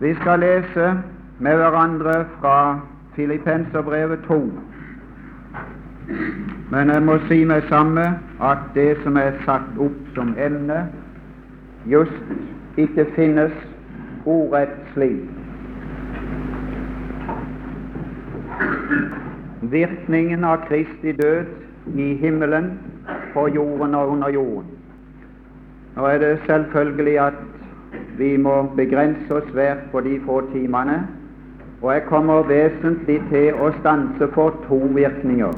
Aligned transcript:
Vi 0.00 0.14
skal 0.14 0.40
lese 0.40 1.02
med 1.38 1.56
hverandre 1.56 2.26
fra 2.40 2.80
Filippenserbrevet 3.16 4.18
2. 4.26 4.50
Men 6.70 6.90
jeg 6.90 7.02
må 7.02 7.18
si 7.28 7.44
meg 7.44 7.68
samme 7.68 8.02
at 8.42 8.64
det 8.74 8.96
som 9.04 9.16
er 9.16 9.38
satt 9.44 9.78
opp 9.78 10.00
som 10.16 10.34
emne, 10.34 10.80
just 11.86 12.34
ikke 12.76 13.06
finnes 13.14 13.54
ordrett 14.26 14.74
slik. 14.94 15.30
Virkningen 19.62 20.44
av 20.44 20.66
Kristi 20.68 21.12
død 21.12 21.46
i 21.94 22.14
himmelen, 22.18 22.72
på 23.34 23.46
jorden 23.54 23.94
og 23.94 24.08
under 24.08 24.28
jorden. 24.28 24.70
Nå 25.96 26.06
er 26.06 26.18
det 26.18 26.38
selvfølgelig 26.46 27.18
at 27.20 27.38
vi 28.18 28.36
må 28.36 28.62
begrense 28.76 29.34
oss 29.34 29.46
svært 29.50 29.86
på 29.92 30.00
de 30.00 30.18
få 30.26 30.40
timene, 30.52 30.98
og 31.82 31.92
jeg 31.92 32.04
kommer 32.08 32.46
vesentlig 32.48 33.20
til 33.30 33.58
å 33.60 33.70
stanse 33.80 34.28
for 34.34 34.54
to 34.68 34.78
virkninger. 34.96 35.52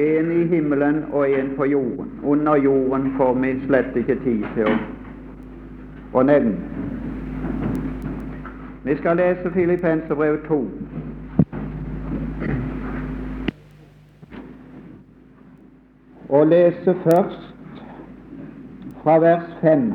En 0.00 0.30
i 0.32 0.46
himmelen 0.48 1.04
og 1.12 1.30
en 1.30 1.52
på 1.56 1.64
jorden. 1.64 2.08
Under 2.24 2.56
jorden 2.56 3.12
får 3.16 3.34
vi 3.42 3.52
slett 3.66 3.96
ikke 3.96 4.16
tid 4.24 4.46
til 4.54 4.70
å, 4.70 4.78
å 6.14 6.22
nevne. 6.24 6.56
Vi 8.84 8.96
skal 8.96 9.20
lese 9.20 9.52
Filippenserbrevet 9.52 10.48
2. 10.48 10.64
Og 16.30 16.46
lese 16.46 16.96
først 17.04 17.49
fra 19.02 19.18
vers 19.18 19.42
5. 19.60 19.92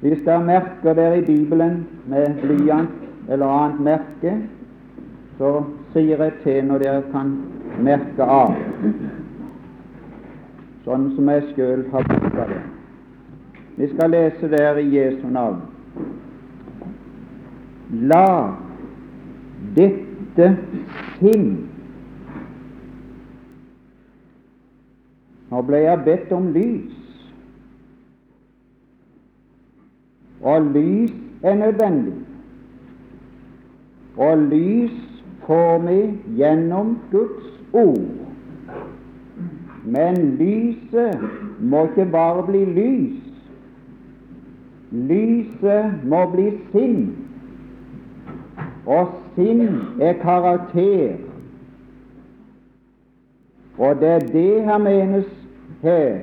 Hvis 0.00 0.22
dere 0.24 0.44
merker 0.44 0.94
dere 0.94 1.18
i 1.18 1.24
Bibelen 1.24 1.86
med 2.06 2.40
blyant 2.42 3.28
eller 3.28 3.46
annet 3.46 3.80
merke, 3.80 4.34
så 5.38 5.52
sier 5.92 6.22
jeg 6.22 6.32
til 6.44 6.64
når 6.68 6.84
dere 6.84 7.04
kan 7.12 7.32
merke 7.82 8.24
av, 8.24 8.54
sånn 10.84 11.08
som 11.16 11.30
jeg 11.32 11.46
sjøl 11.54 11.86
har 11.92 12.06
brukt 12.08 12.36
det. 12.36 12.60
Vi 13.76 13.88
skal 13.92 14.12
lese 14.14 14.48
der 14.52 14.78
i 14.80 14.86
Jesu 14.94 15.26
navn. 15.28 15.64
La 18.08 18.52
dette 19.76 20.52
sinn 21.18 21.48
Nå 25.46 25.60
ble 25.62 25.78
jeg 25.78 26.02
bedt 26.02 26.32
om 26.34 26.48
lys. 26.50 27.05
Og 30.42 30.62
lys 30.62 31.12
er 31.42 31.54
nødvendig. 31.54 32.14
Og 34.16 34.38
lys 34.38 35.22
får 35.46 35.78
vi 35.78 36.20
gjennom 36.36 36.98
Guds 37.10 37.60
ord. 37.72 38.26
Men 39.84 40.36
lyset 40.38 41.20
må 41.60 41.84
ikke 41.86 42.10
bare 42.12 42.46
bli 42.46 42.64
lys. 42.64 43.22
Lyset 44.90 46.04
må 46.04 46.26
bli 46.30 46.50
sinn. 46.72 47.16
Og 48.86 49.14
sinn 49.34 49.80
er 50.00 50.12
karakter. 50.22 51.16
Og 53.78 54.00
det 54.00 54.08
er 54.08 54.18
det 54.18 54.64
her 54.64 54.78
menes 54.78 55.26
her. 55.82 56.18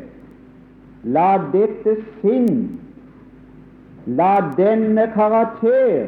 La 1.04 1.38
dette 1.54 1.98
sinn 2.22 2.80
La 4.06 4.54
denne 4.58 5.12
karakter 5.14 6.06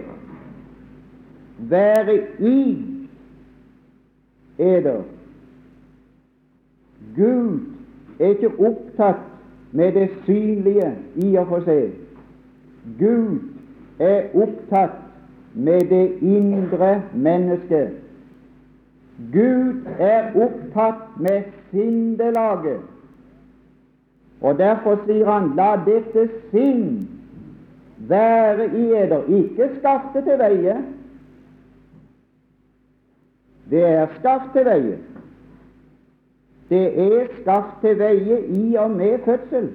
være 1.57 2.19
i 2.39 2.85
eder. 4.57 5.01
Gud 7.15 7.59
er 8.19 8.27
ikke 8.27 8.51
opptatt 8.59 9.21
med 9.71 9.91
det 9.91 10.09
synlige 10.25 10.95
i 11.15 11.35
og 11.35 11.47
for 11.47 11.63
seg. 11.67 11.91
Gud 12.99 13.39
er 13.99 14.35
opptatt 14.35 14.99
med 15.53 15.87
det 15.89 16.17
indre 16.21 17.01
mennesket. 17.13 17.95
Gud 19.31 19.87
er 19.99 20.35
opptatt 20.35 21.19
med 21.19 21.43
sinnelaget. 21.71 22.79
Og 24.41 24.57
derfor 24.57 24.99
sier 25.05 25.31
han, 25.31 25.53
la 25.55 25.75
dette 25.85 26.27
sinn 26.51 27.14
være 27.97 28.65
i 28.77 28.83
eder, 28.93 29.23
ikke 29.23 29.69
skaff 29.79 30.03
til 30.13 30.39
veie. 30.39 30.77
Det 33.69 33.83
er 33.83 34.07
skaff 34.19 34.43
til 34.53 34.65
veie. 34.65 34.97
Det 36.69 36.85
er 36.99 37.27
skaff 37.41 37.81
til 37.81 37.99
veie 37.99 38.41
i 38.47 38.75
og 38.75 38.91
med 38.91 39.19
fødsel. 39.25 39.71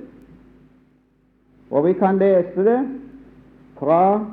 Og 1.70 1.86
vi 1.86 1.92
kan 1.92 2.18
lese 2.18 2.64
det 2.64 2.80
fra 3.78 4.26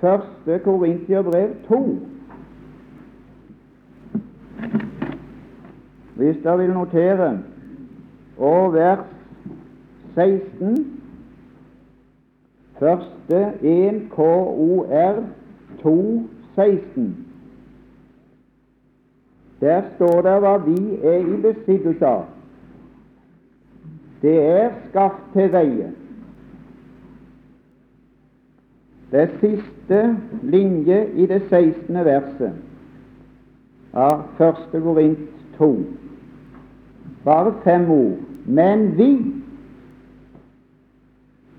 første 0.00 0.58
Korintiabrev 0.64 1.48
2. 1.68 1.98
Hvis 6.16 6.36
dere 6.42 6.58
vil 6.58 6.72
notere, 6.72 7.38
og 8.38 8.72
vers 8.72 9.06
16 10.14 11.03
Første 12.78 13.52
1 13.62 14.02
KOR 14.10 15.24
216. 15.82 17.26
Der 19.60 19.82
står 19.96 20.22
det 20.22 20.40
hva 20.42 20.56
vi 20.64 20.78
er 21.02 21.20
i 21.22 21.36
besittelse 21.42 22.06
av. 22.06 22.24
Det 24.22 24.34
er 24.40 24.72
skaff 24.88 25.20
til 25.32 25.52
veie. 25.52 25.92
Det 29.12 29.28
siste 29.40 30.00
linje 30.42 30.98
i 31.14 31.26
det 31.30 31.42
16. 31.50 31.94
verset 31.94 32.52
av 33.94 34.24
første 34.36 34.80
Korint 34.80 35.28
2. 35.58 35.70
Bare 37.24 37.54
fem 37.64 37.90
ord. 37.90 38.18
Men 38.46 38.98
vi 38.98 39.10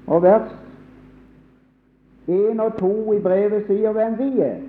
Og 0.07 0.21
vers 0.21 0.51
Én 2.27 2.59
og 2.59 2.77
to 2.77 3.13
i 3.13 3.19
brevet 3.19 3.67
sier 3.67 3.91
hvem 3.93 4.17
vi 4.17 4.29
er. 4.41 4.61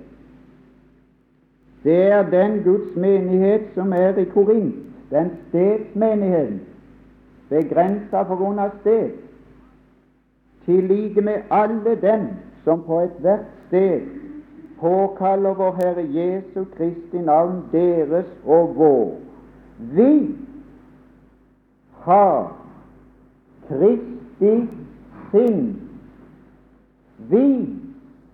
Det 1.84 2.02
er 2.12 2.30
den 2.30 2.62
Guds 2.64 2.96
menighet 2.96 3.68
som 3.74 3.92
er 3.92 4.16
i 4.18 4.24
Korint, 4.24 4.74
den 5.10 5.30
stedsmenigheten, 5.48 6.60
begrensa 7.48 8.22
på 8.26 8.36
grunn 8.36 8.58
av 8.58 8.74
sted, 8.80 9.10
til 10.66 10.84
like 10.90 11.22
med 11.22 11.46
alle 11.50 11.94
dem 12.02 12.26
som 12.64 12.82
på 12.82 13.00
ethvert 13.06 13.46
sted 13.68 14.00
påkaller 14.80 15.54
vår 15.54 15.78
Herre 15.78 16.04
Jesu 16.10 16.64
Kristi 16.76 17.18
navn, 17.18 17.62
deres 17.72 18.26
og 18.44 18.76
vår. 18.76 19.14
Vi 19.78 20.36
har 22.02 22.52
Kristi 23.68 24.68
sinn 25.30 25.85
vi 27.18 27.68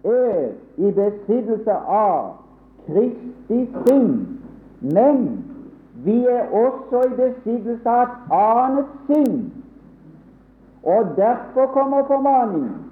er 0.04 0.48
i 0.76 0.90
besittelse 0.90 1.74
av 1.88 2.32
Kristi 2.86 3.60
sinn, 3.86 4.14
men 4.80 5.26
vi 6.04 6.16
er 6.26 6.50
også 6.50 7.04
i 7.06 7.12
besittelse 7.18 7.88
av 7.88 8.08
et 8.08 8.32
annet 8.38 8.96
sinn. 9.10 9.36
Og 10.82 11.14
derfor 11.16 11.66
kommer 11.76 12.02
formaningen 12.08 12.82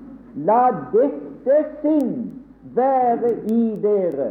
La 0.46 0.70
dette 0.92 1.56
sinn 1.82 2.31
være 2.75 3.32
i 3.50 3.62
dere. 3.82 4.28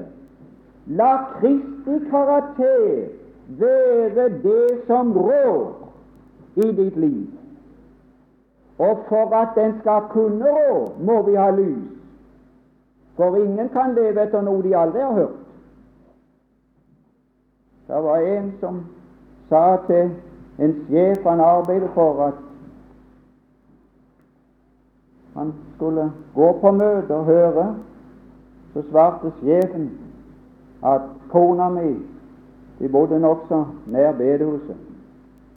La 0.88 1.10
Kristi 1.40 1.98
karakter 2.10 3.10
være 3.60 4.30
det 4.44 4.80
som 4.88 5.12
rår 5.18 5.74
i 6.56 6.72
ditt 6.78 6.96
liv. 6.96 7.39
Og 8.80 9.00
for 9.10 9.36
at 9.36 9.48
den 9.56 9.80
skal 9.80 10.02
kunne 10.10 10.46
rå, 10.46 10.92
må 11.00 11.22
vi 11.22 11.36
ha 11.36 11.50
lys. 11.52 11.90
For 13.16 13.36
ingen 13.36 13.70
kan 13.70 13.94
leve 13.96 14.24
etter 14.24 14.42
noe 14.42 14.64
de 14.64 14.78
aldri 14.78 15.02
har 15.04 15.14
hørt. 15.14 15.40
Det 17.88 18.04
var 18.04 18.18
en 18.18 18.54
som 18.60 18.78
sa 19.50 19.78
til 19.88 20.12
en 20.60 20.76
sjef 20.88 21.26
han 21.28 21.40
arbeidet 21.40 21.90
for, 21.94 22.24
at 22.24 22.34
han 25.36 25.54
skulle 25.76 26.12
gå 26.36 26.52
på 26.62 26.72
møte 26.72 27.16
og 27.16 27.26
høre. 27.26 27.76
Så 28.74 28.84
svarte 28.92 29.32
sjefen 29.42 29.90
at 30.86 31.02
kona 31.32 31.70
mi 31.70 31.98
De 32.80 32.88
bodde 32.90 33.20
nokså 33.20 33.66
nær 33.88 34.12
bedehuset. 34.12 34.78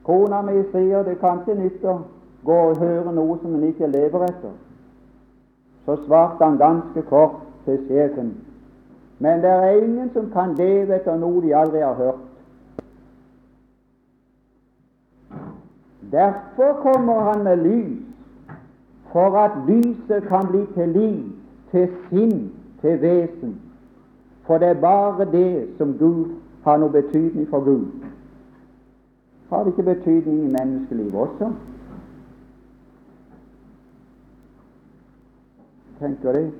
Kona 0.03 0.41
mi 0.41 0.63
sier 0.71 1.03
det 1.03 1.19
kan 1.19 1.39
ikke 1.39 1.61
nytte 1.61 1.93
gå 2.45 2.59
og 2.69 2.77
høre 2.77 3.13
noe 3.13 3.37
som 3.41 3.55
en 3.55 3.63
ikke 3.63 3.87
lever 3.87 4.27
etter. 4.27 4.53
så 5.85 5.95
svarte 6.05 6.43
han 6.43 6.57
ganske 6.57 7.01
kort 7.01 7.41
til 7.65 7.79
sjefen. 7.87 8.37
Men 9.19 9.41
det 9.41 9.49
er 9.49 9.83
ingen 9.83 10.11
som 10.13 10.29
kan 10.31 10.55
leve 10.55 10.95
etter 10.95 11.17
noe 11.19 11.41
de 11.41 11.55
aldri 11.55 11.79
har 11.79 11.93
hørt. 11.93 12.21
Derfor 16.11 16.73
kommer 16.81 17.19
han 17.19 17.43
med 17.43 17.57
lys, 17.57 17.99
for 19.11 19.37
at 19.37 19.51
lyset 19.67 20.23
kan 20.27 20.47
bli 20.47 20.65
til 20.75 20.89
liv, 20.89 21.23
til 21.71 21.89
sinn, 22.09 22.51
til 22.81 23.01
vesen. 23.01 23.61
For 24.45 24.57
det 24.57 24.67
er 24.67 24.81
bare 24.81 25.25
det 25.31 25.67
som 25.77 25.97
Gud 25.99 26.25
har 26.63 26.77
noe 26.77 26.91
betydning 26.91 27.47
for 27.49 27.63
Gud. 27.63 27.85
Har 29.49 29.63
det 29.63 29.73
ikke 29.73 29.83
betydning 29.83 30.43
i 30.43 30.51
menneskelivet 30.51 31.15
også? 31.15 31.51
Tenker 36.03 36.33
det? 36.33 36.51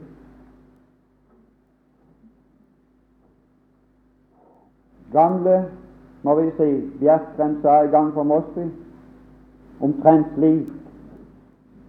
Gamle, 5.11 5.65
må 6.23 6.35
vi 6.35 6.51
si, 6.57 6.69
Bjerkreim 6.99 7.57
sa 7.61 7.81
en 7.83 7.91
gang 7.91 8.13
for 8.13 8.23
Mosby 8.23 8.63
omtrent 9.83 10.27
slik 10.37 10.69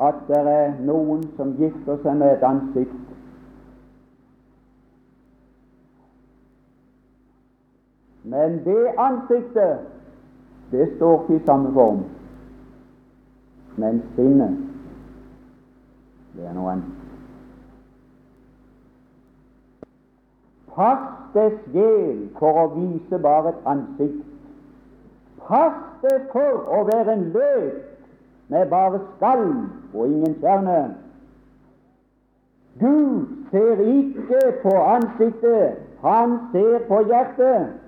at 0.03 0.19
det 0.27 0.41
er 0.51 0.73
noen 0.83 1.23
som 1.37 1.53
gifter 1.61 2.01
seg 2.03 2.19
med 2.19 2.33
et 2.33 2.43
ansikt. 2.49 2.97
Men 8.35 8.59
det 8.67 8.97
ansiktet, 8.99 9.87
det 10.75 10.91
står 10.97 11.23
ikke 11.23 11.39
i 11.39 11.47
samme 11.47 11.73
form. 11.79 12.03
Men 13.77 14.03
sinnet, 14.19 14.59
det 16.35 16.51
er 16.51 16.59
noe 16.59 16.75
annet. 16.75 17.04
Pass 20.75 21.03
deg 21.35 21.59
sjel 21.71 22.17
for 22.39 22.61
å 22.65 22.67
vise 22.75 23.19
bare 23.23 23.53
et 23.55 23.69
ansikt. 23.71 24.25
Pass 25.47 25.79
deg 26.03 26.29
for 26.33 26.67
å 26.75 26.83
være 26.89 27.15
en 27.15 27.29
løk 27.35 27.81
med 28.53 28.69
bare 28.73 29.01
skall 29.15 29.47
og 29.95 30.05
ingen 30.07 30.35
kjerne. 30.43 30.79
Gud 32.81 33.27
ser 33.53 33.81
ikke 33.87 34.41
på 34.65 34.75
ansiktet, 34.83 35.79
han 36.03 36.39
ser 36.53 36.83
på 36.89 37.01
hjertet. 37.09 37.81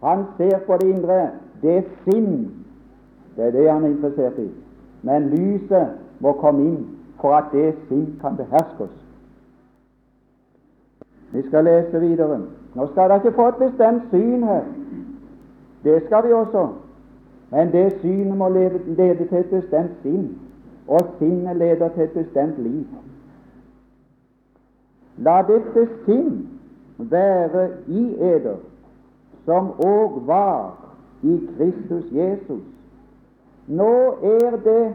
Han 0.00 0.24
ser 0.38 0.58
på 0.66 0.76
det 0.80 0.90
indre. 0.94 1.20
Det 1.62 1.76
er 1.76 1.88
sinn. 2.04 2.50
Det 3.36 3.46
er 3.46 3.50
det 3.50 3.66
han 3.70 3.84
er 3.84 3.88
interessert 3.88 4.38
i. 4.38 4.48
Men 5.02 5.28
lyset 5.34 5.98
må 6.24 6.32
komme 6.40 6.64
inn 6.70 6.80
for 7.20 7.36
at 7.36 7.52
det 7.52 7.74
sinn 7.88 8.06
kan 8.22 8.38
beherske 8.38 8.86
oss. 8.86 8.96
Vi 11.32 11.42
skal 11.46 11.64
lese 11.64 12.00
videre. 12.00 12.40
Nå 12.74 12.86
skal 12.86 13.08
dere 13.10 13.16
ikke 13.16 13.36
få 13.36 13.48
et 13.48 13.54
bestemt 13.54 14.02
syn 14.10 14.42
her. 14.42 14.62
Det 15.84 16.02
skal 16.06 16.28
vi 16.28 16.32
også. 16.32 16.68
Men 17.50 17.72
det 17.72 17.92
synet 18.00 18.36
må 18.36 18.48
lede, 18.48 18.78
til 19.28 19.38
et 19.38 19.50
bestemt 19.50 19.90
sinn, 20.02 20.38
og 20.88 21.00
sinnet 21.18 21.56
leder 21.56 21.88
til 21.88 22.02
et 22.02 22.10
bestemt 22.10 22.58
liv. 22.62 22.84
La 25.18 25.42
dette 25.48 25.88
sinn 26.04 26.48
være 26.98 27.68
i 27.86 28.04
eder, 28.20 28.56
som 29.44 29.72
òg 29.78 30.20
var 30.26 30.78
i 31.22 31.40
Kristus 31.56 32.04
Jesus. 32.12 32.62
Nå 33.66 34.14
er 34.22 34.56
det 34.64 34.92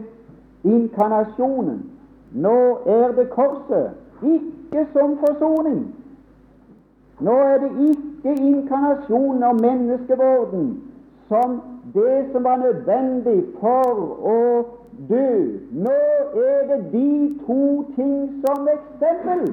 inkarnasjonen, 0.64 1.90
nå 2.32 2.78
er 2.86 3.12
det 3.12 3.30
korset, 3.30 3.90
ikke 4.22 4.86
som 4.92 5.18
forsoning. 5.18 5.95
Nå 7.20 7.32
er 7.32 7.58
det 7.58 7.70
ikke 7.88 8.34
inkarnasjonen 8.34 9.42
og 9.42 9.60
menneskevorden 9.60 10.82
som 11.28 11.60
det 11.94 12.26
som 12.32 12.44
var 12.44 12.56
nødvendig 12.56 13.44
for 13.60 14.02
å 14.32 14.40
dø. 15.08 15.28
Nå 15.72 15.94
er 16.42 16.66
det 16.70 16.80
de 16.92 17.38
to 17.46 17.62
ting 17.96 18.42
som 18.44 18.68
eksempel. 18.68 19.46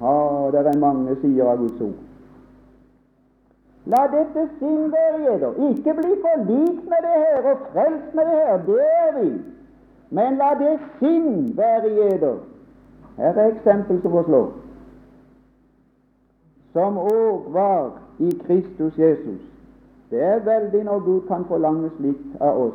Ja, 0.00 0.50
det 0.52 0.66
er 0.66 0.78
mange 0.78 1.16
sider 1.22 1.48
av 1.48 1.62
Guds 1.62 1.80
ord. 1.80 1.96
La 3.86 4.02
dette 4.10 4.48
sinn 4.58 4.90
være 4.92 5.22
i 5.22 5.28
eder. 5.30 5.58
Ikke 5.70 5.94
bli 5.94 6.16
forlikt 6.20 6.84
med 6.90 7.04
det 7.06 7.16
her 7.22 7.50
og 7.52 7.66
frelst 7.72 8.14
med 8.18 8.28
det 8.28 8.38
her, 8.42 8.56
det 8.66 8.86
er 8.92 9.12
vi. 9.20 9.28
Men 10.10 10.36
la 10.42 10.52
det 10.58 10.76
sinn 10.98 11.52
være 11.56 11.90
i 11.92 12.06
eder. 12.10 12.40
Her 13.16 13.38
er 13.38 13.52
eksempel 13.54 14.02
som 14.02 14.12
forslår. 14.18 14.65
Som 16.76 16.98
òg 17.00 17.52
var 17.56 17.94
i 18.20 18.30
Kristus 18.44 18.98
Jesus 19.00 19.40
det 20.10 20.22
er 20.22 20.38
veldig 20.38 20.84
når 20.84 20.98
Gud 20.98 21.20
kan 21.28 21.44
forlange 21.44 21.90
slikt 21.96 22.40
av 22.40 22.60
oss. 22.60 22.74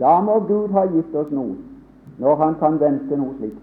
Da 0.00 0.20
må 0.20 0.38
Gud 0.48 0.74
ha 0.76 0.84
gitt 0.92 1.14
oss 1.16 1.30
noe, 1.30 1.54
når 2.18 2.36
Han 2.36 2.58
kan 2.60 2.80
vente 2.80 3.16
noe 3.16 3.32
slikt. 3.38 3.62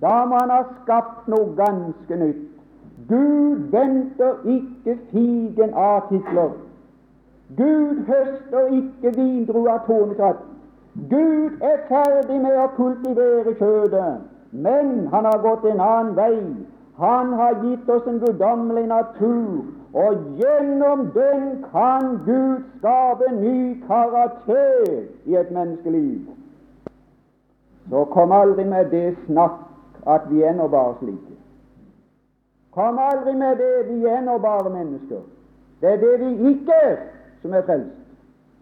Da 0.00 0.24
må 0.24 0.38
Han 0.40 0.50
ha 0.50 0.62
skapt 0.82 1.28
noe 1.28 1.52
ganske 1.56 2.16
nytt. 2.24 2.48
Gud 3.08 3.68
venter 3.74 4.46
ikke 4.46 4.96
figen 5.10 5.74
av 5.74 6.08
titler. 6.08 6.54
Gud 7.56 8.04
høster 8.08 8.72
ikke 8.72 9.12
vindru 9.16 9.66
av 9.68 9.84
tornekratt. 9.86 10.40
Gud 11.10 11.60
er 11.60 11.82
ferdig 11.88 12.38
med 12.40 12.56
å 12.56 12.68
kultivere 12.76 13.54
kjødet, 13.58 14.22
men 14.52 15.08
han 15.12 15.24
har 15.24 15.40
gått 15.42 15.64
en 15.68 15.80
annen 15.80 16.16
vei. 16.16 16.38
Han 16.96 17.32
har 17.32 17.54
gitt 17.64 17.88
oss 17.88 18.06
en 18.06 18.18
guddommelig 18.20 18.86
natur, 18.86 19.64
og 19.92 20.24
gjennom 20.36 21.06
den 21.14 21.64
kan 21.72 22.18
Gud 22.26 22.62
skape 22.78 23.32
ny 23.36 23.80
karakter 23.86 25.04
i 25.24 25.36
et 25.36 25.50
menneskeliv. 25.50 26.28
Så 27.90 28.04
kom 28.04 28.32
aldri 28.32 28.64
med 28.64 28.90
det 28.90 29.16
snakk 29.26 29.58
at 30.06 30.28
vi 30.30 30.42
er 30.42 30.54
nå 30.56 30.68
bare 30.68 30.94
slike. 31.00 31.36
Kom 32.72 32.98
aldri 32.98 33.34
med 33.36 33.56
det 33.56 33.88
vi 33.88 34.04
er 34.08 34.20
nå 34.24 34.38
bare 34.38 34.70
mennesker. 34.70 35.24
Det 35.80 35.92
er 35.92 36.00
det 36.00 36.14
vi 36.20 36.50
ikke 36.52 36.78
er, 36.84 36.96
som 37.42 37.52
er 37.52 37.64
frelst. 37.66 37.96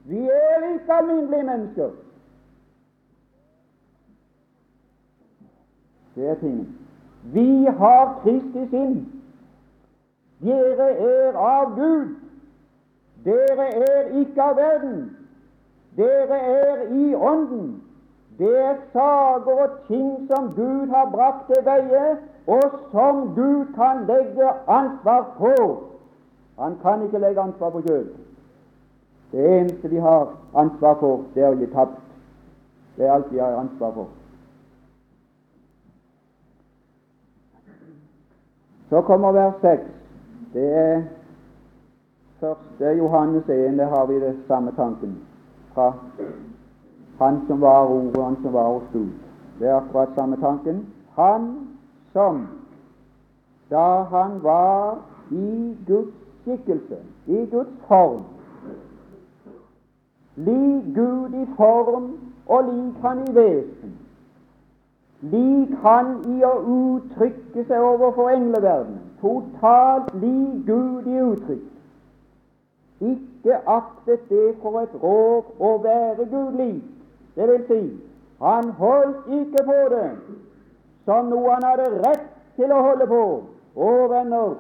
Vi 0.05 0.23
er 0.27 0.73
ikke 0.73 0.93
alminnelige 0.93 1.47
mennesker. 1.47 1.91
Det 6.15 6.29
er 6.31 6.35
tingen. 6.35 6.80
Vi 7.23 7.67
har 7.79 8.21
Kristi 8.23 8.67
sinn. 8.71 9.13
Dere 10.41 10.89
er 10.97 11.37
av 11.37 11.75
Gud. 11.77 12.17
Dere 13.25 13.67
er 13.77 14.21
ikke 14.23 14.43
av 14.43 14.57
verden. 14.57 15.11
Dere 15.97 16.39
er 16.41 16.83
i 16.89 17.15
Ånden. 17.15 17.83
Det 18.39 18.57
er 18.57 18.77
saker 18.93 19.59
og 19.63 19.71
ting 19.87 20.29
som 20.31 20.53
Gud 20.57 20.89
har 20.89 21.11
brakt 21.13 21.51
til 21.51 21.65
veie, 21.65 22.17
og 22.47 22.79
som 22.93 23.35
Gud 23.37 23.75
kan 23.75 24.07
legge 24.09 24.49
ansvar 24.67 25.27
på. 25.39 25.53
Han 26.59 26.79
kan 26.83 27.05
ikke 27.05 27.19
legge 27.19 27.41
ansvar 27.41 27.71
på 27.71 27.81
Gud. 27.81 28.09
Det 29.33 29.59
eneste 29.59 29.91
de 29.91 30.01
har 30.01 30.33
ansvar 30.55 30.97
for, 31.01 31.21
det 31.35 31.45
er 31.45 31.53
å 31.53 31.61
gi 31.61 31.69
tapt. 31.75 32.01
Det 32.97 33.07
er 33.07 33.13
alt 33.13 33.29
de 33.31 33.39
har 33.39 33.61
ansvar 33.61 33.93
for. 33.95 34.09
Så 38.91 39.01
kommer 39.01 39.33
vers 39.33 39.55
6. 39.61 39.83
Det 40.53 40.75
er 40.75 41.03
første 42.41 42.85
Johannes 42.85 43.49
1, 43.49 43.79
der 43.79 43.87
har 43.87 44.07
vi 44.07 44.21
det 44.21 44.37
samme 44.49 44.73
tanken. 44.77 45.19
Fra 45.75 45.93
Han 47.19 47.41
som 47.47 47.61
var 47.61 47.87
ordet, 47.87 48.25
Han 48.25 48.37
som 48.43 48.53
var 48.53 48.73
hos 48.73 48.83
Gud. 48.93 49.11
Det 49.59 49.69
er 49.69 49.75
akkurat 49.77 50.09
samme 50.15 50.37
tanken. 50.37 50.87
Han 51.17 51.69
som, 52.13 52.49
da 53.71 54.03
han 54.03 54.43
var 54.43 54.99
i 55.31 55.77
Guds 55.87 56.15
skikkelse, 56.43 56.97
i 57.27 57.47
Guds 57.51 57.75
form, 57.89 58.23
lik 60.37 60.95
Gud 60.95 61.35
i 61.35 61.47
form 61.57 62.13
og 62.47 62.65
lik 62.65 62.95
Han 63.03 63.19
i 63.29 63.35
vesen, 63.35 63.99
lik 65.21 65.75
Han 65.83 66.13
i 66.27 66.45
å 66.45 66.53
uttrykke 66.61 67.65
seg 67.69 67.85
overfor 67.85 68.31
engleverdenen, 68.33 69.01
totalt 69.21 70.15
lik 70.21 70.65
Gud 70.67 71.09
i 71.09 71.19
uttrykk. 71.21 71.67
Ikke 73.01 73.59
aktet 73.69 74.29
det 74.29 74.55
for 74.63 74.81
et 74.81 74.95
råd 75.03 75.53
å 75.61 75.75
være 75.85 76.27
Gud 76.31 76.57
lik. 76.61 76.85
Det 77.37 77.49
vil 77.49 77.67
si, 77.69 77.83
han 78.41 78.73
holdt 78.81 79.29
ikke 79.29 79.65
på 79.65 79.79
det 79.93 80.09
som 81.05 81.29
noe 81.33 81.53
han 81.53 81.65
hadde 81.65 81.89
rett 82.01 82.27
til 82.57 82.73
å 82.73 82.83
holde 82.85 83.07
på. 83.09 83.23
Å, 83.77 83.91
venner, 84.11 84.57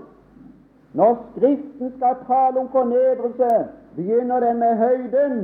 når 0.97 1.19
Skriften 1.31 1.93
skal 1.97 2.17
tale 2.29 2.61
om 2.61 2.71
fornedrelse, 2.73 3.51
begynner 3.97 4.41
den 4.41 4.59
med 4.63 4.79
høyden. 4.79 5.37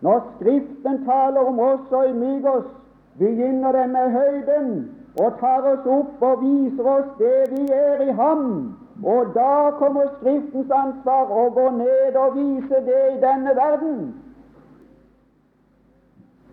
Når 0.00 0.24
Skriften 0.34 1.04
taler 1.04 1.48
om 1.48 1.60
oss 1.60 1.92
og 1.92 2.10
ydmyker 2.10 2.50
oss, 2.60 2.72
begynner 3.18 3.72
den 3.72 3.92
med 3.92 4.10
høyden 4.10 4.72
og 5.16 5.38
tar 5.40 5.64
oss 5.72 5.86
opp 5.88 6.22
og 6.22 6.42
viser 6.42 6.88
oss 6.92 7.08
det 7.18 7.46
vi 7.52 7.62
er 7.72 8.02
i 8.08 8.12
ham. 8.12 8.76
Og 9.04 9.32
da 9.34 9.70
kommer 9.78 10.08
Skriftens 10.18 10.70
ansvar 10.72 11.32
å 11.32 11.48
gå 11.52 11.70
ned 11.76 12.16
og 12.16 12.36
vise 12.36 12.80
det 12.84 13.02
i 13.14 13.18
denne 13.20 13.56
verden. 13.56 13.98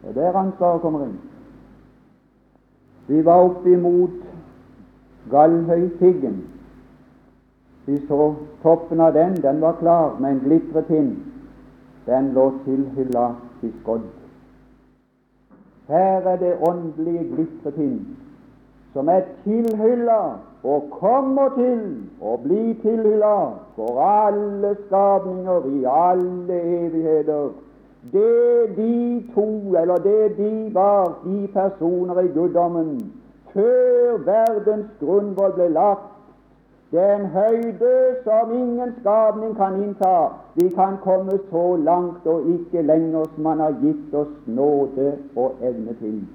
Det 0.04 0.10
er 0.10 0.18
der 0.20 0.40
ansvaret 0.40 0.82
kommer 0.82 1.06
inn. 1.06 1.20
Vi 3.08 3.22
var 3.26 3.46
oppe 3.48 3.72
imot 3.72 4.20
Gallhøypiggen. 5.32 6.42
Vi 7.86 8.00
så 8.08 8.34
toppen 8.64 9.00
av 9.00 9.14
den, 9.14 9.36
den 9.42 9.62
var 9.62 9.80
klar 9.80 10.20
med 10.20 10.32
en 10.32 10.44
glitretinn. 10.44 11.16
Den 12.06 12.34
lå 12.36 12.50
tilhylla 12.66 13.30
i 13.64 13.72
skodd. 13.82 14.23
Her 15.88 16.28
er 16.28 16.38
det 16.38 16.54
åndelige 16.68 17.24
glitretinn 17.36 18.18
som 18.94 19.10
er 19.10 19.22
tilhylla 19.44 20.20
og 20.64 20.84
kommer 21.00 21.50
til 21.58 21.80
å 22.22 22.38
bli 22.44 22.76
tilhylla 22.84 23.36
for 23.76 24.00
alle 24.06 24.76
skapninger 24.86 25.66
i 25.72 25.82
alle 25.90 26.60
evigheter. 26.62 27.50
Det 28.14 28.76
de 28.78 29.24
to, 29.34 29.48
eller 29.82 29.98
det 30.06 30.38
de 30.38 30.52
var, 30.76 31.18
de 31.26 31.48
personer 31.54 32.20
i 32.22 32.32
guddommen, 32.36 33.12
før 33.54 34.18
verdens 34.26 34.92
grunnvoll 35.00 35.56
ble 35.58 35.70
lagt, 35.74 36.10
det 36.94 37.02
er 37.02 37.16
en 37.16 37.26
høyde 37.26 38.16
som 38.24 38.52
ingen 38.54 38.92
skapning 39.00 39.56
kan 39.58 39.84
innta. 39.84 40.28
Vi 40.56 40.70
kan 40.70 40.98
komme 41.02 41.40
så 41.50 41.76
langt 41.76 42.28
og 42.28 42.50
ikke 42.50 42.82
lenger 42.82 43.24
som 43.36 43.46
Han 43.46 43.60
har 43.60 43.76
gitt 43.82 44.14
oss 44.14 44.36
nåde 44.46 45.18
og 45.36 45.56
evne 45.62 45.94
til. 45.94 46.28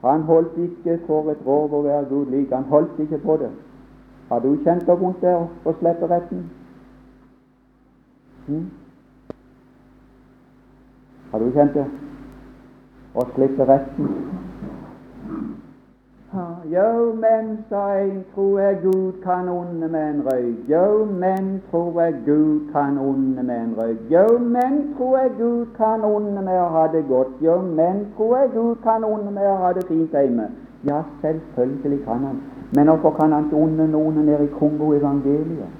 Han 0.00 0.22
holdt 0.22 0.58
ikke 0.58 0.98
for 1.06 1.30
et 1.30 1.46
rov 1.46 1.74
å 1.78 1.82
være 1.82 2.08
Gud 2.08 2.26
lik. 2.34 2.50
Han 2.52 2.64
holdt 2.64 2.98
ikke 2.98 3.18
på 3.18 3.36
det. 3.36 3.50
Har 4.28 4.38
du 4.40 4.56
kjent 4.64 4.86
det 4.86 5.00
vondt 5.00 5.22
der 5.22 5.46
å 5.64 5.76
slippe 5.78 6.10
retten? 6.10 6.44
Hm? 8.46 8.66
Har 11.30 11.38
du 11.38 11.50
kjent 11.54 11.74
det? 11.78 11.86
Å 13.14 13.28
slippe 13.34 13.70
retten? 13.70 14.10
Jo, 16.32 17.14
men, 17.14 17.64
sa 17.68 17.98
en, 17.98 18.24
tror 18.34 18.60
jeg 18.60 18.78
Gud 18.82 19.12
kan 19.22 19.48
onde 19.48 19.88
med 19.88 20.10
en 20.10 20.22
røyk. 20.26 20.68
Jo, 20.68 21.04
men, 21.04 21.62
tror 21.70 22.00
jeg 22.00 22.14
Gud 22.26 22.72
kan 22.72 22.98
onde 22.98 23.42
med 23.42 23.60
en 23.60 23.74
røyk. 23.78 23.98
Jo, 24.10 24.38
men, 24.38 24.94
tror 24.96 25.18
jeg 25.18 25.30
Gud 25.38 25.66
kan 25.76 26.04
onde 26.04 26.42
med 26.42 26.60
å 26.60 26.68
ha 26.70 26.86
det 26.92 27.02
godt. 27.08 27.32
Jo, 27.42 27.56
men, 27.62 28.06
tror 28.16 28.36
jeg 28.36 28.50
Gud 28.54 28.76
kan 28.84 29.04
onde 29.04 29.30
med 29.30 29.48
å 29.50 29.56
ha 29.58 29.72
det 29.72 29.82
fint 29.88 30.14
hjemme. 30.14 30.46
Ja, 30.86 31.02
selvfølgelig 31.20 32.04
kan 32.04 32.22
han. 32.24 32.38
Men 32.72 32.86
hvorfor 32.88 33.10
kan 33.18 33.32
han 33.32 33.48
ikke 33.48 33.56
onde 33.56 33.88
noen 33.90 34.22
nede 34.22 34.46
i 34.46 34.52
Kongo-evangeliet? 34.54 35.74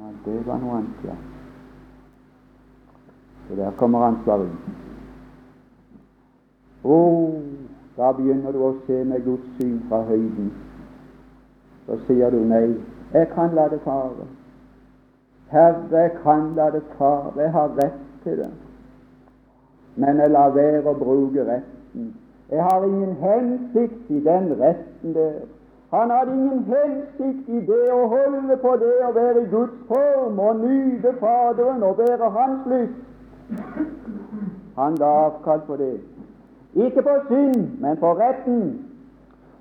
Ja, 0.00 0.08
det 0.24 0.38
var 0.46 0.64
noe 0.64 0.78
annet, 0.78 1.04
ja. 1.04 1.18
Så 3.48 3.60
der 3.60 3.76
kommer 3.76 4.08
ansvaret. 4.08 4.48
Oh, 6.84 7.34
da 7.96 8.12
begynner 8.12 8.52
du 8.52 8.62
å 8.66 8.72
se 8.86 9.04
med 9.04 9.24
Guds 9.24 9.46
syn 9.58 9.78
fra 9.88 10.02
høyden. 10.08 10.50
Så 11.86 11.98
sier 12.08 12.30
du 12.30 12.40
nei, 12.48 12.74
jeg 13.14 13.28
kan 13.34 13.54
la 13.54 13.68
det 13.70 13.80
fare. 13.84 14.26
Herre, 15.52 15.90
jeg 15.92 16.12
kan 16.22 16.54
la 16.56 16.70
det 16.74 16.82
fare, 16.98 17.34
jeg 17.38 17.52
har 17.54 17.74
rett 17.78 18.00
til 18.24 18.38
det. 18.42 18.50
Men 19.96 20.18
jeg 20.18 20.30
lar 20.34 20.54
være 20.56 20.82
å 20.90 20.96
bruke 20.98 21.44
retten. 21.46 22.14
Jeg 22.50 22.62
har 22.62 22.86
ingen 22.86 23.14
hensikt 23.20 24.10
i 24.10 24.20
den 24.24 24.50
retten 24.58 25.14
der. 25.14 25.44
Han 25.94 26.10
hadde 26.10 26.32
ingen 26.34 26.64
hensikt 26.66 27.48
i 27.48 27.60
det 27.68 27.84
å 27.94 28.08
holde 28.10 28.56
på 28.62 28.72
det 28.82 28.96
å 29.06 29.12
være 29.14 29.44
i 29.44 29.50
Guds 29.52 29.76
form 29.86 30.40
og 30.42 30.64
nyte 30.64 31.14
Faderen 31.20 31.86
og 31.86 32.00
være 32.02 32.30
Hans 32.34 32.66
lyst. 32.72 32.98
Han 34.74 34.98
ga 34.98 35.12
avkall 35.28 35.62
på 35.68 35.78
det. 35.78 35.94
Ikke 36.74 37.02
på 37.02 37.14
synd, 37.28 37.80
men 37.80 37.96
på 37.96 38.12
retten. 38.12 38.86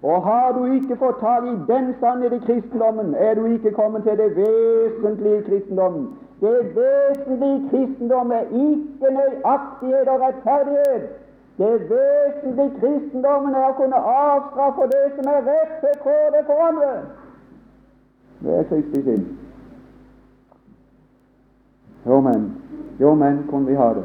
Og 0.03 0.23
har 0.23 0.51
du 0.51 0.65
ikke 0.65 0.95
fått 0.95 1.19
tak 1.19 1.43
i 1.43 1.55
den 1.67 1.93
sannhet 1.99 2.33
i 2.33 2.39
kristendommen, 2.45 3.15
er 3.15 3.33
du 3.35 3.45
ikke 3.45 3.71
kommet 3.71 4.03
til 4.03 4.17
det 4.17 4.35
vesentlige 4.35 5.37
i 5.37 5.41
kristendommen. 5.41 6.07
Det 6.41 6.75
vesentlige 6.75 7.55
i 7.55 7.67
kristendom 7.69 8.31
er 8.31 8.41
ikke 8.41 9.07
nøyaktighet 9.17 10.07
og 10.07 10.21
rettferdighet. 10.21 11.03
Det 11.57 11.73
vesentlige 11.91 12.67
i 12.67 12.79
kristendommen 12.79 13.55
er 13.55 13.69
å 13.69 13.77
kunne 13.77 14.01
avstraffe 14.15 14.89
det 14.91 15.05
som 15.15 15.29
er 15.35 15.45
rett 15.47 15.77
til 15.85 15.95
kåre 16.03 16.41
for 16.49 16.65
andre. 16.67 16.91
Det 18.43 18.57
er 18.59 18.67
Kristi 18.67 19.03
sinn. 19.03 19.23
Jo, 22.05 22.19
men, 22.19 22.49
jo, 22.99 23.13
men 23.15 23.45
kunne 23.49 23.71
vi 23.71 23.79
ha 23.79 23.93
det. 23.93 24.03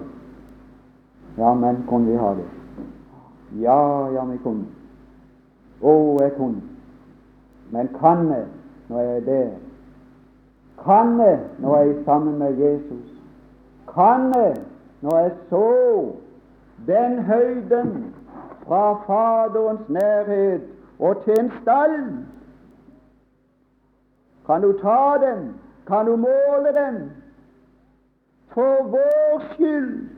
Ja, 1.38 1.54
men 1.54 1.82
kunne 1.88 2.06
vi 2.06 2.16
ha 2.16 2.30
det. 2.38 2.46
Ja, 3.52 4.08
ja, 4.12 4.24
vi 4.24 4.36
kunne. 4.42 4.66
Å, 5.80 5.92
jeg 6.20 6.32
kunne. 6.36 6.62
Men 7.70 7.88
kan 8.00 8.28
jeg 8.28 8.44
når 8.88 9.00
jeg 9.00 9.16
er 9.16 9.24
der? 9.24 9.50
Kan 10.84 11.20
jeg 11.20 11.38
når 11.58 11.76
jeg 11.78 11.90
er 11.90 12.04
sammen 12.04 12.38
med 12.38 12.58
Jesus? 12.58 13.06
Kan 13.94 14.32
jeg 14.34 14.56
når 15.00 15.18
jeg 15.18 15.32
så 15.48 16.12
den 16.86 17.18
høyden 17.24 18.14
fra 18.66 18.92
Faderens 19.06 19.88
nærhet 19.88 20.62
og 20.98 21.24
til 21.24 21.40
en 21.40 21.52
stall? 21.62 21.98
Kan 24.46 24.62
du 24.62 24.72
ta 24.82 25.16
den? 25.20 25.54
Kan 25.86 26.06
du 26.06 26.16
måle 26.16 26.72
den? 26.74 27.12
For 28.54 28.82
vår 28.82 29.42
skyld 29.52 30.17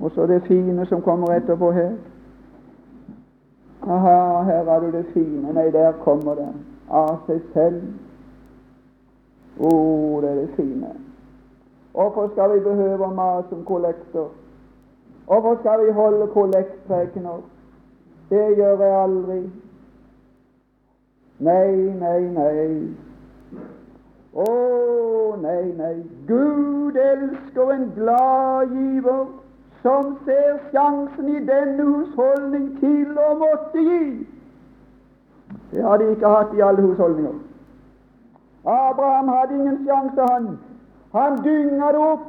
og 0.00 0.10
så 0.14 0.26
det 0.26 0.42
fine 0.42 0.86
som 0.86 1.02
kommer 1.02 1.32
etterpå 1.34 1.70
her. 1.72 1.92
Aha, 3.82 4.42
her 4.42 4.64
har 4.64 4.80
du 4.80 4.92
det 4.92 5.06
fine. 5.12 5.52
Nei, 5.52 5.70
der 5.70 5.92
kommer 5.92 6.34
det 6.34 6.48
av 6.90 7.20
seg 7.26 7.40
selv. 7.54 7.82
Å, 9.58 9.68
oh, 9.68 10.16
det 10.22 10.30
er 10.30 10.40
det 10.40 10.48
fine. 10.56 10.90
Hvorfor 11.92 12.28
skal 12.32 12.52
vi 12.52 12.64
behøve 12.64 13.06
å 13.06 13.28
som 13.48 13.62
kollektor? 13.64 14.28
Hvorfor 15.26 15.56
skal 15.60 15.86
vi 15.86 15.92
holde 15.92 16.26
kollektprekener? 16.34 17.40
Det 18.30 18.44
gjør 18.58 18.82
jeg 18.84 18.98
aldri. 19.02 19.40
Nei, 21.38 21.72
nei, 22.02 22.20
nei. 22.36 22.68
Å, 24.34 24.44
oh, 24.44 25.40
nei, 25.40 25.72
nei. 25.78 25.96
Gud 26.28 26.96
elsker 27.00 27.72
en 27.72 27.90
glad 27.96 28.74
giver 28.74 29.26
som 29.86 30.18
ser 30.24 30.56
sjansen 30.70 31.28
i 31.28 31.40
denne 31.46 31.84
husholdning 31.86 32.70
til 32.80 33.18
å 33.22 33.34
måtte 33.38 33.82
gi. 33.88 34.06
Det 35.70 35.84
har 35.84 36.00
de 36.02 36.08
ikke 36.10 36.32
hatt 36.32 36.54
i 36.58 36.64
alle 36.68 36.82
husholdninger. 36.82 37.36
Abraham 38.66 39.30
hadde 39.30 39.54
ingen 39.54 39.78
sjanse, 39.86 40.26
han. 40.32 40.48
Han 41.14 41.38
dynga 41.44 41.92
det 41.94 42.02
opp. 42.08 42.26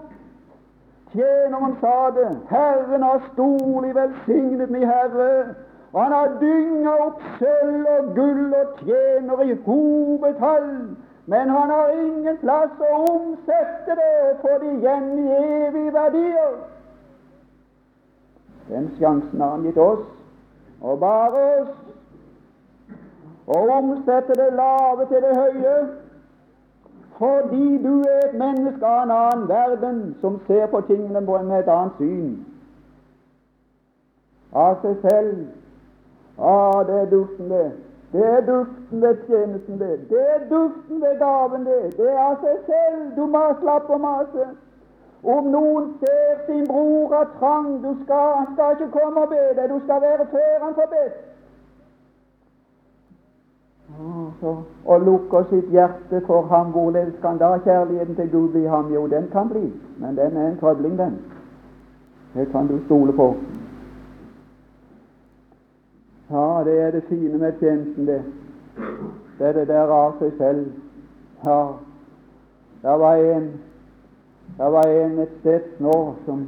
Tjeneren 1.16 1.76
sa 1.82 1.96
det. 2.20 2.30
Herren 2.52 3.08
har 3.10 3.26
storlig 3.32 3.96
velsignet 3.96 4.70
min 4.70 4.86
Herre. 4.86 5.56
Han 5.98 6.14
har 6.14 6.38
dynga 6.40 6.96
opp 7.08 7.28
sølv 7.42 7.92
og 7.98 8.16
gull 8.22 8.54
og 8.62 8.80
tjener 8.86 9.46
i 9.50 9.60
hovedtall. 9.66 10.72
Men 11.26 11.50
han 11.50 11.74
har 11.74 11.94
ingen 12.06 12.38
plass 12.46 12.82
å 12.86 13.04
omsette 13.10 13.98
det 13.98 14.16
og 14.30 14.42
få 14.46 14.58
det 14.62 14.76
igjen 14.78 15.14
i 15.26 15.32
evige 15.42 15.94
verdier. 15.94 16.58
Den 18.70 18.90
sjansen 19.00 19.42
har 19.42 19.50
han 19.50 19.64
gitt 19.64 19.78
oss, 19.78 20.04
og 20.82 21.00
bare 21.00 21.44
oss, 21.62 21.70
å 23.48 23.62
omsette 23.78 24.36
det 24.36 24.50
lave 24.54 25.06
til 25.08 25.24
det 25.24 25.36
høye, 25.38 25.76
fordi 27.18 27.78
du 27.84 27.94
er 28.02 28.28
et 28.28 28.36
menneske 28.38 28.86
av 28.86 29.06
en 29.06 29.14
annen 29.16 29.48
verden 29.50 30.02
som 30.22 30.40
ser 30.48 30.68
på 30.74 30.82
tingene 30.90 31.22
med 31.22 31.56
et 31.60 31.72
annet 31.72 31.98
syn. 31.98 32.36
Av 34.54 34.78
seg 34.84 35.00
selv. 35.02 35.48
Ah, 36.38 36.84
det 36.88 37.00
er 37.02 37.10
duften, 37.10 37.50
det. 37.50 37.72
Det 38.12 38.26
er 38.26 38.46
duften 38.46 39.02
ved 39.02 39.18
tjenesten, 39.28 39.80
det. 39.80 40.10
Det 40.10 40.22
er 40.36 40.46
duften 40.50 41.02
ved 41.02 41.18
gaven, 41.20 41.66
det. 41.66 41.98
Det 41.98 42.12
er 42.12 42.20
av 42.20 42.38
seg 42.44 42.62
selv. 42.70 43.02
Du 43.16 43.26
må 43.26 43.42
slappe 43.62 43.98
å 43.98 44.02
mase. 44.02 44.48
Om 45.24 45.48
noen 45.52 45.94
ser 46.00 46.46
sin 46.46 46.68
bror 46.68 47.16
av 47.16 47.32
trang, 47.40 47.82
du 47.82 47.96
skal, 48.04 48.36
han 48.36 48.54
skal 48.54 48.76
ikke 48.76 48.92
komme 49.00 49.24
og 49.26 49.30
be 49.34 49.48
deg, 49.58 49.70
du 49.70 49.80
skal 49.86 50.02
være 50.02 50.28
før 50.32 50.64
han 50.66 50.78
får 50.78 50.94
bedt. 50.94 51.18
og 54.86 55.02
lukker 55.02 55.44
sitt 55.50 55.70
hjerte 55.72 56.22
for 56.28 56.42
ham, 56.52 56.72
hvorledes 56.72 57.16
kan 57.22 57.38
da 57.38 57.58
kjærligheten 57.58 58.16
til 58.16 58.32
Gud 58.32 58.50
bli 58.50 58.66
ham? 58.66 58.94
Jo, 58.94 59.08
den 59.08 59.30
kan 59.32 59.50
bli, 59.50 59.74
men 59.98 60.18
den 60.18 60.38
er 60.38 60.48
en 60.48 60.58
trøbling, 60.58 60.98
den. 60.98 61.18
Det 62.34 62.52
kan 62.52 62.68
du 62.68 62.80
stole 62.86 63.14
på. 63.14 63.36
Ja, 66.32 66.64
det 66.66 66.82
er 66.82 66.92
det 66.92 67.04
fine 67.10 67.38
med 67.38 67.54
tjenesten, 67.60 68.08
det. 68.08 68.24
Det 69.40 69.48
er 69.48 69.54
det 69.54 69.68
der 69.68 69.88
av 69.88 70.18
seg 70.20 70.32
selv. 70.38 70.66
Ja, 71.46 71.62
det 72.84 73.00
var 73.00 73.16
en 73.16 73.52
det 74.58 74.72
var 74.74 74.88
en 74.88 75.20
et 75.20 75.34
sted 75.40 75.80
nå 75.80 76.16
som 76.26 76.48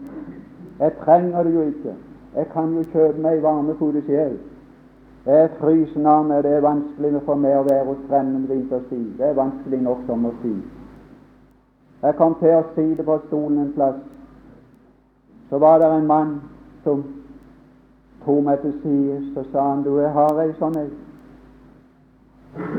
Jeg 0.79 0.91
trenger 1.03 1.43
det 1.43 1.53
jo 1.55 1.61
ikke. 1.61 1.93
Jeg 2.35 2.47
kan 2.53 2.73
jo 2.73 2.83
kjøpe 2.93 3.21
meg 3.21 3.41
varmefode 3.43 4.01
sjel. 4.07 4.37
Det 5.25 5.33
er 5.35 5.49
frysende 5.59 6.09
av 6.09 6.25
meg, 6.25 6.43
det 6.43 6.53
er 6.55 6.63
vanskelig 6.63 7.19
for 7.25 7.35
meg 7.35 7.57
å 7.57 7.65
være 7.67 7.85
hos 7.89 8.05
fremmede 8.07 8.47
vinterstid. 8.47 9.17
Det 9.17 9.25
er 9.27 9.35
vanskelig 9.35 9.81
nok 9.83 10.05
sommerstid. 10.07 10.61
Jeg 12.01 12.15
kom 12.15 12.37
til 12.39 12.55
å 12.55 12.63
si 12.75 12.85
det 12.95 13.05
på 13.05 13.17
stolen 13.27 13.59
en 13.59 13.73
plass. 13.75 13.99
Så 15.49 15.59
var 15.59 15.79
det 15.83 15.91
en 15.91 16.07
mann 16.07 16.31
som 16.85 17.03
tok 18.23 18.43
meg 18.45 18.63
til 18.63 18.73
side. 18.83 19.19
Så 19.33 19.43
sa 19.51 19.67
han, 19.73 19.83
du, 19.83 19.97
jeg 19.99 20.13
har 20.15 20.39
ei 20.39 20.53
sånn 20.61 20.79
ei. 20.79 20.87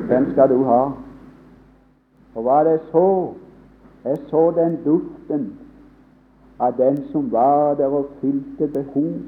Den 0.09 0.31
skal 0.33 0.49
du 0.49 0.65
ha. 0.65 0.83
Og 2.35 2.47
hva 2.47 2.63
det 2.65 2.79
så? 2.89 3.07
Jeg 4.05 4.19
så 4.31 4.51
den 4.57 4.79
duften 4.85 5.59
av 6.59 6.73
den 6.77 7.03
som 7.13 7.33
var 7.33 7.75
der 7.75 7.87
og 7.87 8.09
fylte 8.21 8.69
behov 8.69 9.21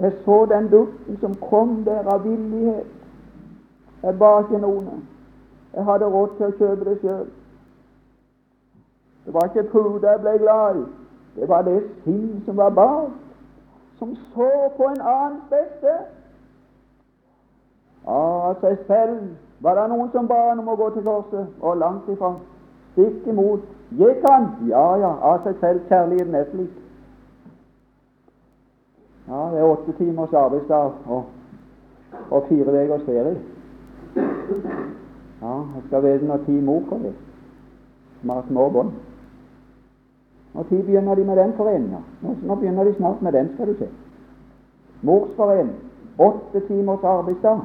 jeg 0.00 0.12
så 0.24 0.46
den 0.46 0.70
duften 0.70 1.18
som 1.20 1.34
kom 1.34 1.84
der 1.84 2.08
av 2.08 2.24
villighet. 2.24 2.86
Jeg 4.02 4.18
ba 4.18 4.38
ikke 4.40 4.58
noen. 4.58 5.08
Jeg 5.74 5.84
hadde 5.84 6.06
råd 6.08 6.30
til 6.36 6.46
å 6.46 6.54
kjøpe 6.60 6.86
det 6.88 6.94
sjøl. 7.02 7.26
Det 9.26 9.34
var 9.34 9.50
ikke 9.50 9.66
pude 9.72 10.08
jeg 10.08 10.22
ble 10.22 10.32
glad 10.40 10.78
i. 10.80 10.86
Det 11.36 11.48
var 11.48 11.66
det 11.68 11.82
sinn 12.04 12.40
som 12.46 12.56
var 12.56 12.72
bak, 12.74 13.12
som 13.98 14.16
så 14.32 14.48
på 14.76 14.88
en 14.88 15.04
annens 15.04 15.44
beste. 15.52 15.98
Av 18.08 18.56
seg 18.64 18.80
selv 18.88 19.20
var 19.60 19.76
det 19.76 19.88
noen 19.88 20.10
som 20.12 20.26
ba 20.26 20.38
han 20.48 20.60
om 20.62 20.68
å 20.68 20.76
gå 20.76 20.90
til 20.94 21.04
korset, 21.04 21.46
og 21.60 21.76
langt 21.78 22.08
ifra. 22.08 22.34
Stikk 22.92 23.26
imot. 23.28 23.66
Gikk 23.98 24.24
han? 24.28 24.48
Ja, 24.68 24.84
ja, 25.00 25.10
av 25.20 25.44
seg 25.44 25.58
selv. 25.60 25.82
Kjærligheten 25.88 26.34
er 26.34 26.46
slik. 26.52 26.76
Ja, 29.28 29.40
det 29.52 29.60
er 29.60 29.68
åtte 29.68 29.92
timers 29.98 30.32
arbeidsdag 30.34 30.92
og, 31.06 31.24
og 32.30 32.46
fire 32.48 32.84
ukers 32.84 33.04
ferie. 33.06 33.36
Ja, 35.40 35.52
jeg 35.74 35.82
skal 35.86 36.02
vite 36.02 36.26
når 36.26 36.42
ti 36.46 36.56
mor 36.60 36.82
kommer. 36.88 37.12
har 38.26 38.42
små 38.48 38.68
bånd. 38.68 38.90
Når 40.54 40.62
begynner 40.82 41.14
de 41.14 41.24
med 41.24 41.36
den 41.36 41.52
foreninga? 41.56 42.00
Nå, 42.22 42.34
nå 42.42 42.54
begynner 42.54 42.84
de 42.84 42.94
snart 42.94 43.22
med 43.22 43.32
den, 43.32 43.52
skal 43.54 43.66
du 43.66 43.74
se. 43.78 43.88
Morsforening. 45.02 45.76
Åtte 46.18 46.60
timers 46.66 47.04
arbeidsdag, 47.04 47.60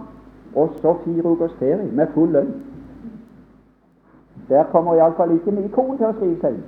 og 0.56 0.70
så 0.82 0.94
fire 1.04 1.26
ukers 1.26 1.54
ferie 1.60 1.92
med 1.92 2.08
full 2.14 2.32
lønn. 2.32 2.54
Der 4.50 4.64
kommer 4.64 4.96
iallfall 4.96 5.32
ikke 5.32 5.52
min 5.52 5.70
kone 5.70 5.98
til 5.98 6.06
å 6.06 6.14
skrive 6.14 6.40
seg. 6.42 6.60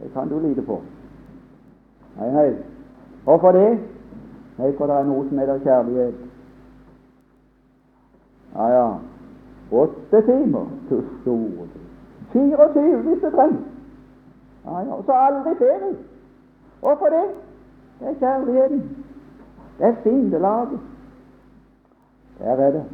Det 0.00 0.10
kan 0.12 0.28
du 0.28 0.38
lide 0.38 0.62
på. 0.62 0.80
Nei, 2.18 2.30
nei. 2.32 2.50
Hvorfor 3.24 3.52
det? 3.52 3.78
Nei, 4.58 4.72
for 4.76 4.86
det 4.86 4.96
er 4.96 5.08
noe 5.08 5.28
som 5.28 5.38
heter 5.38 5.64
kjærlighet. 5.64 6.14
Ja, 8.54 8.68
ja. 8.74 8.86
Åtte 9.72 10.22
timer 10.26 10.66
til 10.88 11.04
store 11.22 11.68
24 12.32 13.02
hvis 13.06 13.22
det 13.22 13.32
trengs. 13.32 13.66
Ja, 14.64 14.80
ja. 14.80 14.94
Og 14.94 15.04
så 15.04 15.12
aldri 15.12 15.54
ferie. 15.58 15.94
Hvorfor 16.80 17.12
det? 17.16 17.26
Det 18.00 18.08
er 18.08 18.18
kjærligheten. 18.24 18.82
Det 19.78 19.86
er 19.86 19.94
sindelaget. 20.02 20.89
Der 22.40 22.56
er 22.56 22.70
det. 22.70 22.84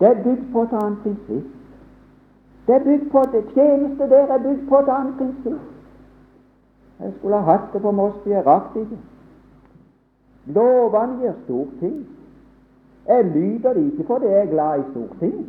Det 0.00 0.08
er 0.08 0.22
bygd 0.22 0.52
på 0.52 0.62
et 0.62 0.72
annet 0.72 0.98
prinsipp. 1.02 1.44
Det 2.66 2.74
er 2.74 2.84
bygd 2.84 3.10
på 3.10 3.22
det 3.32 3.44
tjeneste 3.54 4.08
der 4.08 4.26
er 4.26 4.42
bygd 4.42 4.68
på 4.68 4.78
et 4.78 4.88
annet 4.88 5.14
prinsipp. 5.18 5.60
Jeg 7.00 7.12
skulle 7.18 7.36
ha 7.36 7.52
hatt 7.52 7.72
det 7.72 7.82
på 7.82 7.90
Mosby, 7.90 8.28
jeg 8.28 8.46
rakk 8.46 8.76
ikke. 8.76 8.98
Lovene 10.46 11.18
gir 11.20 11.32
storting. 11.44 12.06
Jeg 13.08 13.24
lyder 13.24 13.72
det 13.72 13.92
ikke 13.92 14.04
fordi 14.06 14.26
jeg 14.26 14.46
er 14.46 14.50
glad 14.50 14.80
i 14.80 14.90
storting. 14.90 15.46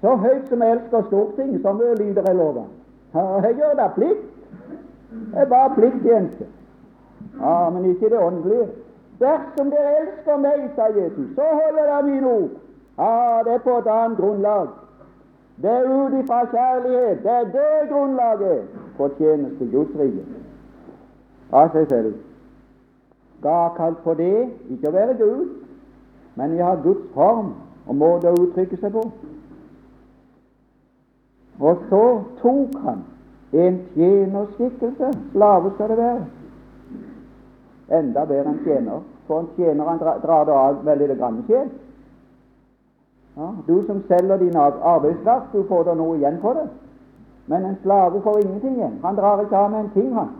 Så 0.00 0.16
høyt 0.16 0.48
som 0.48 0.62
jeg 0.62 0.72
elsker 0.72 1.02
storting, 1.06 1.60
så 1.62 1.72
mye 1.72 1.94
lyder 1.94 2.22
jeg 2.26 2.36
lovene. 2.36 2.68
Jeg 3.14 3.54
gjør 3.56 3.74
det 3.82 3.92
plikt. 3.94 4.26
Jeg 5.32 5.42
er 5.42 5.48
bare 5.48 5.74
pliktjente. 5.74 6.46
Ja, 7.40 7.70
men 7.70 7.84
ikke 7.84 8.10
det 8.10 8.18
åndelige. 8.18 8.66
Dersom 9.20 9.70
dere 9.70 9.92
elsker 10.00 10.36
meg, 10.36 10.70
sa 10.76 10.86
Jesus, 10.92 11.28
så 11.34 11.42
holder 11.42 11.82
dere 11.82 12.02
mine 12.02 12.32
ord. 12.32 12.50
Ja, 12.98 13.42
det 13.44 13.52
er 13.52 13.62
på 13.64 13.78
et 13.78 13.86
annet 13.86 14.18
grunnlag. 14.18 14.68
Det 15.62 15.70
er 15.70 15.88
ut 15.88 16.12
ifra 16.24 16.44
kjærlighet. 16.44 17.22
Det 17.22 17.32
er 17.32 17.44
det 17.44 17.88
grunnlaget 17.90 18.62
for 18.96 19.10
tjeneste 19.18 19.68
Guds 19.72 19.96
rike. 19.98 20.24
Av 21.52 21.70
seg 21.72 21.88
selv. 21.88 22.14
Ga 23.42 23.68
kalt 23.76 24.02
på 24.04 24.14
det 24.18 24.48
ikke 24.72 24.90
å 24.90 24.96
være 24.96 25.16
Gud, 25.20 25.48
men 26.36 26.52
vi 26.52 26.60
har 26.64 26.80
Guds 26.84 27.08
form 27.14 27.54
og 27.86 27.96
måte 27.96 28.32
å 28.32 28.40
uttrykke 28.42 28.76
seg 28.80 28.92
på. 28.92 29.04
Og 31.60 31.84
så 31.88 32.02
tok 32.42 32.76
han 32.84 33.04
en 33.52 33.78
tjenerskikkelse. 33.94 35.12
Slave 35.32 35.72
skal 35.74 35.88
det 35.88 35.96
være. 35.96 36.24
Enda 37.88 38.24
bedre 38.26 38.50
enn 38.50 38.62
tjener. 38.64 39.02
For 39.26 39.40
en 39.40 39.50
tjener 39.56 39.84
han 39.84 39.98
drar 39.98 40.44
det 40.44 40.54
av 40.54 40.80
veldig 40.84 41.08
det 41.08 41.18
grann 41.18 41.44
sjel. 41.46 41.68
Ja, 43.36 43.50
du 43.66 43.84
som 43.86 44.02
selger 44.08 44.38
din 44.38 44.56
arbeidskraft, 44.56 45.52
du 45.52 45.62
får 45.68 45.84
da 45.84 45.94
noe 45.94 46.16
igjen 46.16 46.38
for 46.40 46.56
det. 46.56 46.68
Men 47.46 47.64
en 47.64 47.76
slave 47.82 48.20
får 48.22 48.38
ingenting 48.40 48.78
igjen. 48.78 48.98
Han 49.02 49.16
drar 49.16 49.42
ikke 49.42 49.56
av 49.56 49.70
med 49.70 49.80
en 49.80 49.90
ting, 49.94 50.14
han. 50.14 50.30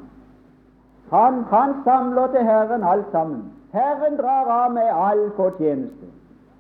Han, 1.11 1.45
han 1.51 1.75
samler 1.85 2.27
til 2.27 2.43
Herren 2.43 2.83
alt 2.83 3.11
sammen. 3.13 3.43
Herren 3.73 4.17
drar 4.17 4.51
av 4.51 4.73
med 4.73 4.91
all 4.91 5.31
fortjeneste. 5.37 6.07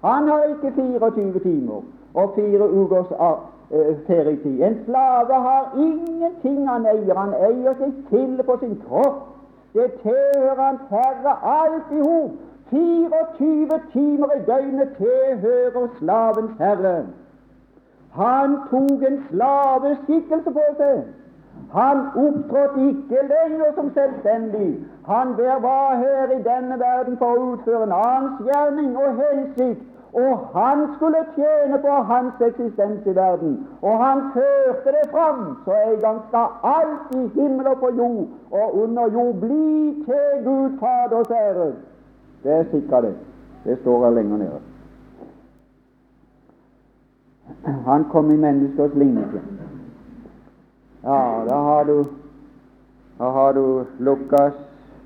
Han 0.04 0.28
har 0.28 0.44
ikke 0.44 0.70
24 0.76 1.40
timer 1.40 1.82
og 2.14 2.32
fire 2.34 2.68
ukers 2.70 3.10
ferietid. 4.06 4.60
En 4.62 4.78
slave 4.84 5.34
har 5.34 5.72
ingenting 5.76 6.68
han 6.68 6.86
eier. 6.86 7.14
Han 7.14 7.34
eier 7.34 7.74
seg 7.80 7.96
til 8.10 8.42
på 8.46 8.58
sin 8.60 8.76
kropp. 8.88 9.35
Det 9.76 9.92
tilhører 10.02 10.62
hans 10.62 10.80
herre 10.90 11.32
alt 11.60 11.88
i 11.92 12.00
hop. 12.00 12.30
24 12.70 13.80
timer 13.92 14.30
i 14.36 14.40
døgnet 14.46 14.88
tilhører 14.96 15.88
slavens 15.98 16.54
herre. 16.58 16.96
Han 18.12 18.56
tok 18.70 19.02
en 19.10 19.18
slaveskikkelse 19.28 20.50
på 20.56 20.64
seg. 20.78 21.02
Han 21.74 22.00
opptrådte 22.24 22.86
ikke 22.88 23.26
lenger 23.32 23.74
som 23.74 23.90
selvstendig. 23.98 24.70
Han 25.08 25.36
var 25.38 25.94
her 26.04 26.32
i 26.38 26.42
denne 26.48 26.80
verden 26.80 27.18
for 27.18 27.36
å 27.36 27.52
utføre 27.52 27.82
en 27.90 27.94
annens 27.98 28.40
gjerning 28.48 28.96
og 28.96 29.20
hensikt. 29.20 29.84
Og 30.16 30.38
han 30.54 30.88
skulle 30.96 31.18
tjene 31.34 31.78
på 31.78 31.94
hans 32.10 32.40
eksistens 32.40 33.06
i 33.06 33.14
verden. 33.16 33.66
Og 33.82 34.04
han 34.04 34.22
førte 34.34 34.94
det 34.96 35.10
fram. 35.10 35.58
Så 35.64 35.72
en 35.88 36.00
gang 36.00 36.20
skal 36.28 36.46
alt 36.64 37.14
i 37.16 37.40
himmel 37.40 37.66
og 37.66 37.78
på 37.80 37.90
jord 37.96 38.28
og 38.50 38.78
under 38.82 39.10
jord 39.12 39.34
bli 39.34 40.04
til 40.06 40.44
Gud 40.44 40.78
Faders 40.80 41.30
ære. 41.30 41.72
Det 42.42 42.52
er 42.52 42.64
sikkert, 42.70 43.04
det. 43.04 43.16
Det 43.64 43.78
står 43.80 44.04
her 44.04 44.10
lenger 44.10 44.36
nede. 44.36 44.60
Han 47.86 48.04
kom 48.04 48.30
i 48.30 48.36
menneskers 48.36 48.94
lignelse. 48.94 49.40
Ja, 51.04 51.44
da 51.48 51.54
har 51.54 51.84
du 51.84 52.04
Da 53.18 53.24
har 53.30 53.52
du 53.52 53.84
Lukas. 53.98 54.52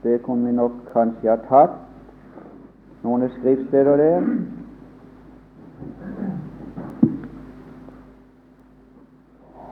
Det 0.03 0.23
kunne 0.23 0.47
vi 0.47 0.53
nok 0.53 0.73
kanskje 0.93 1.31
ha 1.31 1.37
tatt. 1.37 1.77
Noen 3.03 3.31
skriftsteder 3.39 3.97
der. 3.97 4.25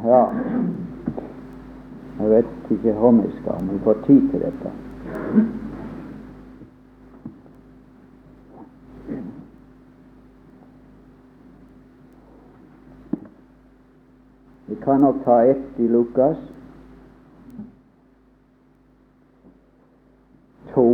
Ja 0.04 0.24
Jeg 2.20 2.30
vet 2.30 2.70
ikke 2.70 2.96
om 2.96 3.20
jeg 3.20 3.32
skal, 3.40 3.52
om 3.52 3.70
vi 3.70 3.78
får 3.84 3.96
tid 4.06 4.30
til 4.30 4.40
dette. 4.40 4.72
Vi 14.66 14.74
kan 14.84 15.00
nok 15.00 15.24
ta 15.24 15.42
ett 15.44 15.78
i 15.78 15.88
Lukas. 15.88 16.36
To 20.74 20.88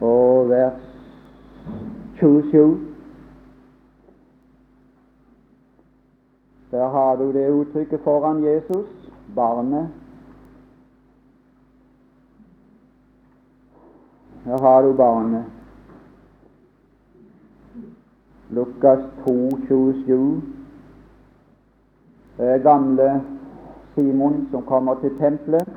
og 0.00 0.41
vers 0.52 0.78
27. 2.20 2.78
Der 6.70 6.88
har 6.88 7.16
du 7.16 7.32
det 7.32 7.50
uttrykket 7.50 8.00
foran 8.00 8.44
Jesus, 8.44 8.86
barnet. 9.34 9.88
Her 14.44 14.58
har 14.58 14.82
du 14.82 14.92
barnet. 14.92 15.44
Lukas 18.50 19.00
2, 19.24 19.50
27. 19.66 20.42
Det 22.36 22.48
er 22.48 22.58
gamle 22.58 23.22
Simon 23.94 24.48
som 24.50 24.62
kommer 24.62 24.94
til 25.00 25.18
tempelet, 25.18 25.68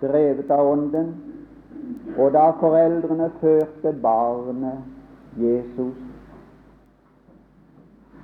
drevet 0.00 0.50
av 0.50 0.72
Ånden. 0.72 1.27
Og 2.18 2.32
da 2.32 2.50
foreldrene 2.60 3.30
førte 3.40 3.92
barnet 4.02 4.78
Jesus 5.38 5.96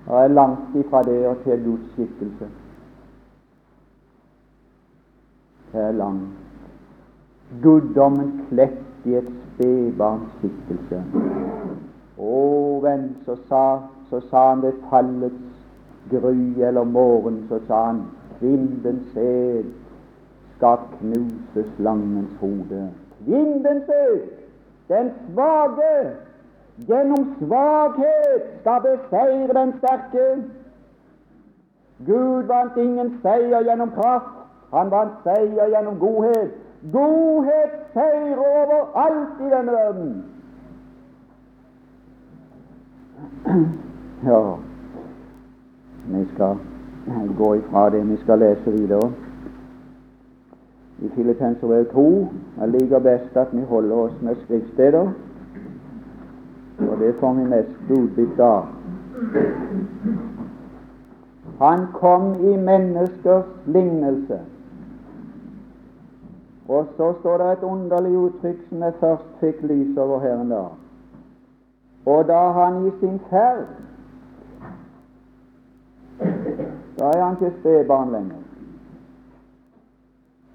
Det 0.04 0.14
er 0.20 0.28
langt 0.28 0.74
ifra 0.76 1.02
det 1.02 1.26
og 1.26 1.36
til 1.44 1.64
Guds 1.64 1.92
skikkelse. 1.92 2.48
Det 5.72 5.80
er 5.80 5.92
langt. 5.92 6.28
Guddommen 7.62 8.42
kledt 8.48 9.06
i 9.08 9.14
et 9.14 9.30
spedbarns 9.54 10.34
skikkelse. 10.38 11.00
Å, 12.18 12.34
venn, 12.84 13.08
så 13.24 13.38
sa, 13.48 13.62
så 14.10 14.20
sa 14.28 14.42
han 14.50 14.62
ved 14.66 14.76
fallets 14.90 15.56
gry 16.12 16.60
eller 16.60 16.84
morgen, 16.84 17.40
så 17.48 17.62
sa 17.66 17.80
han 17.86 18.04
kvinnens 18.38 19.08
sæd 19.14 19.72
skal 20.56 20.84
knuse 20.98 21.64
slangens 21.76 22.36
hode. 22.40 22.84
Kvinnens 23.24 23.84
sæd, 23.86 24.20
den 24.88 25.10
svake, 25.32 26.16
gjennom 26.88 27.34
svakhet 27.38 28.42
skal 28.60 28.80
beseire 28.80 29.60
den 29.60 29.72
sterke. 29.78 30.42
Gud 32.06 32.42
vant 32.42 32.76
ingen 32.76 33.18
seier 33.22 33.62
gjennom 33.62 33.90
kraft, 33.90 34.34
han 34.72 34.90
vant 34.90 35.12
seier 35.24 35.68
gjennom 35.72 35.98
godhet. 35.98 36.50
Godhet 36.92 37.72
seirer 37.92 38.36
over 38.36 38.98
alt 39.06 39.40
i 39.40 39.50
denne 39.56 39.72
verden. 39.72 40.24
Ja, 44.24 44.56
vi 46.08 46.26
skal 46.34 46.56
gå 47.38 47.54
ifra 47.54 47.90
det. 47.90 48.08
Vi 48.08 48.16
skal 48.16 48.38
lese 48.38 48.70
videre. 48.72 49.12
I 51.02 51.08
Filippenserbrevet 51.08 51.88
2 51.88 52.28
er 52.60 52.66
det 52.66 52.80
like 52.80 53.00
best 53.00 53.36
at 53.36 53.48
vi 53.52 53.62
holder 53.68 53.96
oss 53.96 54.22
med 54.22 54.36
skriftsteder, 54.44 55.10
og 56.78 56.98
det 56.98 57.14
får 57.20 57.32
vi 57.32 57.44
mest 57.44 57.90
utbytte 57.90 58.44
av. 58.44 58.66
Han 61.58 61.86
kom 61.92 62.34
i 62.34 62.56
menneskers 62.56 63.44
lignelse. 63.66 64.38
Og 66.68 66.86
så 66.96 67.12
står 67.20 67.38
det 67.38 67.52
et 67.52 67.62
underlig 67.62 68.16
uttrykk 68.18 68.62
som 68.68 68.82
jeg 68.82 68.92
først 69.00 69.28
fikk 69.40 69.62
lys 69.62 69.98
over 69.98 70.20
her 70.20 70.40
en 70.40 70.50
dag. 70.50 70.70
Og 72.06 72.24
da 72.28 72.40
han 72.52 72.86
i 72.86 72.92
sin 73.00 73.20
ferd 73.30 73.66
Da 76.98 77.04
er 77.04 77.22
han 77.24 77.36
ikke 77.40 77.56
spedbarn 77.60 78.12
lenger. 78.12 78.43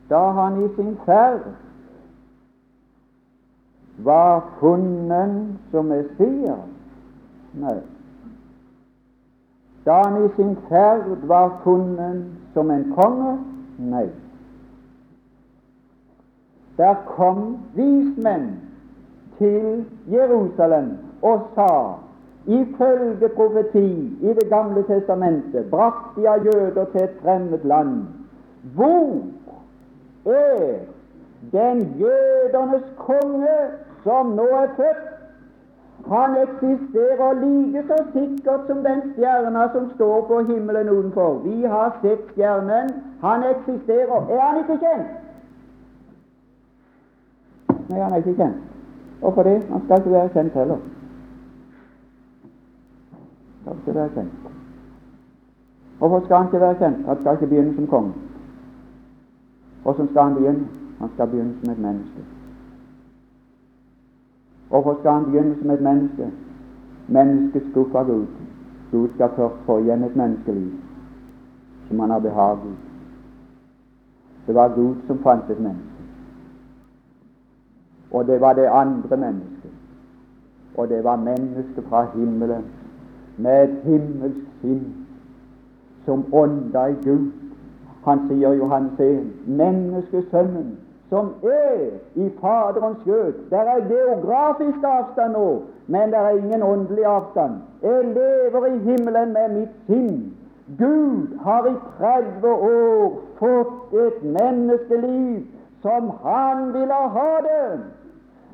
Da 0.10 0.32
han 0.32 0.64
i 0.64 0.68
sin 0.76 0.98
ferd 1.06 1.42
var 4.04 4.42
funnet 4.60 5.72
som 5.72 5.86
Messias 5.86 6.68
Nei. 7.54 7.78
Da 9.86 10.02
han 10.04 10.24
i 10.26 10.30
sin 10.36 10.56
ferd 10.70 11.28
var 11.28 11.60
funnet 11.64 12.26
som 12.54 12.72
en 12.72 12.92
konge 12.96 13.38
Nei. 13.78 14.08
Der 16.78 16.96
kom 17.06 17.58
vismenn 17.76 18.52
til 19.38 19.86
Jerusalem 20.12 20.92
og 21.22 21.42
sa 21.56 21.96
ifølge 22.48 23.30
profeti 23.36 24.18
i 24.22 24.34
Det 24.34 24.50
gamle 24.50 24.84
testamentet, 24.84 25.70
brakte 25.72 26.30
av 26.30 26.46
jøder 26.46 26.86
til 26.92 27.04
et 27.04 27.18
fremmed 27.24 27.64
land. 27.64 28.04
Hvor 28.76 29.22
er 30.26 30.80
den 31.52 31.78
jødernes 32.00 32.88
konge 32.98 33.58
som 34.04 34.36
nå 34.40 34.48
er 34.64 34.76
født? 34.76 35.06
Han 36.08 36.38
eksisterer 36.38 37.34
like 37.34 37.84
så 37.88 37.98
sikkert 38.14 38.68
som 38.68 38.84
den 38.84 39.02
stjerna 39.14 39.68
som 39.74 39.92
står 39.96 40.22
på 40.28 40.40
himmelen 40.40 40.90
utenfor. 40.90 41.34
Vi 41.44 41.64
har 41.64 41.98
sett 42.02 42.32
stjernen. 42.32 42.90
Han 43.22 43.44
eksisterer. 43.44 44.30
Er 44.30 44.42
han 44.42 44.60
ikke 44.60 44.78
kjent? 44.86 45.08
Nei, 47.90 48.00
han 48.00 48.14
er 48.14 48.18
ikke 48.18 48.36
kjent. 48.36 48.56
Hvorfor 49.20 49.44
det? 49.44 49.62
Han 49.72 49.82
skal 49.86 49.98
ikke 49.98 50.12
være 50.12 50.30
kjent 50.30 50.54
heller. 50.54 50.78
Han 53.66 53.78
skal 53.82 53.92
ikke 53.92 54.00
være 54.00 54.10
kjent. 54.16 54.34
Hvorfor 56.00 56.26
skal 56.26 56.38
han 56.38 56.46
ikke 56.46 56.60
være 56.60 56.76
kjent? 56.76 57.06
Han 57.06 57.22
skal 57.22 57.34
ikke 57.34 57.48
begynne 57.48 57.76
som 57.76 57.88
konge. 57.88 58.14
Hvordan 59.84 60.08
skal 60.08 60.24
han 60.24 60.36
begynne? 60.36 60.68
Han 61.00 61.10
skal 61.14 61.28
begynne 61.28 61.56
som 61.62 61.72
et 61.72 61.80
menneske. 61.80 62.22
Hvorfor 64.70 64.98
skal 65.00 65.12
han 65.12 65.26
begynne 65.26 65.56
som 65.62 65.72
et 65.72 65.82
menneske? 65.82 66.32
Mennesket 67.08 67.64
skuffer 67.72 68.04
Gud. 68.04 68.28
Gud 68.92 69.10
skal 69.16 69.30
først 69.36 69.56
få 69.66 69.80
igjen 69.80 70.04
et 70.04 70.16
menneskeliv 70.16 70.72
som 71.88 72.00
han 72.00 72.10
har 72.10 72.20
behag 72.20 72.58
i. 72.66 72.76
Det 74.48 74.56
var 74.56 74.76
Gud 74.76 74.96
som 75.08 75.20
fant 75.24 75.50
et 75.50 75.60
menneske. 75.60 76.04
Og 78.12 78.28
det 78.28 78.42
var 78.42 78.54
det 78.54 78.66
andre 78.66 79.18
mennesket. 79.18 79.72
Og 80.78 80.90
det 80.90 81.04
var 81.04 81.16
mennesket 81.16 81.84
fra 81.90 82.06
himmelen 82.16 82.66
med 83.38 83.64
et 83.64 83.78
himmelsk 83.84 84.46
sinn 84.62 84.82
som 86.06 86.26
ånda 86.34 86.88
i 86.88 86.96
Gud. 87.04 87.32
Han 88.06 88.22
sier 88.30 88.54
Johannes 88.54 89.00
1, 89.00 89.26
menneskesønnen 89.46 90.78
som 91.10 91.32
er 91.44 91.98
i 92.16 92.30
Faderens 92.42 93.00
skjøt. 93.04 93.38
Det 93.50 93.60
er 93.60 93.88
geografisk 93.90 94.84
avstand 94.86 95.34
nå, 95.34 95.48
men 95.88 96.14
det 96.14 96.20
er 96.20 96.38
ingen 96.38 96.64
åndelig 96.64 97.06
avstand. 97.06 97.54
Jeg 97.82 98.04
lever 98.04 98.66
i 98.66 98.78
himmelen 98.78 99.34
med 99.34 99.56
mitt 99.58 99.80
sinn. 99.88 100.20
Gud 100.78 101.40
har 101.44 101.66
i 101.66 101.76
30 101.98 102.50
år 102.50 103.16
fått 103.40 103.96
et 104.04 104.20
menneskeliv 104.24 105.48
som 105.82 106.12
han 106.24 106.68
ville 106.74 107.02
ha 107.16 107.32
det 107.48 107.80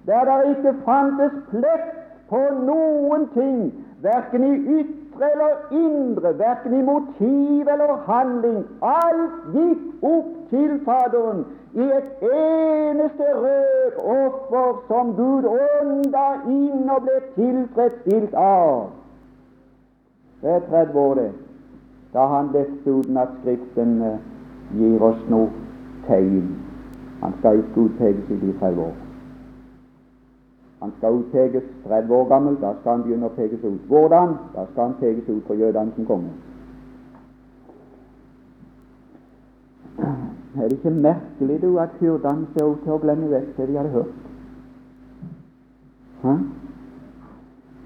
der 0.05 0.25
det 0.25 0.49
ikke 0.49 0.73
fantes 0.85 1.33
plett 1.49 1.87
på 2.29 2.39
noen 2.67 3.27
ting, 3.33 3.84
verken 4.01 4.43
i 4.43 4.79
ytre 4.79 5.31
eller 5.33 5.55
indre, 5.71 6.39
verken 6.39 6.73
i 6.73 6.81
motiv 6.81 7.67
eller 7.67 7.95
handling. 8.07 8.65
Alt 8.81 9.53
gikk 9.53 10.03
opp 10.03 10.33
til 10.49 10.79
Faderen 10.85 11.45
i 11.73 11.87
et 11.97 12.25
eneste 12.31 13.29
rødoffer 13.45 14.83
som 14.87 15.15
Gud 15.15 15.47
ånda 15.51 16.27
inn 16.47 16.89
og 16.89 17.07
ble 17.07 17.17
tilfredsstilt 17.35 18.35
av. 18.39 18.91
Det 20.41 20.51
er 20.51 20.67
30 20.69 20.99
år, 20.99 21.15
det, 21.15 21.31
da 22.13 22.27
han 22.31 22.51
lette 22.53 22.91
uten 22.91 23.17
at 23.17 23.33
Skriften 23.41 23.97
eh, 24.01 24.19
gir 24.77 25.01
oss 25.03 25.23
noe 25.31 25.49
tegn. 26.07 26.53
Han 27.23 27.33
skal 27.39 27.63
ikke 27.63 27.87
utpekes 27.87 28.29
i 28.29 28.39
de 28.43 28.53
30 28.59 28.87
år. 28.89 29.04
Han 30.85 30.93
skal 30.97 31.13
utpekes 31.13 31.63
30 31.87 32.13
år 32.13 32.27
gammel. 32.29 32.55
Da 32.61 32.73
skal 32.79 32.91
han 32.91 33.03
begynne 33.03 33.25
å 33.25 33.33
pekes 33.33 33.63
ut. 33.63 33.85
Hvordan? 33.89 34.35
Da 34.53 34.65
skal 34.71 34.83
han 34.83 34.97
pekes 34.99 35.29
ut 35.29 35.47
for 35.47 35.57
jødene 35.57 35.91
som 35.95 36.05
konge. 36.05 36.33
Er 40.55 40.67
det 40.69 40.77
ikke 40.77 40.91
merkelig 40.93 41.55
du, 41.61 41.71
at 41.81 41.95
hyrdene 41.99 42.45
ser 42.53 42.67
ut 42.69 42.83
til 42.83 42.93
å 42.93 42.99
glemme 43.01 43.29
vekk 43.31 43.47
det 43.57 43.65
de 43.67 43.77
hadde 43.79 43.93
hørt? 43.95 44.11
Hæ? 46.21 46.35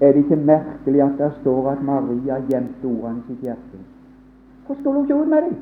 Er 0.00 0.12
det 0.12 0.24
ikke 0.26 0.38
merkelig 0.50 1.00
at 1.02 1.16
det 1.18 1.30
står 1.40 1.70
at 1.70 1.80
Maria 1.82 2.36
gjemte 2.50 2.90
ordene 2.90 3.22
i 3.22 3.30
sitt 3.30 3.46
hjerte? 3.48 3.80
Hvor 4.66 4.76
skulle 4.76 5.00
hun 5.00 5.08
ikke 5.08 5.22
ut 5.22 5.32
med 5.32 5.46
dem? 5.46 5.56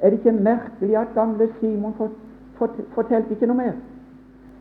Er 0.00 0.10
det 0.10 0.18
ikke 0.22 0.32
merkelig 0.48 0.96
at 0.96 1.12
gamle 1.14 1.50
Simon 1.60 1.94
fortalte 2.94 3.36
ikke 3.36 3.52
noe 3.52 3.60
mer? 3.60 3.76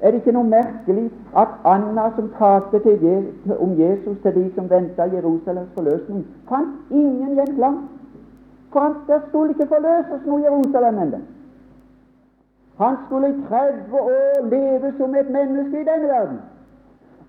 Er 0.01 0.11
det 0.11 0.19
ikke 0.19 0.31
noe 0.35 0.43
merkelig 0.43 1.05
at 1.37 1.47
Anna, 1.65 2.09
som 2.15 2.31
talte 2.37 2.81
om 3.59 3.79
Jesus 3.79 4.17
til 4.21 4.35
de 4.35 4.51
som 4.55 4.69
venta 4.69 5.03
Jerusalems 5.13 5.71
forløsning, 5.77 6.25
fant 6.49 6.91
ingen 6.91 7.35
gjenklang? 7.35 7.77
For 8.71 8.95
der 9.07 9.19
skulle 9.27 9.49
ikke 9.49 9.67
forløses 9.67 10.25
noe 10.25 10.41
Jerusalem 10.43 10.99
ennå. 10.99 11.19
Han 12.77 12.97
skulle 13.05 13.29
i 13.29 13.41
30 13.49 13.99
år 13.99 14.45
leve 14.55 14.93
som 14.97 15.15
et 15.15 15.29
menneske 15.29 15.81
i 15.81 15.87
denne 15.91 16.07
verden. 16.07 16.39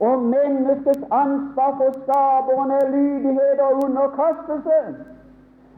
Og 0.01 0.23
menneskets 0.23 1.05
ansvar 1.11 1.71
for 1.79 1.91
skaperen 2.03 2.71
er 2.71 2.91
lydighet 2.91 3.61
og 3.61 3.85
underkastelse. 3.85 4.81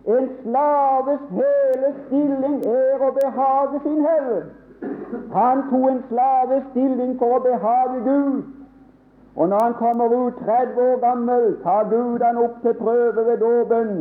En 0.07 0.29
slaves 0.43 1.21
hele 1.41 1.91
stilling 2.07 2.57
er 2.67 3.05
å 3.09 3.11
behage 3.21 3.83
sin 3.83 4.01
herre. 4.09 4.41
Han 5.33 5.63
tok 5.71 5.91
en 5.91 6.03
slaves 6.09 6.65
stilling 6.71 7.19
for 7.19 7.37
å 7.37 7.43
behage 7.45 8.01
Gud. 8.05 8.43
Og 9.37 9.49
når 9.49 9.59
han 9.63 9.75
kommer 9.75 10.15
ut 10.27 10.35
30 10.47 10.81
år 10.83 10.97
gammel, 11.01 11.45
tar 11.63 11.85
Gud 11.91 12.23
han 12.23 12.41
opp 12.43 12.57
til 12.63 12.75
prøve 12.75 13.27
ved 13.27 13.39
dåpen. 13.39 13.93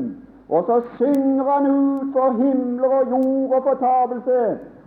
Og 0.49 0.63
så 0.65 0.81
synger 0.97 1.51
han 1.51 1.67
ut 1.67 2.13
for 2.13 2.31
himler 2.31 2.95
og 2.99 3.09
jord 3.13 3.53
og 3.57 3.63
fortapelse. 3.63 4.41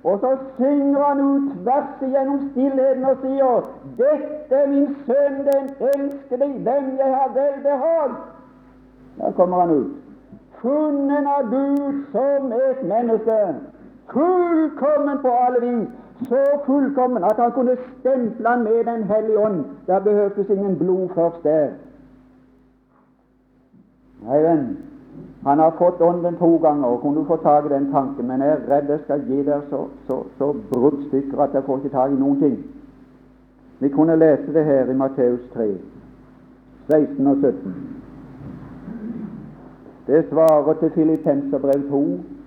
Og 0.04 0.20
så 0.20 0.36
synger 0.56 1.02
han 1.04 1.20
ut 1.20 1.52
tvers 1.62 2.02
igjennom 2.02 2.40
stillheten 2.50 3.04
og 3.04 3.16
sier 3.24 3.66
Dette 3.98 4.60
er 4.62 4.68
min 4.72 4.94
sønn, 5.06 5.42
den 5.48 5.66
elskede, 5.92 6.48
den 6.68 6.94
jeg 6.98 7.10
har 7.16 7.34
velbehag. 7.34 8.14
Der 9.18 9.32
kommer 9.32 9.60
han 9.60 9.70
ut. 9.70 9.92
Funnet 10.62 11.26
av 11.36 11.50
Gud 11.50 12.00
som 12.12 12.52
et 12.52 12.82
menneske. 12.82 13.38
Fullkommen 14.12 15.18
på 15.22 15.30
alle 15.44 15.60
vis. 15.66 15.88
Så 16.28 16.40
fullkommen 16.66 17.24
at 17.24 17.38
han 17.38 17.52
kunne 17.52 17.76
stemple 18.00 18.48
han 18.48 18.62
med 18.62 18.84
Den 18.84 19.04
hellige 19.04 19.38
ånd. 19.38 19.64
Der 19.86 20.00
behøvdes 20.00 20.50
ingen 20.50 20.78
blod 20.78 21.08
først 21.14 21.44
der. 21.44 21.68
Nei, 24.22 24.42
venn. 24.42 24.66
Han 25.46 25.58
har 25.58 25.70
fått 25.78 26.00
Ånden 26.00 26.36
to 26.36 26.56
ganger, 26.56 26.86
og 26.86 27.00
kunne 27.00 27.20
du 27.20 27.24
få 27.24 27.36
tak 27.36 27.64
i 27.64 27.68
den 27.68 27.90
tanken, 27.92 28.26
men 28.26 28.40
jeg 28.40 28.50
er 28.52 28.66
redd 28.68 28.90
jeg 28.92 29.00
skal 29.04 29.22
gi 29.28 29.38
dere 29.44 29.62
så, 29.70 29.86
så, 30.06 30.18
så 30.38 30.52
bruddstykker 30.72 31.40
at 31.40 31.54
jeg 31.54 31.64
får 31.64 31.76
ikke 31.76 31.94
tak 31.94 32.12
i 32.12 32.18
noen 32.20 32.40
ting. 32.40 32.58
Vi 33.80 33.88
kunne 33.88 34.16
lese 34.20 34.52
det 34.52 34.64
her 34.64 34.90
i 34.90 34.96
Matteus 34.96 35.40
3, 35.54 35.68
16 36.90 37.26
og 37.26 37.36
17. 37.36 37.74
Det 40.06 40.24
svarer 40.28 40.72
til 40.80 40.90
Filippenserbrev 40.90 41.88
2, 41.88 42.04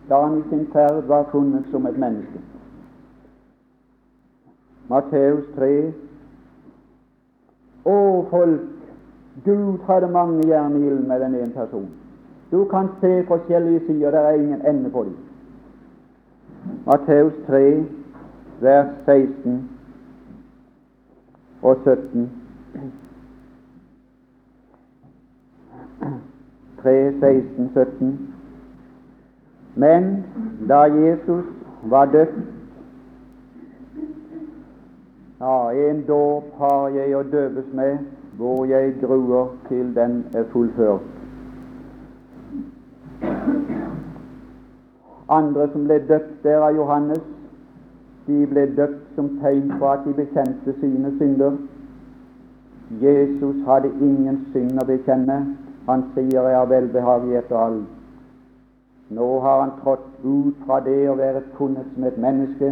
da 0.09 0.21
han 0.21 0.37
i 0.37 0.49
sin 0.49 0.67
ferd 0.73 1.03
var 1.07 1.23
funnet 1.31 1.65
som 1.71 1.85
et 1.85 1.97
menneske. 1.97 2.39
Matteus 4.89 5.45
3. 5.55 5.93
Å, 7.85 7.97
folk, 8.29 8.61
Gud 9.43 9.79
hadde 9.87 10.11
mange 10.11 10.47
jern 10.47 10.75
med 11.07 11.19
den 11.19 11.35
ene 11.35 11.51
personen. 11.55 11.91
Du 12.51 12.65
kan 12.69 12.89
se 13.01 13.23
forskjellige 13.27 13.85
sider, 13.87 14.11
det 14.11 14.19
er 14.19 14.33
ingen 14.33 14.65
ende 14.65 14.89
på 14.89 15.03
dem. 15.03 15.15
Matteus 16.85 17.33
3, 17.47 17.63
vers 18.61 18.91
16 19.05 19.69
og 21.61 21.77
17. 21.83 22.31
3, 26.83 27.11
16, 27.19 27.69
17. 27.73 28.32
Men 29.75 30.23
da 30.69 30.83
Jesus 30.83 31.45
var 31.83 32.05
døpt 32.05 32.41
Ja, 35.43 35.71
en 35.71 36.03
dåp 36.07 36.43
har 36.57 36.93
jeg 36.95 37.15
å 37.17 37.23
døpes 37.27 37.65
med, 37.75 37.97
hvor 38.37 38.61
jeg 38.65 38.93
gruer 39.01 39.49
til 39.67 39.89
den 39.95 40.21
er 40.31 40.45
fullført. 40.53 41.03
Andre 45.29 45.65
som 45.73 45.83
ble 45.89 45.97
døpt 46.07 46.45
der 46.45 46.63
av 46.63 46.77
Johannes, 46.77 47.19
de 48.27 48.45
ble 48.53 48.63
døpt 48.77 49.17
som 49.17 49.33
tegn 49.41 49.73
på 49.81 49.89
at 49.89 50.05
de 50.05 50.13
bekjente 50.21 50.75
sine 50.79 51.11
synder. 51.17 51.57
Jesus 53.03 53.59
hadde 53.67 53.91
ingen 53.99 54.45
synd 54.53 54.79
å 54.79 54.87
bekjenne. 54.87 55.41
Han 55.89 56.07
sier 56.13 56.31
'jeg 56.31 56.57
har 56.57 56.71
velbehag 56.71 57.27
i 57.27 57.35
etter 57.41 57.57
alt'. 57.65 57.92
Nå 59.13 59.39
har 59.39 59.59
han 59.61 59.71
trådt 59.83 60.07
ut 60.23 60.65
fra 60.65 60.79
det 60.85 61.09
å 61.09 61.17
være 61.19 61.43
funnet 61.57 61.85
som 61.93 62.07
et 62.07 62.17
menneske. 62.17 62.71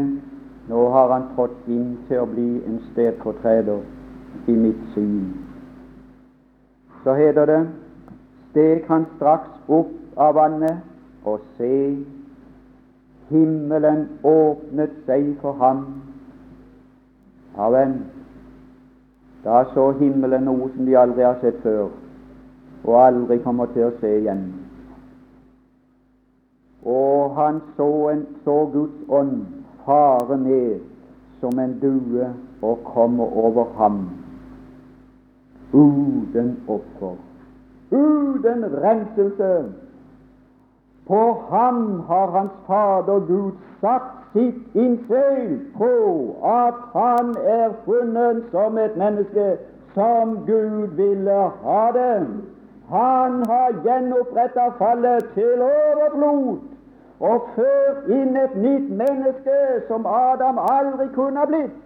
Nå 0.70 0.88
har 0.94 1.12
han 1.14 1.30
trådt 1.36 1.68
inn 1.70 1.96
til 2.08 2.24
å 2.24 2.30
bli 2.30 2.50
en 2.66 2.80
stedfortreder 2.92 3.84
i 4.50 4.56
mitt 4.58 4.82
syn. 4.96 5.34
Så 7.04 7.14
heter 7.18 7.46
det 7.50 7.62
steg 8.52 8.88
han 8.88 9.06
straks 9.16 9.72
opp 9.72 9.92
av 10.18 10.36
vannet, 10.36 10.82
og 11.24 11.40
se, 11.58 11.98
himmelen 13.30 14.08
åpnet 14.28 14.98
seg 15.08 15.36
for 15.42 15.56
ham. 15.62 15.86
Ja, 17.56 17.70
vel, 17.72 17.94
da 19.46 19.64
så 19.74 19.92
himmelen 20.00 20.48
noe 20.50 20.72
som 20.74 20.88
de 20.88 20.98
aldri 20.98 21.26
har 21.26 21.40
sett 21.44 21.62
før, 21.64 21.92
og 22.84 23.00
aldri 23.00 23.40
kommer 23.46 23.72
til 23.76 23.88
å 23.88 23.96
se 24.02 24.18
igjen. 24.20 24.61
Og 26.86 27.36
han 27.36 27.62
så, 27.78 28.10
en, 28.10 28.26
så 28.44 28.70
Guds 28.74 29.10
ånd 29.10 29.46
fare 29.86 30.38
ned 30.38 30.80
som 31.40 31.60
en 31.60 31.80
due 31.82 32.34
og 32.62 32.80
komme 32.86 33.24
over 33.24 33.66
ham 33.78 34.10
uten 35.74 36.58
offer, 36.68 37.16
uten 37.92 38.66
renselse. 38.84 39.66
På 41.08 41.42
ham 41.50 42.00
har 42.08 42.28
hans 42.32 42.52
Fader 42.68 43.20
Gud 43.28 43.52
satt 43.82 44.10
sitt 44.34 44.76
innseil 44.76 45.60
på 45.78 45.92
at 46.46 46.78
han 46.94 47.34
er 47.44 47.74
funnet 47.86 48.44
som 48.52 48.78
et 48.78 48.98
menneske 48.98 49.58
som 49.94 50.38
Gud 50.48 50.96
ville 50.96 51.40
ha 51.64 51.84
det. 51.96 52.28
Han 52.92 53.44
har 53.48 53.76
gjenoppretta 53.84 54.70
fallet 54.78 55.26
til 55.34 55.62
overflod 55.62 56.71
og 57.22 57.48
før 57.56 58.10
inn 58.10 58.38
et 58.38 58.56
nytt 58.58 58.90
menneske 58.90 59.58
som 59.88 60.06
Adam 60.10 60.58
aldri 60.58 61.08
kunne 61.14 61.40
ha 61.40 61.46
blitt. 61.46 61.78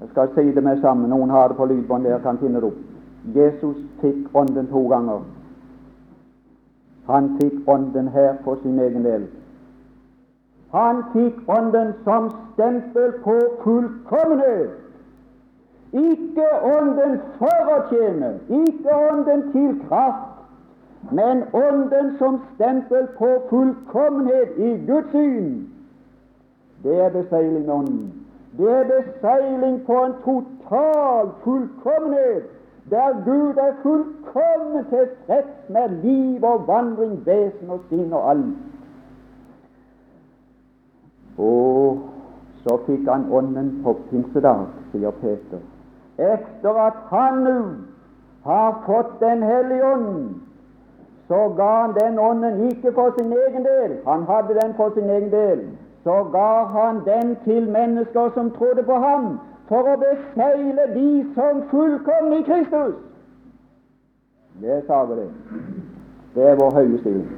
Jeg 0.00 0.08
skal 0.10 0.30
si 0.34 0.54
det 0.54 0.62
med 0.62 0.80
sammen. 0.80 1.10
Noen 1.10 1.30
har 1.30 1.48
det 1.48 1.56
på 1.56 1.66
lydbånd 1.66 2.04
der, 2.04 2.18
kan 2.22 2.38
finne 2.38 2.60
det 2.62 2.70
opp. 2.70 2.80
Jesus 3.34 3.76
fikk 4.00 4.34
Ånden 4.34 4.66
to 4.70 4.82
ganger. 4.90 5.22
Han 7.06 7.28
fikk 7.40 7.68
Ånden 7.70 8.08
her 8.08 8.34
for 8.44 8.58
sin 8.62 8.78
egen 8.78 9.06
del. 9.06 9.26
Han 10.72 11.04
fikk 11.12 11.50
Ånden 11.50 11.92
som 12.04 12.30
stempel 12.52 13.12
på 13.24 13.38
fullkommenhet. 13.62 14.78
Ikke 15.92 16.48
Ånden 16.64 17.18
for 17.38 17.72
å 17.76 17.80
tjene, 17.90 18.36
ikke 18.48 19.00
Ånden 19.10 19.48
til 19.52 19.74
kraft, 19.88 20.31
men 21.10 21.42
Ånden 21.52 22.16
som 22.18 22.40
stempel 22.54 23.06
på 23.18 23.28
fullkommenhet 23.50 24.58
i 24.58 24.86
Guds 24.86 25.10
syn. 25.10 25.68
Det 26.82 27.00
er 27.00 27.10
beseiling 27.10 27.66
med 27.66 27.74
Ånden. 27.74 28.12
Det 28.58 28.70
er 28.70 28.84
beseiling 28.84 29.86
på 29.86 30.04
en 30.04 30.12
total 30.24 31.30
fullkommenhet, 31.44 32.42
der 32.90 33.24
Gud 33.24 33.56
er 33.56 33.72
fullkommen 33.82 34.84
tilfreds 34.84 35.68
med 35.68 35.88
liv 36.02 36.44
og 36.44 36.66
vandring, 36.68 37.26
vesen 37.26 37.70
og 37.70 37.80
sinn 37.88 38.12
og 38.12 38.30
alt. 38.30 38.56
Og 41.38 41.98
så 42.62 42.76
fikk 42.86 43.08
han 43.08 43.26
Ånden 43.32 43.80
på 43.84 43.96
pinsedag, 44.10 44.66
sier 44.92 45.14
Peter. 45.22 45.62
Etter 46.18 46.78
at 46.86 46.98
han 47.10 47.44
nå 47.46 47.58
har 48.44 48.82
fått 48.86 49.20
Den 49.20 49.42
hellige 49.42 49.86
ånd, 49.94 50.34
så 51.32 51.46
ga 51.56 51.70
han 51.80 51.96
den 51.96 52.18
ånden 52.20 52.66
ikke 52.68 52.92
for 52.92 53.16
sin 53.16 53.32
egen 53.32 53.64
del. 53.64 53.96
Han 54.04 54.28
hadde 54.28 54.60
den 54.60 54.76
for 54.76 54.92
sin 54.94 55.10
egen 55.10 55.32
del 55.32 55.64
så 56.04 56.24
ga 56.32 56.64
han 56.64 56.96
den 57.04 57.36
til 57.44 57.70
mennesker 57.70 58.30
som 58.34 58.50
trodde 58.50 58.82
på 58.82 58.94
ham, 58.94 59.38
for 59.68 59.86
å 59.86 59.98
beseile 60.00 60.86
de 60.94 61.10
som 61.34 61.62
fullkomne 61.70 62.40
i 62.40 62.46
Kristus. 62.48 62.96
Det 64.62 64.82
sa 64.86 65.04
vi 65.04 65.20
det. 65.20 65.28
Det 66.34 66.48
er 66.48 66.58
vår 66.58 66.74
høye 66.74 66.98
stilling. 66.98 67.30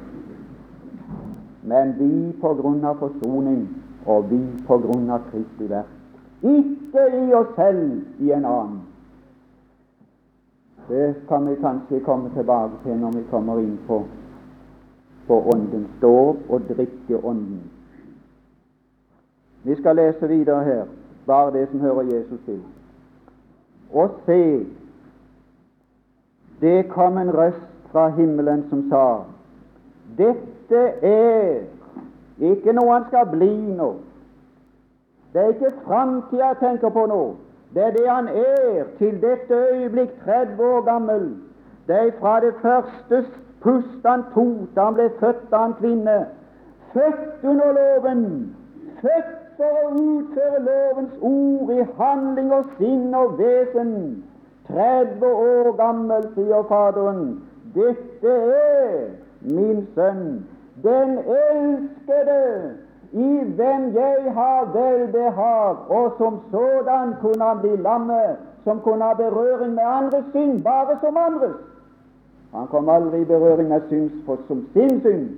Men 1.63 1.93
vi 1.99 2.09
på 2.41 2.53
grunn 2.57 2.83
av 2.85 2.97
forsoning, 2.99 3.67
og 4.05 4.29
vi 4.29 4.41
på 4.67 4.77
grunn 4.81 5.09
av 5.13 5.29
Kristi 5.29 5.69
verk. 5.69 5.93
Ikke 6.41 7.05
i 7.21 7.33
oss 7.33 7.53
selv 7.55 8.01
i 8.21 8.33
en 8.33 8.45
annen. 8.45 8.81
Det 10.87 11.15
kan 11.27 11.49
vi 11.49 11.55
kanskje 11.55 11.99
komme 11.99 12.29
tilbake 12.29 12.71
til 12.83 12.97
når 12.97 13.11
vi 13.11 13.23
kommer 13.29 13.59
inn 13.59 13.77
på, 13.87 14.03
på 15.27 15.39
Åndens 15.53 15.89
dåp 16.01 16.49
og 16.49 16.67
drikke 16.69 17.17
Ånden. 17.25 17.63
Vi 19.63 19.75
skal 19.75 19.95
lese 19.95 20.27
videre 20.27 20.63
her, 20.63 20.85
bare 21.25 21.53
det 21.53 21.69
som 21.69 21.79
hører 21.79 22.01
Jesus 22.01 22.39
til. 22.45 22.61
Og 23.93 24.09
se, 24.25 24.65
det 26.61 26.89
kom 26.89 27.17
en 27.17 27.33
røst 27.37 27.89
fra 27.91 28.09
himmelen 28.09 28.65
som 28.69 28.89
sa, 28.89 29.23
dette 30.17 30.83
er 31.01 31.63
ikke 32.39 32.73
noe 32.73 32.93
han 32.93 33.07
skal 33.07 33.25
bli 33.31 33.49
nå. 33.73 33.89
Det 35.33 35.41
er 35.41 35.53
ikke 35.55 35.73
framtida 35.85 36.51
jeg 36.53 36.61
tenker 36.61 36.93
på 36.93 37.05
nå. 37.09 37.21
Det 37.75 37.83
er 37.83 37.91
det 37.91 38.09
han 38.09 38.27
er 38.27 38.83
til 38.97 39.21
dette 39.21 39.53
øyeblikk 39.53 40.09
30 40.25 40.63
år 40.63 40.81
gammel. 40.81 41.25
Det 41.87 41.95
er 41.95 42.11
fra 42.19 42.39
det 42.39 42.53
første 42.61 43.25
pust 43.61 44.05
han 44.05 44.23
tok 44.33 44.69
da 44.75 44.85
han 44.85 44.95
ble 44.95 45.09
født 45.19 45.53
av 45.53 45.65
en 45.65 45.73
kvinne. 45.79 46.15
Født 46.93 47.43
under 47.43 47.73
loven. 47.79 48.23
Født 49.01 49.33
for 49.57 49.81
å 49.81 49.91
utføre 50.05 50.61
lovens 50.69 51.19
ord 51.21 51.73
i 51.75 51.83
handling 51.99 52.53
og 52.55 52.71
sinn 52.77 53.13
og 53.15 53.35
vesen. 53.39 53.93
30 54.71 55.27
år 55.27 55.71
gammel, 55.77 56.31
sier 56.37 56.63
Faderen. 56.71 57.27
Dette 57.75 58.39
er 58.55 58.95
min 59.41 59.83
sønn, 59.95 60.45
den 60.83 61.17
elskede, 61.19 62.41
i 63.15 63.43
hvem 63.55 63.93
jeg 63.93 64.33
har 64.33 64.71
velbehag, 64.73 65.75
og 65.89 66.13
som 66.17 66.39
sådan 66.51 67.13
kunne 67.21 67.43
han 67.43 67.59
bli 67.61 67.75
lamme, 67.75 68.21
som 68.63 68.79
kunne 68.79 69.03
ha 69.03 69.13
berøring 69.13 69.73
med 69.73 69.83
andres 69.83 70.25
synd, 70.31 70.63
bare 70.63 70.97
som 71.01 71.17
andres. 71.17 71.55
Han 72.55 72.67
kom 72.67 72.89
aldri 72.89 73.21
i 73.21 73.25
berøring 73.25 73.69
med 73.69 73.81
synd 73.87 74.11
som 74.47 74.65
sin 74.73 75.01
synd. 75.01 75.29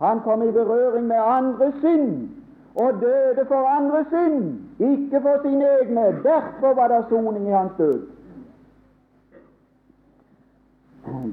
Han 0.00 0.20
kom 0.20 0.42
i 0.42 0.50
berøring 0.50 1.06
med 1.06 1.16
andres 1.16 1.74
synd, 1.80 2.28
og 2.74 2.92
døde 3.00 3.46
for 3.48 3.68
andres 3.78 4.06
synd, 4.06 4.54
ikke 4.78 5.20
for 5.20 5.36
sine 5.42 5.64
egne. 5.64 6.00
Derfor 6.22 6.74
var 6.74 6.88
det 6.88 7.04
soning 7.08 7.48
i 7.48 7.50
hans 7.50 7.72
død. 7.78 8.00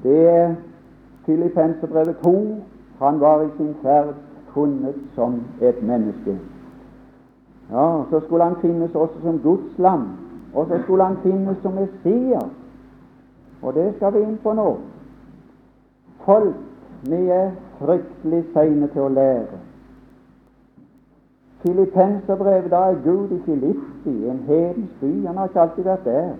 Det 0.03 0.27
er 0.27 0.55
Filippenserbrevet 1.25 2.17
2. 2.23 2.55
Han 2.99 3.19
var 3.19 3.41
i 3.41 3.49
sin 3.57 3.75
ferd 3.81 4.13
funnet 4.53 4.95
som 5.15 5.41
et 5.61 5.83
menneske. 5.83 6.39
Ja, 7.71 8.03
Så 8.09 8.19
skulle 8.19 8.43
han 8.43 8.55
finnes 8.61 8.95
også 8.95 9.21
som 9.23 9.39
Guds 9.39 9.77
lam, 9.77 10.07
og 10.53 10.67
så 10.67 10.79
skulle 10.83 11.03
han 11.03 11.17
finnes 11.23 11.57
som 11.61 11.73
Messias. 11.73 12.49
Og 13.61 13.73
det 13.73 13.93
skal 13.95 14.13
vi 14.13 14.19
inn 14.19 14.39
på 14.43 14.53
nå. 14.53 14.77
Folk, 16.25 16.55
vi 17.03 17.27
er 17.29 17.51
fryktelig 17.79 18.43
seine 18.53 18.87
til 18.93 19.01
å 19.01 19.13
lære. 19.13 19.59
Filippenserbrevet, 21.61 22.71
da 22.71 22.77
er 22.89 23.03
Gud 23.03 23.31
i 23.31 23.39
Filippi, 23.45 24.15
en 24.29 24.39
hedens 24.47 24.89
by. 25.01 25.11
Han 25.27 25.37
har 25.37 25.47
ikke 25.47 25.61
alltid 25.61 25.83
vært 25.83 26.05
der. 26.05 26.31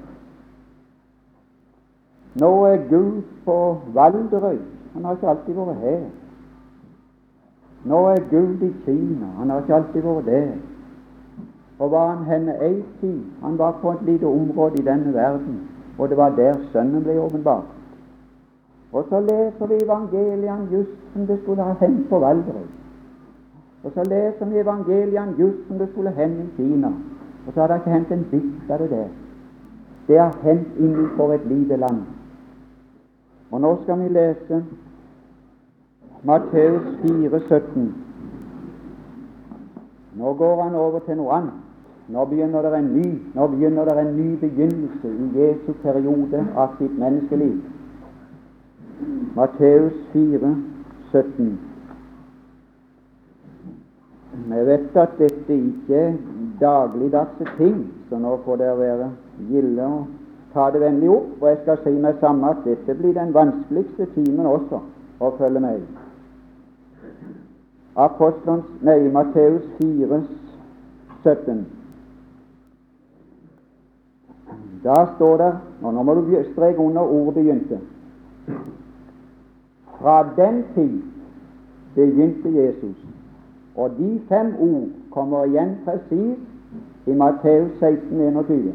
Nå 2.41 2.52
er 2.65 2.88
Gud 2.89 3.21
på 3.45 3.58
Valderøy. 3.93 4.58
Han 4.93 5.06
har 5.06 5.17
ikke 5.17 5.30
alltid 5.30 5.56
vært 5.56 5.84
her. 5.84 6.04
Nå 7.86 8.06
er 8.08 8.20
Gud 8.30 8.62
i 8.62 8.74
Kina. 8.86 9.26
Han 9.38 9.50
har 9.50 9.62
ikke 9.62 9.76
alltid 9.76 10.02
vært 10.02 10.26
der. 10.26 10.52
Og 11.80 11.91
var 11.91 12.08
han 12.13 12.26
henne 12.26 12.56
ei 12.62 12.84
tid? 13.02 13.22
Han 13.41 13.58
var 13.58 13.80
på 13.82 13.91
et 13.91 14.04
lite 14.06 14.26
område 14.26 14.82
i 14.82 14.86
denne 14.86 15.13
verden, 15.13 15.62
og 15.98 16.10
det 16.10 16.17
var 16.17 16.36
der 16.36 16.60
Sønnen 16.72 17.04
ble 17.04 17.17
åpenbart. 17.22 17.72
Og 18.94 19.06
så 19.10 19.20
leser 19.20 19.67
vi 19.67 19.80
evangeliene 19.84 20.67
just 20.72 21.13
som 21.13 21.26
det 21.28 21.39
skulle 21.41 21.63
ha 21.63 21.74
hendt 21.80 22.10
på 22.10 22.20
Valdres. 22.20 22.70
Og 23.84 23.91
så 23.96 24.04
leser 24.04 24.46
vi 24.46 24.60
evangeliene 24.60 25.36
just 25.39 25.67
som 25.67 25.78
det 25.80 25.89
skulle 25.89 26.12
hende 26.12 26.44
i 26.44 26.56
Kina. 26.58 26.91
Og 27.48 27.54
så 27.54 27.60
har 27.60 27.67
det 27.67 27.76
ikke 27.76 27.96
hendt 27.96 28.12
en 28.12 28.28
bit 28.32 28.72
av 28.72 28.80
det 28.80 28.89
der. 28.89 29.08
Det 30.08 30.20
har 30.20 30.38
hendt 30.44 30.78
innenfor 30.78 31.34
et 31.34 31.46
lite 31.46 31.76
land. 31.76 32.02
Og 33.52 33.62
nå 33.62 33.78
skal 33.84 34.00
vi 34.00 34.08
lese 34.08 34.63
Matteus 36.24 36.84
4, 37.02 37.40
17. 37.50 37.96
Nå 40.14 40.34
går 40.34 40.64
han 40.64 40.76
over 40.76 41.00
til 41.00 41.18
noe 41.18 41.34
annet. 41.34 41.56
Nå 42.14 42.26
begynner 42.30 42.62
det 42.62 42.74
en 42.78 42.90
ny 42.94 43.08
Nå 43.34 43.48
begynner 43.48 43.88
det 43.88 43.96
en 44.02 44.12
ny 44.18 44.36
begynnelse 44.38 45.10
i 45.10 45.30
Jesu 45.40 45.72
periode 45.82 46.44
av 46.56 46.76
sitt 46.78 46.94
menneskeliv. 47.00 47.56
Matteus 49.36 49.96
4, 50.14 50.52
17. 51.12 51.50
Vi 54.52 54.66
vet 54.70 54.98
at 54.98 55.18
dette 55.18 55.58
ikke 55.58 56.04
er 56.04 56.14
dagligdagse 56.62 57.50
ting, 57.58 57.82
så 58.10 58.20
nå 58.22 58.36
får 58.46 58.62
dere 58.62 58.78
være 58.78 59.10
gilde 59.50 59.88
og 59.88 60.06
ta 60.54 60.70
det 60.70 60.84
vennlig 60.86 61.10
opp. 61.16 61.34
Og 61.42 61.50
jeg 61.50 61.64
skal 61.64 61.82
si 61.82 61.98
meg 61.98 62.22
samme 62.22 62.54
at 62.54 62.62
dette 62.68 62.98
blir 63.02 63.18
den 63.18 63.34
vanskeligste 63.34 64.12
timen 64.14 64.46
også 64.46 64.84
å 65.18 65.34
følge 65.42 65.66
med 65.66 65.82
i. 65.82 66.01
Apostelens, 68.02 68.66
nei, 68.82 69.00
Matteus 69.14 69.68
4, 69.78 70.22
17. 71.24 71.66
Da 74.84 74.96
står 75.16 75.38
det 75.38 75.52
og 75.82 75.94
Nå 75.94 76.04
må 76.04 76.14
du 76.18 76.44
streke 76.52 76.80
under 76.80 77.02
ordet 77.02 77.34
'begynte'. 77.34 77.80
Fra 80.02 80.24
den 80.38 80.64
tid 80.76 81.02
begynte 81.96 82.50
Jesus. 82.50 82.98
Og 83.76 83.92
de 83.98 84.22
fem 84.30 84.56
ord 84.60 84.88
kommer 85.12 85.44
igjen 85.46 85.78
presis 85.86 86.38
i 87.06 87.14
Matteus 87.14 87.72
16, 87.80 88.22
21. 88.22 88.74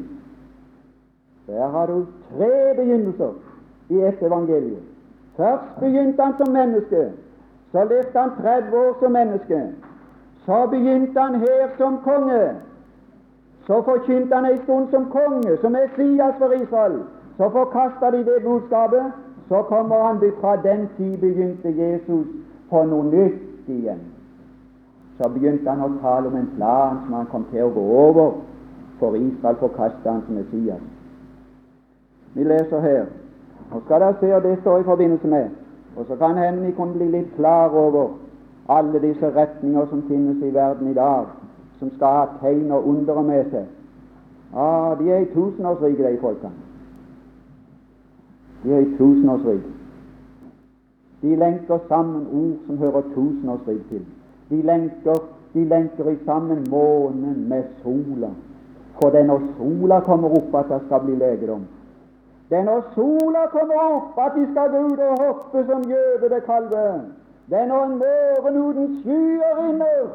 Der 1.46 1.68
har 1.68 1.86
du 1.86 2.06
tre 2.30 2.74
begynnelser 2.76 3.32
i 3.88 4.00
ett 4.00 4.22
evangelium. 4.22 4.82
Først 5.36 5.80
begynte 5.80 6.22
han 6.22 6.34
som 6.38 6.52
menneske. 6.52 7.10
Så 7.76 7.84
levde 7.84 8.18
han 8.18 8.30
30 8.42 8.76
år 8.76 8.96
som 9.00 9.12
menneske. 9.12 9.62
Så 10.46 10.66
begynte 10.70 11.20
han 11.20 11.34
her 11.34 11.68
som 11.78 11.98
konge. 12.04 12.54
Så 13.66 13.82
forkynte 13.82 14.34
han 14.34 14.44
en 14.44 14.62
stund 14.62 14.88
som 14.90 15.04
konge, 15.10 15.56
som 15.60 15.72
Messias 15.72 16.34
for 16.38 16.52
Israel. 16.52 17.00
Så 17.36 17.50
forkasta 17.50 18.10
de 18.10 18.24
det 18.24 18.42
budskapet. 18.44 19.04
Så 19.48 19.62
kommer 19.62 19.96
han 20.06 20.32
fra 20.40 20.56
den 20.56 20.88
tid 20.96 21.18
begynte 21.18 21.68
Jesus 21.68 22.26
på 22.70 22.82
noe 22.84 23.04
nytt 23.04 23.68
igjen. 23.68 24.00
Så 25.18 25.28
begynte 25.28 25.70
han 25.70 25.84
å 25.84 25.90
tale 26.00 26.28
om 26.28 26.36
en 26.36 26.50
plan 26.56 26.96
som 27.04 27.14
han 27.14 27.26
kom 27.26 27.44
til 27.52 27.62
å 27.64 27.74
gå 27.76 27.84
over, 28.06 28.32
for 28.98 29.16
Israel 29.16 29.60
forkasta 29.60 30.10
han 30.10 30.24
som 30.26 30.34
Messias. 30.34 30.80
Vi 32.34 32.44
leser 32.44 32.80
her. 32.80 33.06
Nå 33.70 33.84
skal 33.84 34.00
dere 34.00 34.18
se, 34.20 34.34
og 34.34 34.42
det 34.42 34.58
står 34.60 34.80
i 34.80 34.90
forbindelse 34.90 35.28
med 35.28 35.65
og 35.96 36.04
så 36.08 36.16
kan 36.16 36.38
hende 36.38 36.66
vi 36.66 36.72
kunne 36.72 36.92
bli 36.92 37.08
litt 37.10 37.34
klar 37.36 37.68
over 37.68 38.08
alle 38.68 39.00
disse 39.00 39.30
retninger 39.36 39.86
som 39.90 40.02
finnes 40.08 40.42
i 40.42 40.54
verden 40.54 40.90
i 40.90 40.94
dag, 40.94 41.26
som 41.78 41.90
skal 41.96 42.06
ha 42.06 42.26
tegn 42.40 42.70
og 42.72 42.88
undere 42.88 43.22
med 43.22 43.50
seg. 43.50 43.66
Ja, 44.54 44.94
de 44.98 45.10
er 45.10 45.24
i 45.24 45.30
tusenårsriket, 45.34 46.04
de 46.06 46.18
folkene. 46.20 46.52
De 48.64 48.72
er 48.72 48.78
i 48.84 48.92
tusenårsriket. 48.98 49.72
De 51.22 51.36
lenker 51.36 51.78
sammen 51.88 52.26
ord 52.32 52.66
som 52.66 52.78
hører 52.78 53.02
tusenårsriket 53.14 53.88
til. 53.88 54.04
De 54.50 54.62
lenker, 54.62 55.22
de 55.54 55.64
lenker 55.64 56.10
i 56.10 56.18
sammen 56.24 56.66
månen 56.70 57.48
med 57.48 57.62
sola. 57.82 58.30
For 59.00 59.10
det 59.10 59.20
er 59.20 59.30
når 59.30 59.42
sola 59.56 60.00
kommer 60.00 60.36
opp 60.38 60.54
at 60.54 60.70
det 60.70 60.80
skal 60.86 61.04
bli 61.04 61.16
legedom. 61.20 61.64
Det 62.50 62.58
er 62.58 62.64
når 62.64 62.82
sola 62.94 63.46
kommer 63.50 63.78
opp 63.82 64.18
at 64.26 64.36
de 64.36 64.44
skal 64.50 64.70
gå 64.70 64.82
ut 64.92 64.98
og 64.98 65.22
hoppe 65.24 65.64
som 65.70 65.82
gjøvede 65.82 66.40
kalver. 66.46 67.00
Det 67.50 67.58
er 67.58 67.66
når 67.66 67.84
en 67.84 67.98
morgen 67.98 68.60
uten 68.66 69.00
skyer 69.02 69.64
inner 69.68 70.06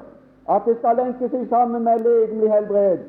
at 0.49 0.61
det 0.65 0.77
skal 0.77 0.95
lenke 0.95 1.29
seg 1.29 1.43
sammen 1.49 1.83
med 1.83 1.99
legemlig 2.07 2.51
helbred. 2.51 3.03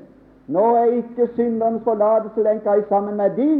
Nå 0.47 0.65
er 0.77 0.85
ikke 0.99 1.29
synderens 1.37 1.83
forlatelse 1.85 2.43
lenka 2.43 2.75
sammen 2.89 3.17
med 3.17 3.31
de. 3.37 3.55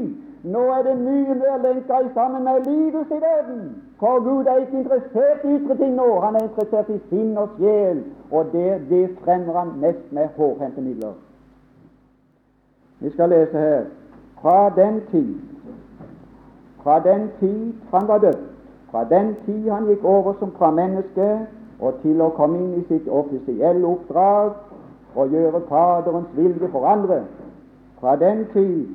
Nå 0.45 0.63
er 0.75 0.83
det 0.83 0.99
mye 0.99 1.35
mer 1.35 1.57
lenka 1.63 2.03
sammen 2.15 2.45
med 2.45 2.67
lidelse 2.67 3.15
i 3.17 3.23
verden. 3.23 3.83
For 4.01 4.21
Gud 4.21 4.47
er 4.47 4.57
ikke 4.57 4.79
interessert 4.79 5.45
i 5.45 5.55
ytre 5.57 5.77
ting 5.77 5.95
nå. 5.95 6.21
Han 6.21 6.35
er 6.35 6.49
interessert 6.49 6.91
i 6.91 6.99
sinn 7.09 7.39
og 7.39 7.49
sjel, 7.59 8.05
og 8.31 8.51
det, 8.53 8.81
det 8.91 9.11
fremmer 9.25 9.59
han 9.59 9.75
mest 9.81 10.13
med 10.13 10.29
hårhendte 10.37 10.81
midler. 10.81 11.15
Vi 13.01 13.11
skal 13.11 13.29
lese 13.29 13.59
her 13.59 13.85
fra 14.43 14.71
den 14.77 15.01
tid 15.11 15.35
fra 16.83 16.99
den 16.99 17.31
tid 17.41 17.73
han 17.91 18.09
var 18.09 18.19
død, 18.19 18.39
fra 18.91 19.05
den 19.05 19.37
tid 19.47 19.71
han 19.71 19.87
gikk 19.87 20.05
over 20.05 20.33
som 20.39 20.51
fra 20.59 20.71
menneske 20.71 21.47
og 21.81 21.95
til 22.03 22.21
å 22.23 22.33
komme 22.37 22.59
inn 22.59 22.81
i 22.81 22.87
sitt 22.89 23.09
offisielle 23.09 23.87
oppdrag 23.87 24.57
og 25.15 25.35
gjøre 25.35 25.61
Faderens 25.69 26.33
vilje 26.37 26.71
for 26.73 26.87
andre, 26.87 27.23
fra 28.01 28.17
den 28.17 28.47
tid 28.53 28.89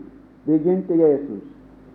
begynte 0.45 0.99
Jesus. 0.99 1.43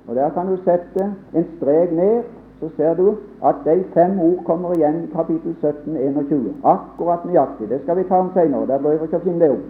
Og 0.09 0.15
Der 0.15 0.31
kan 0.31 0.47
du 0.47 0.57
sette 0.65 1.15
en 1.35 1.47
strek 1.57 1.93
ned, 1.93 2.23
så 2.61 2.69
ser 2.77 2.95
du 2.95 3.17
at 3.45 3.55
de 3.65 3.85
fem 3.95 4.21
ord 4.21 4.45
kommer 4.45 4.75
igjen 4.75 5.05
i 5.05 5.13
kapittel 5.17 5.55
17, 5.61 5.97
21. 5.97 6.55
Akkurat 6.65 7.25
nøyaktig. 7.25 7.69
Det 7.69 7.81
skal 7.83 7.97
vi 7.97 8.03
ta 8.09 8.15
om 8.15 8.31
senere. 8.35 8.67
Der 8.67 8.79
bør 8.79 8.97
vi 8.97 9.05
ikke 9.05 9.21
finne 9.21 9.41
det 9.41 9.51
opp. 9.51 9.65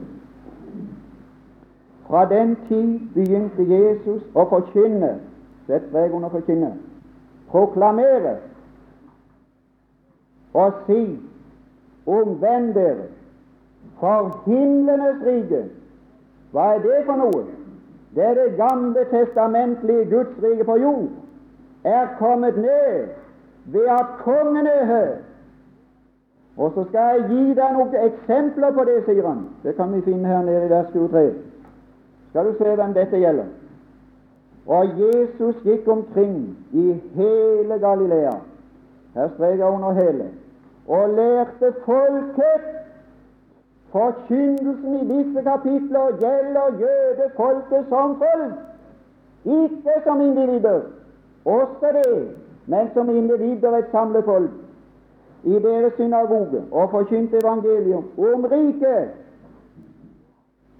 Fra 2.13 2.27
den 2.29 2.57
tid 2.69 2.99
begynte 3.15 3.65
Jesus 3.65 4.21
å 4.37 4.43
forkynne 4.51 5.15
Sett 5.65 5.87
strek 5.89 6.13
under 6.13 6.29
forkynne. 6.29 6.75
Proklamere 7.49 8.35
og 10.53 10.83
si 10.85 10.99
omvend 12.05 12.75
dere, 12.77 13.07
For 14.01 14.29
himlenes 14.45 15.23
rike, 15.25 15.63
hva 16.53 16.75
er 16.75 16.83
det 16.85 16.99
for 17.07 17.17
noe? 17.17 17.47
Det 18.15 18.25
er 18.25 18.35
det 18.35 18.59
gamle 18.59 19.07
testamentlige 19.11 20.05
Guds 20.11 20.43
rike 20.43 20.67
på 20.69 20.77
jord, 20.83 21.09
er 21.85 22.13
kommet 22.19 22.59
ned 22.61 23.15
ved 23.73 23.89
at 23.89 24.19
kongen 24.21 24.67
er 24.67 24.85
her. 24.85 25.15
Og 26.57 26.73
så 26.75 26.85
skal 26.91 27.01
jeg 27.01 27.25
gi 27.31 27.55
deg 27.57 27.73
noen 27.79 27.97
eksempler 28.11 28.77
på 28.77 28.85
det, 28.85 28.99
sier 29.09 29.25
han. 29.25 29.47
Det 29.65 29.77
kan 29.81 29.95
vi 29.95 30.05
finne 30.05 30.29
her 30.29 30.45
nede 30.45 30.67
i 30.67 30.71
vers 30.75 30.93
23. 30.93 31.52
Skal 32.33 32.47
du 32.49 32.55
se 32.59 32.75
hvem 32.75 32.95
dette 32.97 33.19
gjelder. 33.21 33.49
Og 34.67 34.95
Jesus 34.97 35.57
gikk 35.67 35.89
omkring 35.89 36.57
i 36.73 36.87
hele 37.15 37.79
Galilea, 37.79 38.33
her 39.15 39.29
streker 39.35 39.65
jeg 39.65 39.75
under 39.75 39.93
hele, 39.93 40.29
og 40.89 41.11
lærte 41.17 41.75
folket 41.85 42.71
Forkynnelsen 43.93 44.95
i 44.95 45.05
disse 45.09 45.43
kapitler 45.43 46.17
gjelder 46.21 46.67
jødefolket 46.81 47.85
som 47.89 48.17
folk, 48.17 48.55
ikke 49.45 49.95
som 50.05 50.21
individer. 50.21 50.81
Også 51.45 51.87
det, 51.93 52.31
men 52.67 52.89
som 52.95 53.11
individer 53.11 53.77
et 53.77 53.91
samlet 53.91 54.25
folk 54.25 54.51
i 55.45 55.59
deres 55.59 55.93
synagoge 55.93 56.63
og 56.71 56.91
forkynte 56.91 57.37
evangelium 57.37 58.05
om 58.19 58.45
riket, 58.45 59.09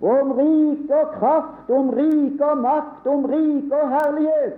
om 0.03 0.33
rike 0.33 0.95
og 0.95 1.09
kraft, 1.19 1.71
om 1.71 1.91
rike 1.91 2.45
og 2.45 2.59
makt, 2.59 3.07
om 3.07 3.25
rike 3.25 3.83
og 3.83 3.89
herlighet. 3.89 4.55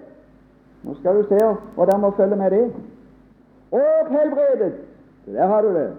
Nå 0.85 0.95
skal 0.95 1.17
du 1.17 1.29
se, 1.29 1.41
hva 1.77 1.87
der 1.87 1.99
må 1.99 2.11
følge 2.17 2.37
med 2.37 2.51
det. 2.51 2.65
Og 3.73 4.11
helbredet. 4.11 4.73
Der 5.27 5.47
har 5.47 5.63
du 5.63 5.69
det. 5.69 5.91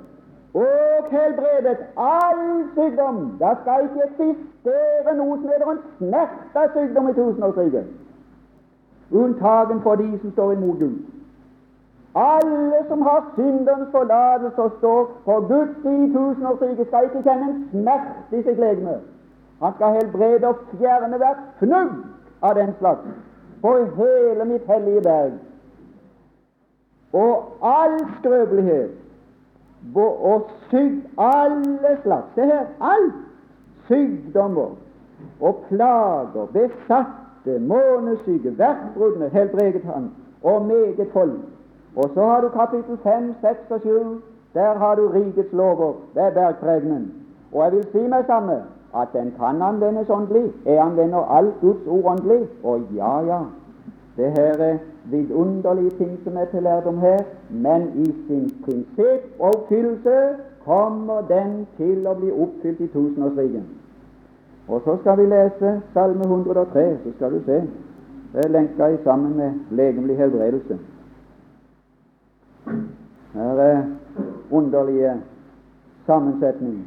Og 0.54 1.10
helbredet 1.12 1.78
all 1.98 2.64
sykdom. 2.74 3.38
Det 3.40 3.58
skal 3.62 3.84
ikke 3.84 4.06
eksistere 4.10 5.16
noe 5.18 5.38
som 5.42 5.50
heter 5.50 5.72
en 5.72 5.82
snert 5.98 6.56
av 6.56 6.70
sykdom 6.78 7.10
i 7.10 7.14
tusenårsriket. 7.14 7.90
Unntagen 9.12 9.82
for 9.82 9.96
de 9.96 10.20
som 10.22 10.32
står 10.32 10.52
imot 10.52 10.80
Gud. 10.80 11.02
Alle 12.16 12.86
som 12.88 13.02
har 13.02 13.26
syndens 13.36 13.90
forlatelse 13.92 14.62
og 14.62 14.72
står 14.78 15.02
for 15.26 15.48
Guds 15.50 15.78
i 15.84 16.14
tusenårsriket, 16.14 16.88
skal 16.88 17.10
ikke 17.10 17.26
kjenne 17.26 17.50
en 17.50 17.68
smerte 17.74 18.40
i 18.40 18.44
sitt 18.44 18.62
legeme. 18.62 18.96
Han 19.62 19.74
skal 19.76 19.88
helbrede 19.88 20.48
og 20.48 20.56
fjerne 20.78 21.18
hvert 21.18 21.44
fnugg 21.60 21.92
av 22.42 22.56
den 22.56 22.74
slags 22.80 23.08
på 23.62 23.74
hele 23.98 24.46
mitt 24.46 24.68
hellige 24.68 25.02
berg. 25.02 25.38
Og 27.14 27.44
all 27.64 28.00
skrøpelighet 28.20 28.92
og 29.96 30.50
sygd 30.70 31.06
alle 31.18 31.98
slags 32.04 32.34
Se 32.36 32.42
her 32.42 32.66
alt 32.82 33.14
sykdommer 33.88 34.76
og 35.42 35.64
plager, 35.70 36.46
besatte, 36.54 37.60
månesyke, 37.60 38.58
vertbruddene 38.58 39.30
helbredet 39.30 39.84
han, 39.84 40.12
og 40.44 40.66
meget 40.66 41.08
folk. 41.14 41.40
Og 41.96 42.10
så 42.14 42.26
har 42.26 42.42
du 42.42 42.50
kapittel 42.50 42.98
5, 43.04 43.36
6 43.42 43.60
og 43.70 43.82
7. 43.82 44.22
Der 44.54 44.74
har 44.78 44.96
du 44.96 45.08
rikets 45.08 45.54
lover 45.54 45.94
ved 46.14 46.32
bergpregenen. 46.32 47.14
Og 47.54 47.64
jeg 47.64 47.72
vil 47.72 47.84
si 47.92 48.08
meg 48.08 48.26
samme 48.26 48.62
at 49.02 49.08
den 49.14 49.34
kan 49.40 49.62
anvendes 49.62 50.10
åndelig. 50.10 50.52
Jeg 50.66 50.86
anvender 50.86 51.18
alt 51.38 51.54
Guds 51.62 51.88
ord 51.88 52.06
åndelig. 52.12 52.48
Og 52.64 52.82
ja, 52.96 53.20
ja, 53.20 53.40
det 54.18 54.32
her 54.32 54.54
er 54.54 54.78
vidunderlige 55.12 55.90
ting 55.90 56.20
som 56.24 56.38
er 56.38 56.46
til 56.46 56.64
lærdom 56.64 56.98
her, 56.98 57.20
men 57.50 57.82
i 57.96 58.06
sin 58.06 58.52
prinsipp 58.66 59.40
og 59.40 59.48
oppfyllelse 59.56 60.18
kommer 60.66 61.22
den 61.22 61.68
til 61.78 62.08
å 62.08 62.14
bli 62.20 62.32
oppfylt 62.32 62.80
i 62.80 62.88
tusenårsriket. 62.88 63.64
Og 64.68 64.82
så 64.86 64.98
skal 65.02 65.18
vi 65.18 65.26
lese 65.30 65.82
Salme 65.94 66.24
103, 66.24 66.98
så 67.04 67.12
skal 67.16 67.34
du 67.34 67.44
se. 67.46 67.62
Det 68.34 68.46
er 68.46 68.50
lenka 68.50 68.88
i 68.88 68.98
sammen 69.04 69.38
med 69.38 69.54
legemlig 69.72 70.18
helbredelse. 70.18 70.80
Her 73.34 73.60
er 73.68 73.84
underlige 74.52 75.14
sammensetninger. 76.06 76.84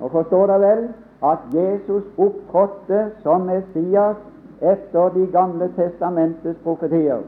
Og 0.00 0.10
forstår 0.10 0.46
dere 0.46 0.60
vel 0.60 0.84
at 1.24 1.38
Jesus 1.52 2.02
opptrådte 2.18 3.10
som 3.22 3.40
Messias 3.40 4.16
etter 4.62 5.08
De 5.14 5.26
gamle 5.26 5.72
testamentets 5.76 6.58
profetier 6.64 7.22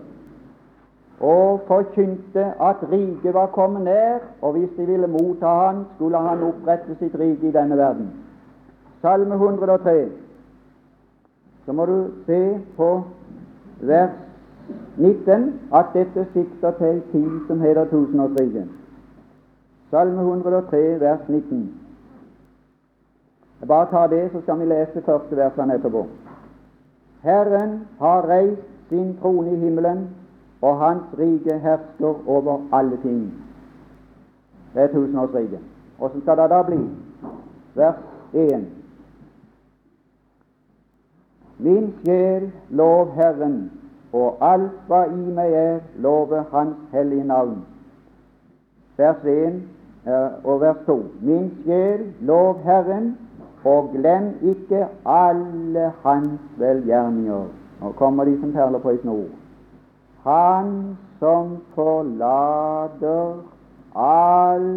og 1.21 1.61
forkynte 1.67 2.45
at 2.61 2.77
riket 2.93 3.35
var 3.35 3.47
kommet 3.47 3.83
nær, 3.83 4.19
og 4.43 4.53
hvis 4.53 4.69
de 4.77 4.87
ville 4.87 5.07
motta 5.07 5.47
han, 5.47 5.85
skulle 5.95 6.19
han 6.19 6.43
opprette 6.43 6.97
sitt 6.99 7.15
rike 7.21 7.49
i 7.49 7.53
denne 7.53 7.77
verden. 7.77 8.11
Salme 9.01 9.35
103. 9.35 10.09
Så 11.67 11.73
må 11.73 11.87
du 11.87 12.11
se 12.27 12.61
på 12.77 13.03
vers 13.81 14.11
19 14.97 15.61
at 15.75 15.87
dette 15.95 16.27
sikter 16.33 16.71
til 16.71 16.87
en 16.87 17.03
tid 17.13 17.31
som 17.47 17.61
heter 17.61 17.85
tusenårsriket. 17.85 18.69
Salme 19.91 20.21
103, 20.21 21.01
vers 21.01 21.29
19. 21.29 21.84
Jeg 23.65 23.69
bare 23.69 23.91
tar 23.91 24.07
det, 24.07 24.33
så 24.33 24.41
skal 24.41 24.59
vi 24.61 24.65
lese 24.65 25.03
første 25.03 25.37
versene 25.37 25.75
etterpå. 25.75 26.03
Herren 27.23 27.89
har 27.99 28.27
reist 28.29 28.67
sin 28.89 29.15
trone 29.23 29.55
i 29.55 29.57
himmelen, 29.57 30.03
og 30.61 30.79
hans 30.79 31.03
rike 31.19 31.59
hersker 31.59 32.29
over 32.29 32.59
alle 32.73 32.99
ting. 33.03 33.33
Det 34.75 34.83
er 34.83 34.93
tusenårsriket. 34.93 35.59
Åssen 36.01 36.21
skal 36.21 36.37
det 36.37 36.51
da 36.51 36.61
bli? 36.63 36.79
Vers 37.75 38.05
1. 38.35 38.69
Min 41.59 41.95
sjel 42.05 42.53
lov 42.69 43.15
Herren, 43.17 43.73
og 44.13 44.37
alt 44.45 44.77
hva 44.89 45.07
i 45.09 45.35
meg 45.41 45.53
er, 45.53 45.79
lover 45.97 46.45
Hans 46.53 46.77
hellige 46.93 47.25
navn. 47.25 47.63
Vers 48.97 49.25
1 49.25 49.63
og 50.45 50.61
vers 50.61 50.87
2. 50.87 51.03
Min 51.21 51.53
sjel 51.65 52.11
lov 52.21 52.61
Herren, 52.65 53.15
og 53.65 53.91
glem 53.93 54.35
ikke 54.43 54.87
alle 55.07 55.93
Hans 56.03 56.41
velgjerninger. 56.59 57.45
Nå 57.81 57.93
kommer 57.93 58.25
de 58.25 58.41
som 58.41 58.53
perler 58.53 58.79
på 58.79 58.93
ei 58.93 59.01
snor. 59.03 59.25
Han 60.25 60.97
som 61.19 61.57
forlater 61.75 63.41
all 63.95 64.69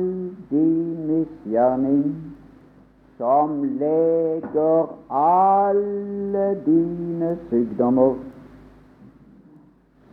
din 0.50 1.08
misgjerning, 1.08 2.16
som 3.18 3.64
leger 3.64 4.96
alle 5.10 6.48
dine 6.66 7.38
sykdommer, 7.50 8.16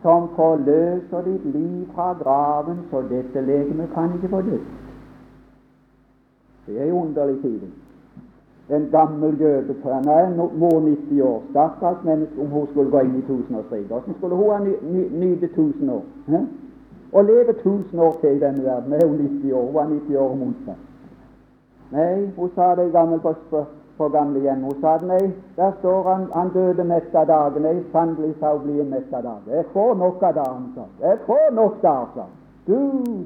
som 0.01 0.29
forløser 0.35 1.21
ditt 1.25 1.45
liv 1.45 1.87
fra 1.95 2.13
graven, 2.13 2.83
så 2.91 3.01
dette 3.09 3.41
legemet 3.41 3.89
kan 3.93 4.13
ikke 4.15 4.29
få 4.29 4.41
dødt. 4.41 4.67
Det 6.67 6.81
er 6.81 6.85
en 6.85 6.91
underlig 6.91 7.41
tid 7.41 7.84
en 8.69 8.87
gammel 8.91 9.39
jøde 9.39 9.73
på 9.83 9.93
henne, 9.93 10.27
en 10.27 10.59
mor 10.59 10.79
90 10.79 11.21
år, 11.21 11.41
stakkars 11.49 12.03
menneske 12.03 12.41
om 12.41 12.47
hun 12.47 12.67
skulle 12.71 12.91
gå 12.91 12.99
inn 12.99 13.17
i 13.19 13.21
tusenårsriket. 13.27 13.87
Hvordan 13.87 14.15
skulle 14.17 14.35
hun 14.35 14.49
ha 14.51 14.59
ny, 14.63 14.73
ny, 14.81 15.03
nyte 15.19 15.47
tusen 15.47 15.89
år? 15.89 16.01
He? 16.27 16.39
Og 17.13 17.25
leve 17.25 17.53
tusen 17.53 17.99
år 17.99 18.17
til 18.21 18.35
i 18.35 18.39
denne 18.39 18.63
verden? 18.63 18.93
Er 18.93 19.07
hun 19.07 19.17
90 19.17 19.53
år? 19.53 19.65
Hun 19.65 19.73
var 19.73 19.87
90 19.87 20.15
år 20.17 20.31
om 20.31 20.41
onsdag. 20.41 20.75
Nei, 21.91 22.31
hun 22.37 22.51
sa 22.55 22.75
det 22.75 22.87
i 22.87 22.91
gammel 22.91 23.19
på, 23.19 23.33
på, 23.97 24.07
gamlehjem. 24.09 24.63
Hun 24.63 24.81
sa 24.81 24.97
nei, 25.05 25.33
der 25.57 25.71
står 25.79 26.09
han, 26.09 26.25
han 26.33 26.49
døde 26.53 26.83
mest 26.83 27.15
av 27.15 27.27
dagen. 27.27 27.61
Nei, 27.61 27.75
sannelig 27.91 28.33
sa 28.39 28.55
hun 28.55 28.65
blir 28.65 28.81
en 28.81 28.89
mest 28.89 29.13
av 29.13 29.23
dagen. 29.23 29.53
Jeg 29.53 29.65
får 29.73 29.93
nok 30.01 30.23
av 30.23 30.33
dagen, 30.39 30.65
sa 30.75 30.87
Jeg 31.01 31.21
får 31.27 31.53
nok 31.53 31.77
dager, 31.81 32.09
sa 32.15 32.25
Du, 32.67 32.77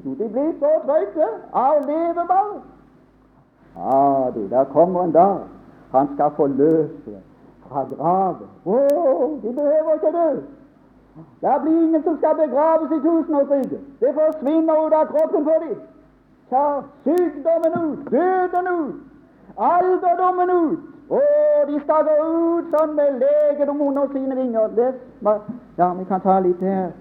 du, 0.04 0.14
de 0.14 0.28
blir 0.28 0.52
så 0.60 0.74
trøtte 0.84 1.26
av 1.52 1.80
å 1.80 1.86
leve 1.86 2.26
bare. 2.28 2.60
Ja, 3.76 4.30
du, 4.34 4.48
der 4.48 4.64
kommer 4.64 5.04
en 5.04 5.12
dag 5.12 5.38
han 5.90 6.08
skal 6.14 6.30
forløse 6.36 7.18
fra 7.68 7.84
graven. 7.94 8.48
Å, 8.64 8.78
de 9.42 9.52
behøver 9.54 9.94
ikke 9.94 10.12
dø. 10.14 10.28
Det 11.42 11.54
blir 11.62 11.78
ingen 11.82 12.02
som 12.02 12.16
skal 12.18 12.36
begraves 12.38 12.92
i 12.94 13.00
tusenårsriket. 13.02 13.80
Det 14.00 14.12
forsvinner 14.14 14.86
ut 14.86 14.94
av 14.94 15.06
kroppen 15.10 15.44
for 15.44 15.64
dem. 15.64 15.80
Ta 16.50 16.64
sykdommen 17.04 17.74
ut, 17.84 18.10
døden 18.10 18.70
ut, 18.78 18.94
alderdommen 19.58 20.50
ut. 20.50 20.86
Å, 21.10 21.20
de 21.66 21.80
skal 21.82 22.06
gå 22.06 22.16
ut 22.22 22.70
sånn 22.74 22.94
med 22.94 23.18
legedom 23.22 23.82
under 23.82 24.06
sine 24.14 24.36
vinger. 24.38 24.70
Det, 24.78 24.92
ja, 25.78 25.92
vi 25.98 26.06
kan 26.06 26.22
ta 26.22 26.38
litt 26.38 26.62
her. 26.62 26.92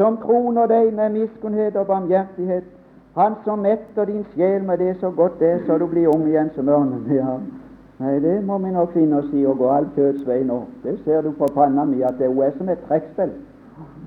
Som 0.00 0.16
kroner 0.22 0.66
deg 0.66 0.94
med 0.96 1.12
miskunnhet 1.12 1.76
og 1.76 1.86
barmhjertighet 1.92 2.72
han 3.14 3.36
som 3.44 3.58
metter 3.58 4.04
din 4.04 4.24
sjel 4.34 4.62
med 4.62 4.78
det 4.78 4.96
så 5.00 5.10
godt 5.10 5.38
det 5.38 5.50
er, 5.50 5.58
så 5.66 5.78
du 5.78 5.86
blir 5.86 6.08
ung 6.14 6.26
igjen 6.28 6.50
som 6.54 6.68
ørnen. 6.68 7.06
Ja. 7.14 7.38
Nei, 7.98 8.18
det 8.20 8.44
må 8.44 8.58
vi 8.58 8.70
nok 8.74 8.90
finne 8.92 9.20
oss 9.20 9.28
i 9.32 9.44
å 9.46 9.52
gå 9.54 9.68
all 9.70 9.84
kjøds 9.94 10.24
vei 10.26 10.40
nå. 10.42 10.64
Det 10.82 10.96
ser 11.04 11.22
du 11.22 11.30
på 11.38 11.46
panna 11.54 11.84
mi, 11.86 12.02
at 12.02 12.18
det 12.18 12.26
er 12.26 12.56
som 12.58 12.68
et 12.68 12.82
trekkspill. 12.88 13.30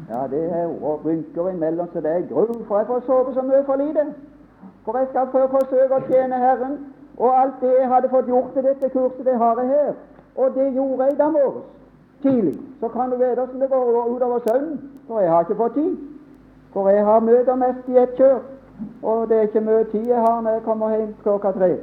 Ja, 0.10 0.26
det 0.28 0.42
er 0.44 0.68
og 0.68 1.06
rynker 1.06 1.50
imellom, 1.54 1.88
så 1.94 2.02
det 2.04 2.12
er 2.12 2.28
gru, 2.28 2.46
for 2.68 2.78
jeg 2.78 2.88
får 2.88 3.06
sove 3.06 3.34
så 3.34 3.46
mye 3.48 3.64
for 3.64 3.80
lite. 3.80 4.04
For 4.84 5.00
jeg 5.00 5.08
skal 5.14 5.32
forsøke 5.32 5.96
å 5.96 6.04
tjene 6.12 6.44
Herren 6.44 6.78
Og 7.18 7.34
alt 7.34 7.62
det 7.62 7.72
jeg 7.80 7.88
hadde 7.90 8.10
fått 8.10 8.28
gjort 8.30 8.52
til 8.54 8.64
dette 8.64 8.90
kurset, 8.94 9.26
det 9.26 9.38
har 9.42 9.58
jeg 9.62 9.68
her. 9.68 9.94
Og 10.36 10.54
det 10.56 10.68
gjorde 10.74 11.08
jeg 11.08 11.18
da 11.18 11.30
morges 11.34 11.64
tidlig. 12.22 12.60
Så 12.80 12.88
kan 12.88 13.10
du 13.10 13.16
vite 13.18 13.36
hvordan 13.36 13.62
det 13.62 13.70
går 13.70 14.06
utover 14.16 14.40
søvnen, 14.48 14.92
for 15.08 15.20
jeg 15.20 15.32
har 15.32 15.40
ikke 15.40 15.56
fått 15.56 15.74
tid. 15.74 15.98
For 16.74 16.90
jeg 16.90 17.06
har 17.06 17.20
møter 17.20 17.56
mest 17.56 17.90
i 17.90 17.98
ett 17.98 18.14
kjør. 18.18 18.40
Og 19.04 19.30
det 19.30 19.38
er 19.38 19.42
ikke 19.42 19.62
mye 19.62 19.84
tid 19.92 20.08
jeg 20.08 20.20
har 20.22 20.42
når 20.42 20.52
jeg 20.52 20.64
kommer 20.64 20.96
hjem 20.96 21.14
klokka 21.24 21.52
tre. 21.52 21.78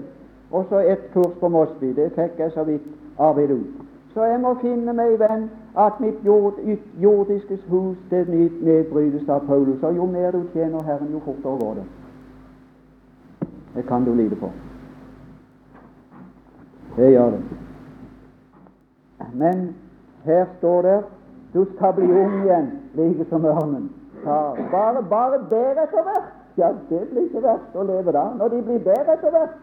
Og 0.50 0.66
så 0.68 0.78
ett 0.78 1.10
kurs 1.12 1.34
på 1.40 1.48
Mosby. 1.48 1.94
Det 1.96 2.12
fikk 2.14 2.38
jeg 2.38 2.52
så 2.52 2.64
vidt 2.64 2.86
arbeid 3.18 3.50
ut. 3.50 3.84
Så 4.14 4.24
jeg 4.24 4.40
må 4.40 4.54
finne 4.62 4.92
meg 4.94 5.16
venn 5.18 5.48
at 5.78 5.98
mitt 6.00 6.20
jord, 6.24 6.60
jordiske 7.02 7.58
hus 7.68 7.96
det 8.10 8.28
nedbrytes 8.28 9.28
av 9.28 9.46
Paulus. 9.46 9.82
Og 9.82 9.96
jo 9.96 10.06
mer 10.06 10.30
du 10.30 10.44
tjener 10.52 10.84
Herren, 10.86 11.10
jo 11.12 11.22
fortere 11.24 11.58
går 11.58 11.74
det. 11.80 11.86
Det 13.74 13.86
kan 13.86 14.04
du 14.04 14.14
lide 14.14 14.36
på. 14.36 14.50
Det 16.96 17.10
gjør 17.10 17.30
det. 17.30 17.42
Men 19.34 19.74
her 20.24 20.46
står 20.58 20.82
det 20.82 21.00
du 21.54 21.66
skal 21.76 21.92
bli 21.94 22.06
ung 22.12 22.42
igjen, 22.42 22.70
like 22.94 23.24
som 23.28 23.44
ørnen. 23.44 23.90
Bare, 24.24 25.02
bare 25.10 25.38
bedre 25.50 25.82
etter 25.82 26.02
hvert. 26.02 26.33
Ja, 26.56 26.68
det 26.88 27.00
blir 27.10 27.24
ikke 27.26 27.42
verst 27.42 27.74
å 27.74 27.82
leve 27.82 28.12
da, 28.14 28.28
når 28.38 28.52
de 28.52 28.60
blir 28.62 28.82
bedre 28.84 29.16
etter 29.16 29.32
hvert. 29.34 29.56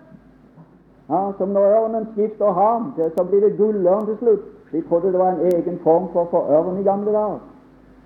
Ja, 1.09 1.21
Som 1.37 1.53
når 1.55 1.75
ørnen 1.77 2.07
skifter 2.15 2.51
ham, 2.55 2.91
så 2.97 3.23
blir 3.23 3.41
det 3.41 3.57
gullørn 3.57 4.05
til 4.05 4.17
slutt. 4.17 4.49
De 4.71 4.81
trodde 4.87 5.11
det 5.11 5.19
var 5.19 5.31
en 5.31 5.47
egen 5.53 5.79
form 5.83 6.09
for, 6.13 6.27
for 6.31 6.51
ørn 6.51 6.79
i 6.79 6.83
gamle 6.83 7.11
dager. 7.11 7.39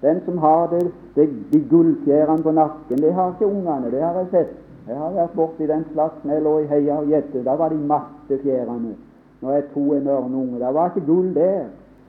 Den 0.02 0.22
som 0.26 0.38
har 0.38 0.68
det, 0.68 0.92
det, 1.16 1.30
de 1.54 1.60
gullfjærene 1.70 2.44
på 2.44 2.52
nakken, 2.52 3.02
det 3.02 3.14
har 3.14 3.34
ikke 3.34 3.46
ungene. 3.46 3.92
Det 3.92 4.02
har 4.02 4.18
jeg 4.20 4.28
sett. 4.32 4.56
Jeg 4.88 4.98
har 4.98 5.14
vært 5.14 5.34
borti 5.34 5.66
den 5.66 5.86
slags 5.94 6.24
når 6.24 6.34
jeg 6.34 6.44
lå 6.46 6.58
i 6.60 6.68
heia 6.70 6.98
og 7.02 7.08
gjette. 7.10 7.44
Da 7.46 7.56
var 7.58 7.74
de 7.74 7.80
matte 7.90 8.38
fjærene. 8.44 8.94
Når 9.42 9.54
jeg 9.54 9.64
tok 9.74 9.94
en 9.96 10.10
ørneunge, 10.18 10.60
da 10.60 10.72
var 10.72 10.92
ikke 10.92 11.08
gull 11.08 11.32
der. 11.36 11.64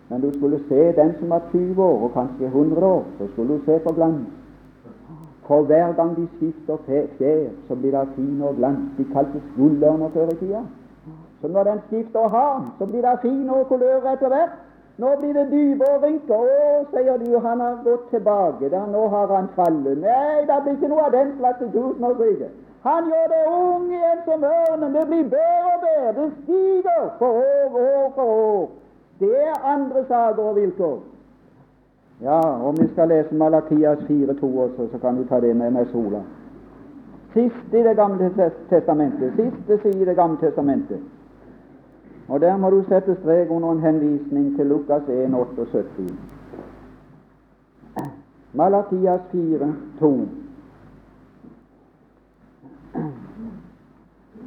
Men 0.08 0.20
du 0.20 0.32
skulle 0.36 0.60
se 0.68 0.92
den 0.96 1.14
som 1.18 1.30
var 1.30 1.42
20 1.52 1.82
år, 1.82 2.02
og 2.02 2.12
kanskje 2.14 2.46
100 2.46 2.86
år. 2.86 3.04
Så 3.18 3.28
skulle 3.32 3.54
du 3.54 3.64
se 3.64 3.78
på 3.78 3.94
glans. 3.94 4.28
For 5.46 5.62
hver 5.62 5.92
gang 5.92 6.16
de 6.16 6.28
skifter 6.36 6.76
fjær, 6.86 7.48
så 7.68 7.74
blir 7.74 7.90
det 7.94 8.08
fin 8.16 8.42
og 8.42 8.56
glans. 8.56 8.90
De 8.98 9.04
kaltes 9.12 9.42
gullørner 9.56 10.08
før 10.14 10.32
i 10.32 10.36
tida. 10.40 10.62
Så 11.40 11.48
når 11.48 11.64
den 11.64 11.80
skifter 11.88 12.28
ham, 12.28 12.70
så 12.78 12.86
blir 12.86 13.02
det 13.02 13.18
fin 13.22 13.50
og 13.50 13.68
kulør 13.68 14.12
etter 14.12 14.28
hvert. 14.28 14.56
Nå 14.98 15.08
blir 15.20 15.32
det 15.36 15.46
dypere 15.52 15.98
rynker. 16.02 16.44
Å, 16.58 16.84
sier 16.90 17.18
du, 17.20 17.38
han 17.44 17.60
har 17.60 17.80
gått 17.84 18.06
tilbake. 18.10 18.70
Da, 18.72 18.86
nå 18.90 19.06
har 19.12 19.34
han 19.36 19.50
fallet. 19.54 19.98
Nei, 20.02 20.46
det 20.48 20.60
blir 20.64 20.78
ikke 20.78 20.92
noe 20.92 21.08
av 21.08 21.12
den 21.14 21.34
slags 21.38 21.60
i 21.62 21.68
tusenårsriket. 21.74 22.62
Han 22.86 23.10
gjør 23.10 23.26
det 23.34 23.42
ung 23.50 23.90
igjen 23.92 24.22
som 24.24 24.46
ørnen. 24.46 24.94
Det 24.94 25.04
blir 25.10 25.28
bedre 25.34 25.74
og 25.74 25.84
bedre. 25.84 26.14
Det 26.16 26.30
stiger 26.40 27.10
for 27.18 27.42
år 27.42 27.68
og 27.68 27.82
år 27.82 28.08
for 28.14 28.32
år. 28.46 28.66
Det 29.20 29.36
er 29.42 29.68
andre 29.74 30.04
saker 30.08 30.42
og 30.42 30.56
vilkår. 30.56 30.96
Ja, 32.22 32.60
om 32.62 32.74
vi 32.74 32.88
skal 32.88 33.08
lese 33.08 33.34
Malakias 33.34 33.98
4,2 33.98 34.60
også, 34.60 34.88
så 34.92 34.98
kan 34.98 35.16
du 35.16 35.24
ta 35.24 35.40
det 35.40 35.56
med 35.56 35.70
med 35.70 35.86
sola. 35.92 36.22
Siste 37.32 37.78
i 37.78 37.82
Det 37.82 37.96
gamle 37.96 38.50
testamentet. 38.68 39.32
Siste 39.36 39.78
side 39.82 40.02
i 40.02 40.04
Det 40.04 40.16
gamle 40.16 40.36
testamentet. 40.40 41.00
Og 42.28 42.40
Der 42.40 42.56
må 42.56 42.70
du 42.70 42.82
sette 42.88 43.16
strek 43.20 43.50
under 43.50 43.72
en 43.72 43.80
henvisning 43.80 44.56
til 44.56 44.66
Lukas 44.66 45.02
1, 45.08 45.34
78. 45.34 46.14
Malakias 48.52 49.20
4, 49.32 49.74
2. 50.00 50.28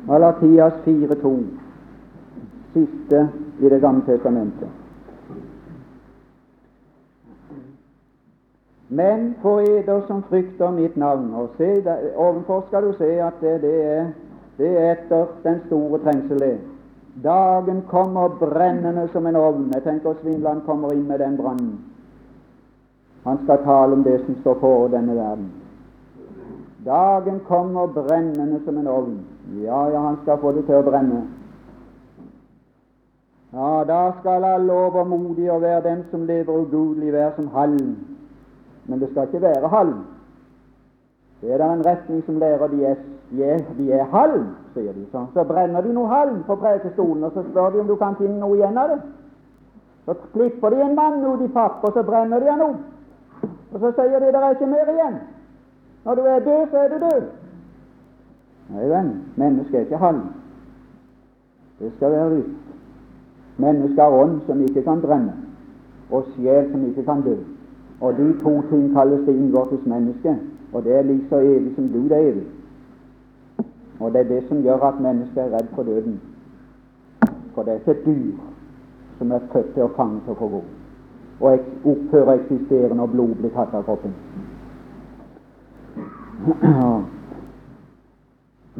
Malakias 0.08 0.74
4, 0.86 1.16
2. 1.16 1.38
Siste 2.74 3.30
i 3.60 3.70
Det 3.70 3.82
gamle 3.82 4.02
testamentet. 4.06 4.79
Men 8.90 9.36
for 9.42 9.62
eder 9.62 10.02
som 10.08 10.24
frykter 10.30 10.72
mitt 10.74 10.98
navn 10.98 11.34
og 11.34 11.50
se, 11.58 11.82
der, 11.86 12.10
Ovenfor 12.18 12.64
skal 12.68 12.84
du 12.84 12.94
se 12.98 13.10
at 13.22 13.38
det, 13.42 13.62
det, 13.62 13.76
er, 13.86 14.08
det 14.58 14.72
er 14.78 14.92
etter 14.92 15.26
den 15.44 15.62
store 15.68 16.00
trengselen. 16.04 16.60
Dagen 17.24 17.84
kommer 17.88 18.30
brennende 18.40 19.10
som 19.14 19.28
en 19.28 19.36
ovn. 19.36 19.72
Jeg 19.74 19.84
tenker 19.84 20.14
Svindland 20.22 20.62
kommer 20.66 20.94
inn 20.94 21.08
med 21.08 21.20
den 21.20 21.38
brannen. 21.38 21.80
Han 23.24 23.40
skal 23.44 23.64
tale 23.64 23.94
om 23.94 24.04
det 24.04 24.22
som 24.26 24.38
står 24.42 24.60
for 24.60 24.88
denne 24.88 25.16
verden. 25.16 25.52
Dagen 26.86 27.40
kommer 27.48 27.88
brennende 27.88 28.62
som 28.66 28.78
en 28.78 28.88
ovn. 28.88 29.20
Ja, 29.64 29.90
ja, 29.90 30.00
han 30.00 30.18
skal 30.24 30.38
få 30.42 30.52
det 30.52 30.66
til 30.66 30.80
å 30.80 30.86
brenne. 30.86 31.26
Ja, 33.54 33.84
da 33.86 34.04
skal 34.20 34.46
alle 34.46 34.74
overmodige 34.74 35.62
være 35.62 35.84
den 35.84 36.06
som 36.12 36.26
lever 36.26 36.64
ugudelig, 36.64 37.14
være 37.14 37.36
som 37.36 37.48
halm. 37.54 38.09
Men 38.90 39.00
det 39.00 39.12
skal 39.12 39.30
ikke 39.30 39.42
være 39.42 39.70
halm. 39.70 40.00
Det 41.42 41.54
er 41.54 41.58
da 41.62 41.74
en 41.74 41.86
retning 41.86 42.24
som 42.26 42.40
lærer 42.40 42.68
de 42.68 42.86
er, 42.86 42.96
de 43.32 43.44
er, 43.44 43.60
de 43.78 43.92
er 43.92 44.06
halm, 44.12 44.48
sier 44.74 44.92
de. 44.94 45.06
Så, 45.12 45.26
så 45.34 45.44
brenner 45.48 45.82
de 45.82 45.94
noe 45.94 46.10
halm 46.10 46.42
på 46.48 46.56
prekestolen, 46.60 47.24
og 47.24 47.32
så 47.34 47.44
spør 47.48 47.70
de 47.70 47.80
om 47.80 47.88
du 47.88 47.96
kan 47.96 48.18
finne 48.20 48.40
noe 48.42 48.58
igjen 48.58 48.78
av 48.78 48.96
det. 48.96 49.02
Så 50.06 50.16
klipper 50.34 50.74
de 50.74 50.82
en 50.82 50.96
mann 50.98 51.22
ut 51.26 51.44
i 51.46 51.52
papp, 51.54 51.84
og 51.84 51.94
så 51.94 52.04
brenner 52.04 52.42
de 52.42 52.50
han 52.50 52.66
opp. 52.66 53.46
Og 53.72 53.78
så 53.80 53.92
sier 54.00 54.20
de 54.20 54.32
det 54.34 54.42
er 54.42 54.56
ikke 54.58 54.72
mer 54.72 54.92
igjen. 54.92 55.20
Når 56.06 56.16
du 56.16 56.22
er 56.22 56.40
død, 56.40 56.66
så 56.72 56.78
er 56.78 56.90
du 56.90 56.98
død. 57.06 57.30
Nei, 58.70 58.90
vel, 58.90 59.14
mennesket 59.36 59.76
er 59.76 59.86
ikke 59.86 60.02
halm. 60.02 60.26
Det 61.80 61.92
skal 61.96 62.12
være 62.12 62.34
lyst. 62.36 62.58
Mennesket 63.58 64.04
har 64.04 64.18
ånd 64.24 64.42
som 64.48 64.62
ikke 64.66 64.84
kan 64.84 65.02
brenne, 65.02 65.34
og 66.12 66.28
sjel 66.36 66.68
som 66.72 66.86
ikke 66.90 67.06
kan 67.06 67.24
dø. 67.24 67.38
Og 68.02 68.18
de 68.18 68.40
to 68.40 68.62
ting 68.70 68.94
kalles 68.94 69.26
det 69.28 69.36
innvortes 69.36 69.86
menneske, 69.86 70.38
og 70.74 70.84
det 70.84 70.98
er 70.98 71.02
like 71.02 71.30
så 71.30 71.36
evig 71.36 71.76
som 71.76 71.90
Gud 71.94 72.12
er 72.12 72.18
evig. 72.18 72.48
Og 74.00 74.12
det 74.14 74.20
er 74.20 74.28
det 74.28 74.44
som 74.48 74.62
gjør 74.62 74.84
at 74.88 75.02
mennesket 75.02 75.44
er 75.44 75.50
redd 75.58 75.68
for 75.76 75.84
døden. 75.84 76.22
For 77.54 77.64
det 77.64 77.74
er 77.74 77.76
ikke 77.80 77.92
et 77.92 78.06
dyr 78.06 78.32
som 79.18 79.32
er 79.32 79.40
født 79.52 79.74
til 79.74 79.84
å 79.84 79.94
fange 79.96 80.22
til 80.24 80.32
å 80.32 80.40
få 80.40 80.48
gå, 80.48 80.62
og 81.40 81.60
opphøre 81.92 82.32
å 82.32 82.38
eksistere 82.40 82.96
når 82.96 83.12
blod 83.12 83.36
blir 83.42 83.52
tatt 83.56 83.74
av 83.76 83.84
kroppen. 83.84 84.14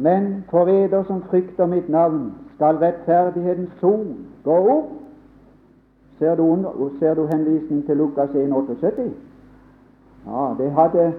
Men 0.06 0.44
for 0.50 0.68
eder 0.72 1.04
som 1.04 1.22
frykter 1.28 1.66
mitt 1.66 1.88
navn, 1.92 2.32
skal 2.54 2.80
rettferdighetens 2.80 3.76
sol 3.80 4.06
gå 4.44 4.56
opp. 4.72 4.99
Ser 6.20 6.34
du, 6.36 6.44
ser 6.98 7.14
du 7.14 7.26
henvisning 7.26 7.86
til 7.86 7.96
Lukas 7.96 8.30
1, 8.34 8.52
78? 8.52 9.12
Ja, 10.26 10.54
det 10.58 10.72
hadde 10.72 11.12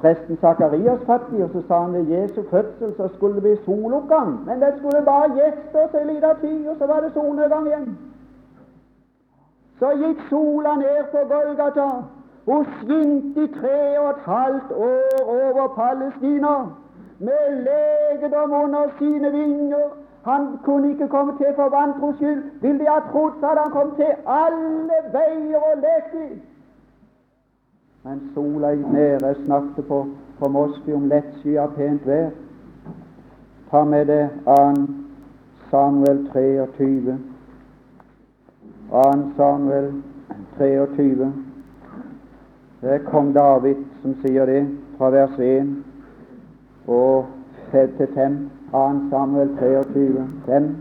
presten 0.00 0.36
Sakarias 0.40 1.00
fatt 1.06 1.30
i, 1.32 1.40
og 1.42 1.50
så 1.52 1.62
sa 1.68 1.78
han 1.82 1.94
ved 1.94 2.10
Jesu 2.12 2.42
fødsel 2.50 2.92
så 2.96 3.08
skulle 3.14 3.34
det 3.34 3.42
bli 3.42 3.56
soloppgang. 3.64 4.44
Men 4.46 4.60
det 4.60 4.74
skulle 4.78 5.00
bare 5.04 5.32
gjeste 5.38 5.84
oss 5.84 5.94
en 6.00 6.06
liten 6.06 6.36
tid, 6.40 6.68
og 6.68 6.76
så 6.78 6.86
var 6.86 7.00
det 7.00 7.12
solnedgang 7.12 7.66
igjen. 7.66 7.88
Så 9.78 9.94
gikk 10.02 10.20
sola 10.28 10.76
ned 10.76 11.00
på 11.12 11.24
Golgata. 11.32 11.88
Hun 12.44 12.66
svinte 12.82 13.44
i 13.44 13.52
tre 13.60 13.98
og 14.00 14.10
et 14.10 14.22
halvt 14.24 14.70
år 14.72 15.24
over 15.24 15.66
Palestina 15.80 16.54
med 17.18 17.44
legedom 17.68 18.52
under 18.64 18.86
sine 18.98 19.32
vinger 19.32 19.88
han 20.32 20.46
kunne 20.64 20.90
ikke 20.90 21.08
komme 21.08 21.32
til 21.38 21.52
for 21.56 21.68
vantros 21.68 22.16
skyld. 22.16 22.42
Vil 22.60 22.78
De 22.78 22.86
ha 22.88 23.00
trodd, 23.12 23.32
så 23.40 23.46
hadde 23.46 23.60
han 23.60 23.70
kommet 23.70 23.96
til 23.96 24.12
alle 24.26 24.98
veier 25.12 25.58
og 25.70 25.76
lekt 25.84 26.14
i. 26.26 26.28
Men 28.04 28.20
sola 28.34 28.72
gikk 28.74 28.92
ned. 28.92 29.20
Jeg 29.20 29.36
snakket 29.44 29.86
på, 29.88 30.06
på 30.38 30.48
Mosby 30.48 30.94
om 30.96 31.08
lettskyet 31.08 31.76
pent 31.76 32.06
vær. 32.06 32.30
Ta 33.70 33.84
med 33.84 34.06
det 34.06 34.30
2. 34.44 34.56
Samuel 35.70 36.28
23. 36.32 37.18
2. 38.90 39.02
Samuel 39.36 39.92
23. 40.58 41.32
Det 42.80 42.94
er 42.94 43.04
kong 43.10 43.34
David 43.34 43.84
som 44.02 44.14
sier 44.22 44.46
det, 44.48 44.62
fra 44.96 45.10
vers 45.12 45.36
1 45.38 45.74
og 46.88 47.26
til 47.72 48.08
5. 48.14 48.38
2. 48.72 49.10
Samuel 49.10 49.56
23, 49.58 50.28
5. 50.46 50.76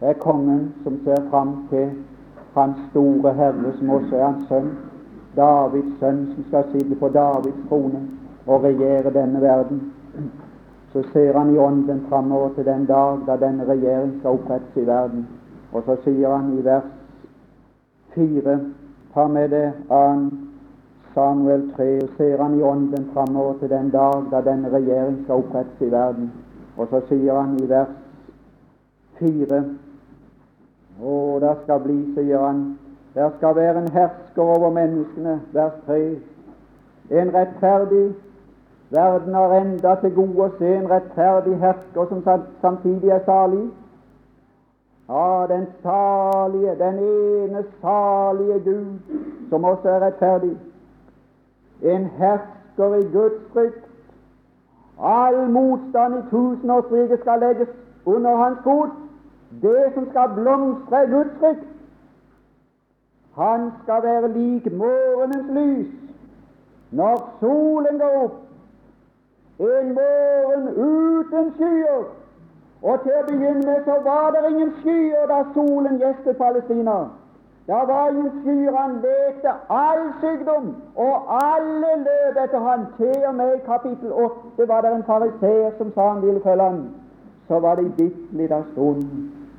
Det 0.00 0.08
er 0.08 0.12
kongen 0.12 0.72
som 0.82 0.98
ser 1.04 1.30
fram 1.30 1.66
til 1.70 1.90
hans 2.54 2.76
store 2.90 3.32
Herre, 3.32 3.72
som 3.78 3.90
også 3.90 4.16
er 4.16 4.24
hans 4.24 4.48
sønn, 4.48 4.70
Davids 5.36 5.98
sønn, 6.00 6.26
som 6.34 6.44
skal 6.48 6.64
sitte 6.72 6.96
på 7.00 7.08
Davids 7.08 7.68
trone 7.68 8.00
og 8.46 8.64
regjere 8.64 9.12
denne 9.14 9.40
verden. 9.40 9.92
Så 10.92 11.02
ser 11.12 11.38
han 11.38 11.54
i 11.54 11.58
ånden 11.58 12.06
framover 12.08 12.48
til 12.54 12.64
den 12.64 12.84
dag 12.86 13.18
da 13.26 13.36
denne 13.36 13.64
regjering 13.64 14.18
skal 14.18 14.30
opprettes 14.30 14.76
i 14.76 14.86
verden. 14.86 15.26
Og 15.72 15.82
så 15.86 15.96
sier 16.04 16.36
han 16.36 16.52
i 16.58 16.64
vers 16.64 16.88
4 18.14 18.58
Ta 19.14 19.26
med 19.28 19.48
det 19.48 19.72
2. 19.88 19.96
Samuel 21.14 21.72
3, 21.76 22.02
og 22.02 22.08
ser 22.16 22.42
han 22.42 22.54
i 22.58 22.62
ånden 22.62 23.10
framover 23.14 23.58
til 23.60 23.70
den 23.70 23.90
dag 23.90 24.24
da 24.30 24.40
denne 24.40 24.70
regjering 24.72 25.18
skal 25.24 25.44
opprettes 25.44 25.80
i 25.80 25.90
verden. 25.92 26.30
Og 26.76 26.88
så 26.90 27.02
sier 27.08 27.36
han 27.36 27.56
i 27.60 27.68
vers 27.68 27.94
fire. 29.18 29.62
Å, 31.02 31.14
det 31.42 31.54
skal 31.64 31.80
bli, 31.84 31.98
sier 32.16 32.42
han, 32.42 32.64
der 33.14 33.32
skal 33.36 33.56
være 33.56 33.82
en 33.82 33.92
hersker 33.92 34.42
over 34.56 34.72
menneskene. 34.72 35.40
Vers 35.52 35.80
tre. 35.86 36.02
En 37.12 37.32
rettferdig 37.34 38.06
Verden 38.92 39.34
har 39.34 39.52
enda 39.56 39.94
til 40.00 40.10
gode 40.12 40.44
å 40.44 40.54
se 40.58 40.68
en 40.76 40.88
rettferdig 40.90 41.54
hersker 41.62 42.10
som 42.10 42.18
samtidig 42.60 43.08
er 43.14 43.22
salig. 43.24 43.62
Ja, 45.08 45.46
den 45.48 45.64
salige, 45.82 46.74
den 46.76 46.98
ene 47.06 47.62
salige 47.80 48.58
Gud, 48.66 49.14
som 49.48 49.64
også 49.64 49.88
er 49.94 50.04
rettferdig. 50.04 50.52
En 51.94 52.04
hersker 52.18 52.98
i 52.98 53.08
Guds 53.14 53.40
frykt. 53.54 53.88
All 55.02 55.48
motstand 55.50 56.14
i 56.14 56.22
tusenårsriket 56.30 57.20
skal 57.20 57.40
legges 57.40 57.68
under 58.06 58.36
hans 58.36 58.58
fot. 58.64 58.90
Det 59.62 59.92
som 59.94 60.10
skal 60.10 60.28
blomstre, 60.34 61.02
er 61.02 61.10
Guds 61.10 61.38
frykt. 61.38 61.66
Han 63.34 63.70
skal 63.82 64.02
være 64.02 64.28
lik 64.32 64.72
morgenens 64.72 65.50
lys 65.56 65.92
når 66.90 67.20
solen 67.40 67.98
går 67.98 68.16
opp. 68.24 68.38
En 69.60 69.94
morgen 69.94 70.68
uten 70.68 71.52
skyer. 71.56 72.04
Og 72.82 73.02
til 73.02 73.16
å 73.16 73.24
begynne 73.28 73.64
med 73.66 73.84
så 73.86 73.98
var 74.04 74.34
det 74.34 74.50
ingen 74.50 74.72
skyer 74.82 75.26
da 75.30 75.42
solen 75.54 76.00
gjestet 76.02 76.36
Palestina. 76.36 76.98
Da 77.66 77.84
var 77.86 78.10
jo 78.10 78.30
skyer. 78.42 78.76
Han 78.76 78.94
lekte 79.04 79.50
all 79.70 80.02
sykdom, 80.20 80.74
og 80.96 81.14
alle 81.42 81.92
løp 82.06 82.40
etter 82.44 82.60
han. 82.68 82.86
Til 82.96 83.22
og 83.28 83.34
med 83.34 83.54
i 83.54 83.62
kapittel 83.66 84.12
8 84.12 84.68
var 84.68 84.80
det 84.80 84.94
en 84.94 85.06
fariseer 85.06 85.70
som 85.78 85.92
sa 85.94 86.08
han 86.08 86.22
ville 86.22 86.40
følge 86.40 86.62
han. 86.62 86.82
Så 87.48 87.60
var 87.60 87.74
det 87.74 87.84
i 87.84 87.94
bitte 87.96 88.36
lita 88.40 88.62
stund, 88.72 89.02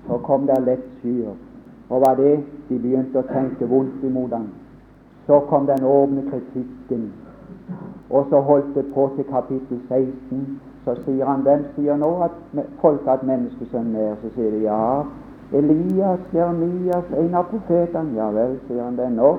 så 0.07 0.17
kom 0.17 0.47
det 0.47 0.59
lett 0.65 0.85
skyer. 0.99 1.35
Og 1.89 2.01
var 2.01 2.15
det 2.15 2.43
de 2.69 2.79
begynte 2.79 3.19
å 3.19 3.27
tenke 3.31 3.67
vondt 3.69 4.03
imot 4.03 4.35
han. 4.35 4.49
Så 5.27 5.39
kom 5.49 5.67
den 5.67 5.83
åpne 5.83 6.23
kritikken. 6.29 7.11
Og 8.09 8.25
så 8.29 8.39
holdt 8.39 8.75
det 8.75 8.85
på 8.93 9.11
til 9.15 9.25
kapittel 9.31 9.79
16. 9.89 10.61
Så 10.85 10.95
sier 11.05 11.25
han 11.25 11.45
hvem 11.47 11.63
sier 11.75 11.95
nå 11.97 12.09
at 12.25 12.33
folk 12.81 13.07
at 13.07 13.23
menneskesønnen 13.23 13.95
er? 13.95 14.15
Så 14.21 14.33
sier 14.35 14.51
de 14.51 14.65
ja, 14.65 15.03
Elias, 15.53 16.19
Jeremias, 16.33 17.11
en 17.17 17.35
av 17.35 17.49
profetene. 17.51 18.15
Ja 18.17 18.29
vel, 18.33 18.57
sier 18.67 18.83
han 18.83 18.97
det 18.97 19.09
nå. 19.13 19.35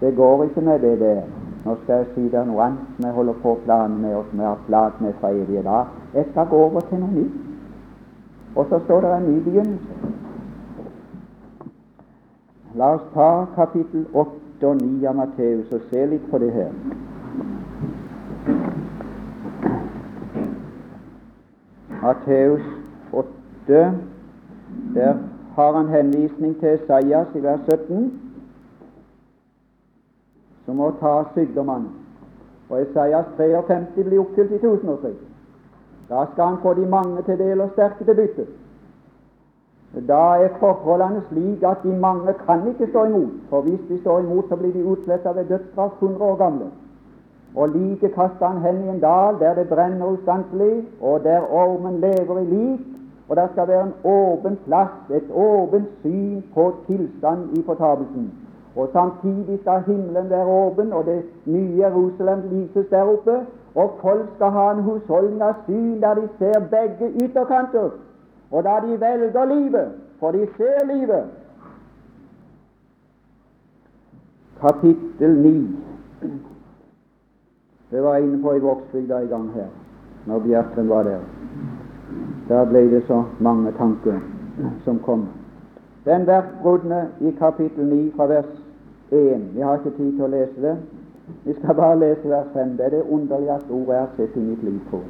Det 0.00 0.12
går 0.16 0.44
ikke 0.44 0.64
med 0.66 0.82
det 0.84 0.98
der. 1.00 1.22
Nå 1.64 1.76
skal 1.82 2.02
jeg 2.02 2.08
si 2.14 2.24
deg 2.28 2.48
noe 2.48 2.64
annet 2.66 3.04
jeg 3.04 3.14
holder 3.14 3.36
på 3.42 3.52
å 3.54 3.60
plane 3.64 4.00
med, 4.02 4.16
og 4.18 4.26
som 4.30 4.40
jeg 4.42 4.48
har 4.48 4.64
planet 4.66 5.00
med 5.00 5.14
fra 5.20 5.30
evige 5.30 5.62
dag. 5.62 5.92
Jeg 6.14 6.26
skal 6.30 6.48
gå 6.50 6.62
over 6.66 6.84
til 6.90 7.00
noe 7.00 7.14
nytt. 7.14 7.36
Og 8.56 8.66
så 8.68 8.80
står 8.84 9.00
det 9.00 9.12
en 9.16 9.28
ny 9.30 9.36
begynnelse. 9.46 10.12
La 12.74 12.94
oss 12.96 13.04
ta 13.14 13.46
kapittel 13.54 14.06
8 14.12 14.66
og 14.66 14.82
9 14.82 15.08
av 15.08 15.16
Matteus 15.16 15.72
og 15.72 15.88
se 15.90 16.06
litt 16.06 16.28
på 16.30 16.38
det 16.42 16.52
her. 16.52 16.70
Matteus 22.02 22.64
8, 23.12 23.82
der 24.94 25.14
har 25.56 25.72
han 25.72 25.88
henvisning 25.88 26.60
til 26.60 26.68
Esaias 26.68 27.26
i 27.34 27.42
vers 27.42 27.60
17, 27.70 28.20
som 30.64 30.76
må 30.76 30.90
ta 31.00 31.22
sykdommene. 31.34 31.88
Og 32.70 32.82
Esaias 32.82 33.24
53 33.36 34.04
blir 34.04 34.20
oppfylt 34.20 34.52
i 34.52 34.58
tusenårsriket. 34.58 35.28
Da 36.08 36.24
skal 36.32 36.44
han 36.44 36.58
få 36.62 36.74
de 36.74 36.86
mange 36.86 37.22
til 37.22 37.38
del 37.38 37.60
og 37.60 37.70
sterke 37.72 38.04
til 38.04 38.14
bytte. 38.14 38.46
Da 40.08 40.22
er 40.44 40.54
forholdene 40.60 41.22
slik 41.28 41.62
at 41.62 41.82
de 41.82 41.92
mange 41.96 42.32
kan 42.46 42.68
ikke 42.68 42.86
stå 42.90 43.04
imot, 43.04 43.34
for 43.50 43.60
hvis 43.60 43.80
de 43.88 44.00
står 44.00 44.20
imot, 44.20 44.48
så 44.48 44.56
blir 44.56 44.72
de 44.72 44.84
utsletta 44.84 45.32
ved 45.32 45.44
dødsstraff 45.44 46.02
100 46.02 46.24
år 46.24 46.36
gamle. 46.36 46.70
Og 47.56 47.68
like 47.68 48.08
kaster 48.08 48.46
han 48.46 48.62
hen 48.62 48.84
i 48.84 48.88
en 48.88 49.00
dal 49.00 49.40
der 49.40 49.54
det 49.54 49.68
brenner 49.68 50.06
ustanselig, 50.06 50.84
og 51.00 51.24
der 51.24 51.40
ormen 51.52 52.00
lever 52.00 52.38
i 52.38 52.44
lik, 52.44 52.80
og 53.32 53.36
der 53.36 53.48
skal 53.52 53.68
være 53.68 53.86
en 53.86 53.94
åpen 54.04 54.58
plass, 54.66 55.10
et 55.10 55.30
åpent 55.32 55.88
syn 56.02 56.42
på 56.54 56.64
tilstand 56.86 57.56
i 57.58 57.62
fortapelsen. 57.66 58.28
Og 58.76 58.88
samtidig 58.92 59.58
skal 59.60 59.82
himmelen 59.86 60.30
være 60.30 60.46
åpen, 60.46 60.92
og 60.92 61.04
det 61.04 61.22
nye 61.46 61.78
Jerusalem 61.78 62.42
lyses 62.50 62.86
der 62.90 63.02
oppe, 63.02 63.36
og 63.74 63.90
folk 64.00 64.26
skal 64.36 64.50
ha 64.50 64.70
en 64.70 64.82
husholdning 64.82 65.42
av 65.42 65.54
syn 65.66 66.00
der 66.04 66.14
de 66.20 66.28
ser 66.38 66.60
begge 66.76 67.12
ytterkanter 67.24 67.90
og 68.52 68.64
da 68.64 68.80
de 68.86 69.00
velger 69.00 69.44
livet, 69.44 69.92
for 70.20 70.30
de 70.30 70.46
ser 70.56 70.86
livet 70.94 71.24
Kapittel 74.60 75.38
9 75.38 75.78
Det 77.90 78.02
var 78.02 78.16
inne 78.16 78.42
på 78.42 78.52
i 78.52 78.58
Vågsbygda 78.58 79.18
i 79.18 79.26
gang 79.26 79.52
her, 79.52 79.66
når 80.26 80.38
Bjerkreim 80.38 80.88
var 80.88 81.02
der. 81.02 81.20
Der 82.52 82.64
ble 82.64 82.90
det 82.90 83.02
så 83.06 83.24
mange 83.40 83.72
tanker 83.72 84.18
som 84.84 84.98
kom. 84.98 85.28
Den 86.04 86.26
verkbruddene 86.26 87.08
i 87.20 87.30
kapittel 87.38 87.84
9 87.86 88.12
fra 88.16 88.26
vers 88.26 88.50
1 89.10 89.54
Vi 89.54 89.60
har 89.60 89.78
ikke 89.78 89.96
tid 89.96 90.10
til 90.12 90.24
å 90.26 90.28
lese 90.28 90.60
det. 90.60 90.74
Vi 91.44 91.54
skal 91.54 91.74
bare 91.74 91.98
lese 91.98 92.28
vers 92.28 92.50
5. 92.52 92.74
Det 92.76 92.84
er 92.84 92.90
det 92.90 93.06
underligste 93.08 93.72
ordet 93.72 93.94
jeg 93.94 94.00
har 94.00 94.10
sett 94.16 94.36
i 94.36 94.40
mitt 94.40 94.64
liv, 94.68 94.80
tror. 94.90 95.06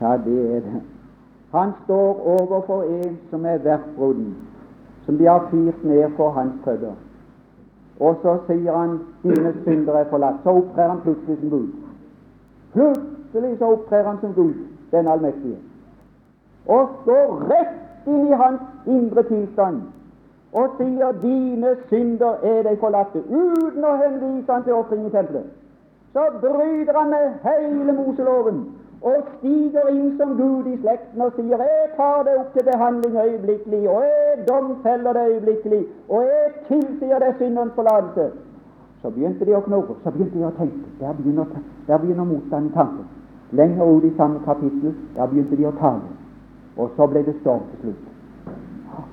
Ja, 0.00 0.10
det 0.24 0.56
er 0.56 0.60
det. 0.66 0.82
Han 1.54 1.72
står 1.84 2.20
overfor 2.34 2.82
en 2.82 3.16
som 3.30 3.46
er 3.46 3.64
vertbruden, 3.64 4.34
som 5.06 5.18
de 5.18 5.30
har 5.30 5.48
fyrt 5.50 5.84
ned 5.84 6.10
for 6.16 6.30
hans 6.30 6.60
føtter. 6.64 6.92
Og 8.00 8.20
så 8.22 8.36
sier 8.46 8.76
han 8.76 9.00
'dine 9.22 9.54
synder 9.64 9.94
er 9.94 10.04
forlatt'. 10.12 10.42
Så 10.42 10.50
opptrer 10.50 10.88
han 10.88 11.00
plutselig 11.00 11.38
som 11.40 11.50
Gud. 11.50 11.68
Plutselig 12.72 13.58
så 13.58 13.72
opptrer 13.72 14.04
han 14.04 14.20
som 14.20 14.34
Gud, 14.34 14.54
den 14.92 15.06
allmektige, 15.06 15.56
og 16.70 16.90
står 17.02 17.40
rett 17.50 18.08
inn 18.08 18.28
i 18.28 18.36
hans 18.42 18.60
indre 18.86 19.22
tilstand 19.28 19.80
og 20.52 20.76
sier 20.78 21.12
'dine 21.22 21.76
synder 21.88 22.34
er 22.42 22.62
deg 22.62 22.78
forlatte', 22.82 23.22
uten 23.30 23.84
å 23.84 23.96
henvise 24.02 24.52
han 24.52 24.64
til 24.64 24.74
ofring 24.74 25.06
i 25.06 25.10
tempelet. 25.10 25.46
Så 26.12 26.22
bryter 26.40 26.98
han 26.98 27.10
med 27.10 27.26
hele 27.46 27.92
Moseloven 27.92 28.64
og 29.02 29.28
stiger 29.36 29.88
inn 29.88 30.16
som 30.18 30.36
Gud 30.36 30.66
i 30.66 30.76
slekten 30.82 31.22
og 31.22 31.32
sier 31.36 31.56
'Jeg 31.58 31.90
tar 31.96 32.22
det 32.22 32.34
opp 32.40 32.52
til 32.52 32.64
behandling 32.64 33.16
øyeblikkelig', 33.16 33.88
og 33.88 34.02
'jeg 34.02 34.48
domfeller 34.48 35.12
det 35.12 35.24
øyeblikkelig', 35.30 35.86
og 36.08 36.22
'jeg 36.22 36.52
tilsier 36.68 37.18
det 37.18 37.34
syndens 37.38 37.72
forlatelse'. 37.72 38.30
Så 39.02 39.10
begynte 39.10 39.44
de 39.44 39.56
å 39.56 39.60
knurre, 39.60 39.94
så 40.04 40.10
begynte 40.10 40.38
de 40.38 40.46
å 40.46 40.50
tenke. 40.50 40.86
Der 41.00 41.12
begynner, 41.12 41.44
der 41.86 41.98
begynner 41.98 42.24
motstand 42.24 42.66
i 42.66 42.72
tanken. 42.74 43.06
Lenger 43.50 43.84
ut 43.84 44.04
i 44.04 44.16
samme 44.16 44.40
kapittel, 44.44 44.94
der 45.16 45.26
begynte 45.26 45.56
de 45.56 45.66
å 45.66 45.70
tale. 45.70 46.19
Og 46.76 46.92
så 46.96 47.06
ble 47.06 47.24
det 47.26 47.36
storm 47.40 47.66
til 47.70 47.80
slutt. 47.80 48.06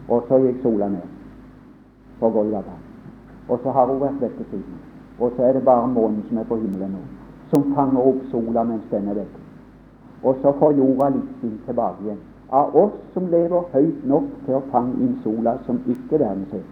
Og 0.10 0.24
så 0.28 0.40
gikk 0.44 0.62
sola 0.64 0.92
ned 0.92 1.16
på 2.20 2.30
Golgata. 2.30 2.78
Og 3.48 3.60
så 3.64 3.72
har 3.72 3.90
hun 3.90 4.00
vært 4.02 4.22
vekke 4.22 4.46
siden. 4.52 4.78
Og 5.20 5.34
så 5.36 5.44
er 5.48 5.58
det 5.58 5.66
bare 5.66 5.88
månen 5.88 6.24
som 6.30 6.38
er 6.38 6.48
på 6.48 6.60
himmelen 6.62 6.94
nå, 6.94 7.04
som 7.54 7.74
fanger 7.76 8.10
opp 8.14 8.24
sola 8.32 8.64
mens 8.64 8.90
den 8.92 9.10
er 9.10 9.22
vekke 9.24 9.48
og 10.24 10.36
så 10.42 10.52
får 10.60 10.74
jorda 10.78 11.10
litt 11.10 11.30
sin 11.42 11.60
tilbake 11.66 12.04
igjen. 12.04 12.20
Av 12.50 12.76
oss 12.76 12.96
som 13.14 13.28
lever 13.32 13.68
høyt 13.74 14.06
nok 14.08 14.30
til 14.46 14.58
å 14.58 14.64
fange 14.72 14.96
inn 15.04 15.18
sola 15.24 15.58
som 15.66 15.82
ikke 15.86 16.20
verden 16.20 16.46
ser. 16.52 16.64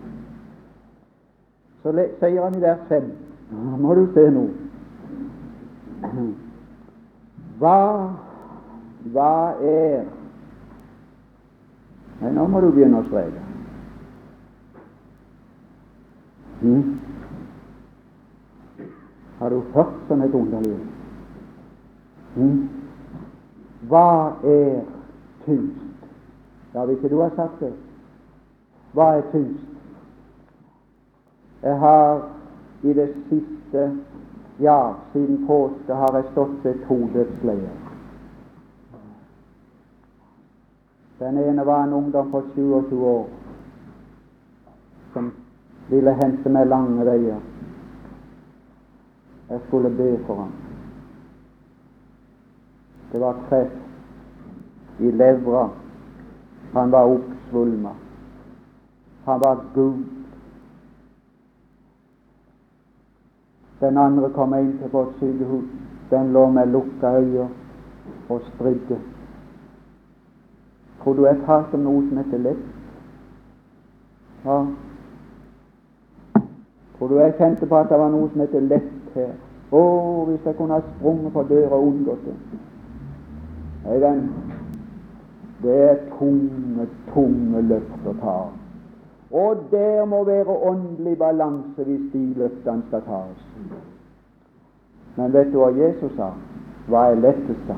Så 1.83 1.93
sier 1.93 2.41
han 2.41 2.55
i 2.57 2.63
vers 2.63 2.81
5 2.89 3.11
Nå 3.55 3.77
må 3.77 3.93
du 3.93 4.07
se 4.15 4.23
nå. 4.33 4.43
Hva, 7.59 7.75
hva 9.13 9.33
er 9.61 10.07
Nei, 12.21 12.31
nå 12.31 12.47
må 12.47 12.61
du 12.63 12.69
begynne 12.71 13.01
å 13.01 13.07
streke. 13.09 13.43
Hmm? 16.61 16.93
Har 19.39 19.51
du 19.51 19.59
hørt 19.75 19.95
sånn 20.07 20.23
et 20.23 20.35
underlig 20.35 20.77
hmm? 22.37 22.61
Hva 23.91 24.07
er 24.47 24.85
tyngst? 25.43 25.83
Ja, 26.73 26.85
hvis 26.87 26.97
ikke 26.97 27.11
du 27.11 27.19
har 27.19 27.35
sagt 27.35 27.59
det. 27.61 27.73
Hva 28.95 29.09
er 29.17 29.27
tyngst? 29.33 29.67
Jeg 31.65 31.79
har 31.81 32.23
i 32.85 32.93
det 32.93 33.09
siste, 33.27 33.85
ja, 34.63 34.79
siden 35.13 35.43
påske, 35.47 35.93
har 35.93 36.15
jeg 36.15 36.31
stått 36.31 36.63
ved 36.63 36.81
to 36.87 36.97
dødsleier. 37.13 37.84
Den 41.19 41.37
ene 41.37 41.65
var 41.65 41.83
en 41.83 41.93
ungdom 41.93 42.31
på 42.31 42.41
27 42.55 43.05
år 43.05 43.27
som 45.13 45.31
ville 45.89 46.11
hente 46.11 46.51
meg 46.51 46.67
lange 46.67 47.05
veier. 47.07 47.39
Jeg 49.49 49.61
skulle 49.67 49.89
be 49.95 50.09
for 50.27 50.41
ham. 50.43 50.51
Det 53.11 53.21
var 53.21 53.39
kreft 53.49 54.99
i 54.99 55.11
levra 55.11 55.69
Han 56.73 56.91
var 56.91 57.05
oppsvulma. 57.05 57.93
Han 59.25 59.39
var 59.39 59.63
Gud. 59.73 60.03
Den 63.79 63.97
andre 63.97 64.29
kom 64.35 64.53
inn 64.53 64.73
til 64.81 64.91
vårt 64.91 65.15
sykehus. 65.19 65.69
Den 66.09 66.33
lå 66.33 66.49
med 66.49 66.67
lukka 66.67 67.13
øyne 67.19 67.47
og 68.29 68.41
stridde. 68.49 68.99
Tror 71.05 71.13
du 71.13 71.25
jeg 71.25 71.37
talte 71.45 71.77
om 71.77 71.83
noe 71.85 72.01
som 72.07 72.17
heter 72.17 72.39
lett? 72.41 72.61
Ja. 74.45 74.55
Tror 76.97 77.11
du 77.11 77.19
jeg 77.19 77.35
kjente 77.37 77.67
på 77.69 77.77
at 77.77 77.91
det 77.91 77.99
var 78.01 78.09
noe 78.09 78.29
som 78.31 78.41
heter 78.41 78.63
lett 78.65 79.11
her? 79.13 79.35
Å, 79.69 79.81
hvis 80.25 80.47
jeg 80.49 80.57
kunne 80.57 80.79
ha 80.79 80.81
sprunget 80.95 81.33
på 81.35 81.43
døra 81.51 81.77
og 81.77 81.91
unngått 81.91 82.23
det. 82.25 82.33
Nei, 83.83 83.99
den 84.01 84.23
Det 85.61 85.75
er 85.91 86.01
tunge, 86.17 86.87
tunge 87.13 87.61
løft 87.69 88.09
å 88.09 88.15
ta. 88.23 88.35
Og 89.29 89.61
der 89.69 90.09
må 90.09 90.23
være 90.25 90.57
åndelig 90.71 91.15
balanse 91.21 91.85
hvis 91.85 92.09
de 92.13 92.23
løftene 92.41 92.89
skal 92.89 93.05
tas. 93.05 93.45
Men 95.21 95.37
vet 95.37 95.53
du 95.53 95.61
hva 95.61 95.69
Jesus 95.69 96.17
sa? 96.17 96.33
Hva 96.89 97.07
er 97.11 97.21
lettest, 97.21 97.69
da? 97.69 97.77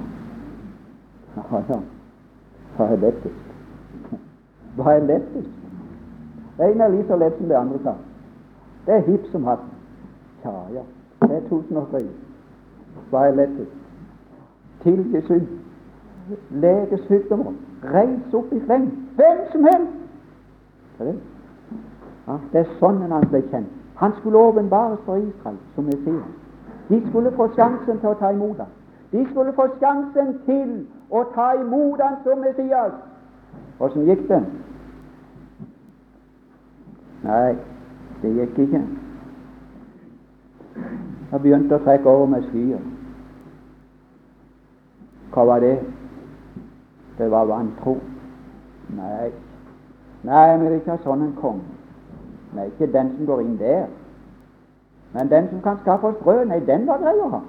Ja, 1.52 1.64
ja. 1.68 1.84
Hva 2.78 2.86
er 2.94 3.00
lettest? 3.02 3.36
Hva 4.76 4.94
er 4.94 5.06
lettest? 5.06 5.50
Det 6.58 6.66
ene 6.72 6.84
er 6.84 6.94
like 6.94 7.08
så 7.08 7.18
lett 7.18 7.38
som 7.38 7.48
det 7.48 7.56
andre 7.56 7.80
Kan. 7.84 8.04
Det 8.86 8.94
er 8.94 9.06
hipp 9.06 9.26
som 9.32 9.44
hatt. 9.44 9.66
Ja, 10.46 10.52
ja. 10.74 10.84
Det 11.22 11.36
er 11.36 11.50
tusen 11.50 11.78
og 11.78 11.88
tre. 11.92 12.04
Hva 13.10 13.28
er 13.28 13.36
lettest? 13.36 13.72
Tilgi 14.84 15.22
synd. 15.28 15.48
Lege 16.52 16.98
sykdommer. 17.08 17.54
Reis 17.84 18.34
opp 18.34 18.54
i 18.54 18.60
fleng. 18.60 18.88
Hvem 19.16 19.38
som 19.52 19.64
helst. 19.64 19.94
Det 21.00 21.16
ja, 22.28 22.36
det 22.52 22.60
er 22.60 22.72
sånn 22.80 23.00
han 23.08 23.28
ble 23.32 23.42
kjent. 23.52 23.70
Han 23.98 24.14
skulle 24.20 24.38
åpenbares 24.38 25.00
for 25.06 25.22
Israel 25.22 25.58
som 25.76 25.86
Messias. 25.88 26.26
De 26.90 27.00
skulle 27.10 27.32
få 27.38 27.48
sjansen 27.56 28.00
til 28.02 28.10
å 28.10 28.18
ta 28.20 28.32
imot 28.36 28.60
ham. 28.60 28.74
De 29.12 29.28
skulle 29.32 29.54
få 29.56 29.68
sjansen 29.80 30.34
til 30.46 30.74
å 31.10 31.24
ta 31.36 31.54
imot 31.62 32.02
han 32.04 32.20
som 32.24 32.44
Messias. 32.44 32.94
Åssen 33.80 34.08
gikk 34.10 34.26
det? 34.28 34.42
Nei, 37.24 37.56
det 38.22 38.34
gikk 38.36 38.60
ikke. 38.66 38.84
Jeg 41.32 41.42
begynte 41.42 41.76
å 41.76 41.84
trekke 41.86 42.10
over 42.10 42.30
med 42.36 42.46
skyer. 42.52 42.84
Hva 45.34 45.44
var 45.46 45.64
det? 45.64 45.76
Det 47.18 47.32
var 47.32 47.50
vantro. 47.50 47.98
Nei, 48.98 49.32
Nei, 50.28 50.58
vi 50.58 50.66
vil 50.66 50.80
ikke 50.80 50.96
ha 50.96 51.02
sånn 51.04 51.24
en 51.24 51.36
konge. 51.38 51.76
Nei, 52.58 52.68
ikke 52.72 52.90
den 52.92 53.14
som 53.16 53.28
går 53.30 53.44
inn 53.44 53.58
der. 53.60 53.86
Men 55.14 55.30
den 55.32 55.50
som 55.52 55.62
kan 55.64 55.78
skaffe 55.84 56.10
oss 56.10 56.24
brød, 56.24 56.48
nei, 56.50 56.60
den 56.66 56.88
var 56.88 57.00
grei 57.04 57.16
å 57.22 57.30
ha. 57.36 57.42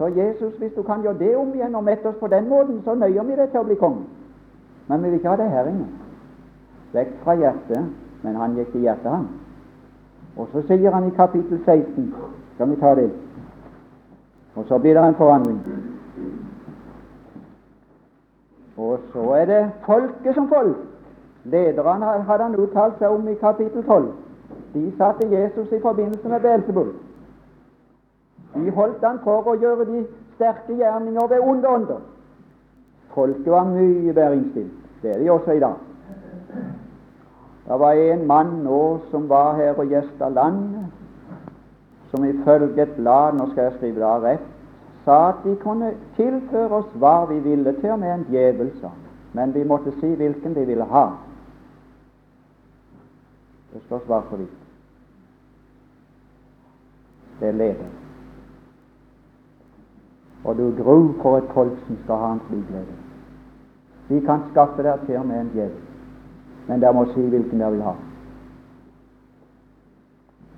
Så 0.00 0.06
Jesus, 0.08 0.54
hvis 0.58 0.72
du 0.72 0.82
kan 0.82 1.02
gjøre 1.02 1.18
det 1.18 1.36
om 1.36 1.54
igjen 1.54 1.74
og 1.74 1.84
mette 1.84 2.08
oss 2.08 2.14
på 2.20 2.26
den 2.26 2.48
måten, 2.48 2.78
så 2.84 2.94
nøyer 2.94 3.22
vi 3.22 3.34
deg 3.36 3.50
til 3.52 3.60
å 3.60 3.66
bli 3.68 3.74
konge. 3.76 4.06
Men 4.88 5.02
vi 5.02 5.10
vil 5.10 5.18
ikke 5.18 5.28
ha 5.28 5.36
det 5.36 5.48
her 5.52 5.66
inne. 5.68 5.88
Vekk 6.94 7.10
fra 7.24 7.34
hjertet. 7.36 7.90
Men 8.22 8.38
han 8.40 8.54
gikk 8.56 8.70
til 8.72 8.86
hjertet, 8.86 9.10
han. 9.12 9.26
Og 10.40 10.48
så 10.54 10.62
sier 10.70 10.96
han 10.96 11.08
i 11.08 11.12
kapittel 11.16 11.60
16 11.66 12.14
Skal 12.54 12.70
vi 12.70 12.78
ta 12.80 12.94
det? 12.94 13.10
Og 14.56 14.64
så 14.68 14.78
blir 14.78 14.96
det 14.96 15.04
en 15.04 15.20
forandring. 15.20 15.60
Og 18.76 19.04
så 19.12 19.26
er 19.36 19.44
det 19.52 19.60
folket 19.84 20.34
som 20.34 20.48
folk. 20.48 20.80
Lederne 21.44 22.24
hadde 22.24 22.48
han 22.48 22.56
uttalt 22.56 22.96
seg 22.98 23.12
om 23.12 23.28
i 23.28 23.36
kapittel 23.44 23.84
12. 23.84 24.08
De 24.72 24.88
satte 24.96 25.28
Jesus 25.28 25.72
i 25.72 25.84
forbindelse 25.84 26.28
med 26.28 26.40
Beelzebul. 26.40 26.92
De 28.54 28.70
holdt 28.74 29.04
han 29.04 29.20
for 29.24 29.46
å 29.46 29.56
gjøre 29.60 29.86
de 29.88 30.04
sterke 30.34 30.74
gjerninger 30.78 31.28
ved 31.30 31.46
onde 31.46 31.68
ånder. 31.68 32.00
Folket 33.14 33.50
var 33.50 33.68
mye 33.70 34.12
bedre 34.12 34.36
innstilt. 34.38 34.76
Det 35.02 35.14
er 35.14 35.18
de 35.22 35.30
også 35.30 35.56
i 35.56 35.62
dag. 35.62 35.76
Det 37.66 37.78
var 37.78 37.98
en 38.02 38.26
mann 38.26 38.56
nå 38.64 38.82
som 39.10 39.28
var 39.30 39.54
her 39.58 39.78
og 39.78 39.92
gjesta 39.92 40.28
landet, 40.28 40.88
som 42.10 42.24
ifølge 42.26 42.82
et 42.82 42.96
blad 42.96 43.36
Nå 43.38 43.52
skal 43.52 43.68
jeg 43.68 43.76
skrive 43.78 44.00
det 44.02 44.16
rett 44.24 44.48
sa 45.04 45.28
at 45.28 45.44
de 45.44 45.56
kunne 45.56 45.92
tilføre 46.16 46.82
oss 46.82 46.90
hva 47.00 47.24
vi 47.30 47.38
ville, 47.44 47.72
til 47.80 47.94
og 47.94 48.02
med 48.02 48.14
en 48.14 48.26
djevel, 48.30 48.72
sa 48.80 48.90
men 49.32 49.54
vi 49.54 49.64
måtte 49.64 49.92
si 50.00 50.08
hvilken 50.18 50.54
de 50.54 50.64
ville 50.66 50.84
ha. 50.84 51.04
Det 53.72 53.82
står 53.84 54.02
svart 54.06 54.26
på 54.26 54.40
hvitt. 54.40 54.56
Det 57.40 57.48
er 57.48 57.52
leder. 57.52 57.99
Og 60.44 60.56
du 60.56 60.82
gru 60.82 61.12
for 61.22 61.38
et 61.38 61.50
folk 61.54 61.72
som 61.86 61.98
skal 62.04 62.16
ha 62.16 62.32
en 62.32 62.40
slik. 62.48 62.64
De 64.08 64.20
kan 64.26 64.40
skaffe 64.50 64.82
deg 64.82 65.04
til 65.06 65.26
med 65.26 65.40
en 65.40 65.50
djevel, 65.52 65.74
men 66.68 66.80
dere 66.80 66.94
må 66.96 67.04
si 67.12 67.20
hvilken 67.20 67.60
dere 67.60 67.70
vil 67.70 67.82
ha. 67.86 67.94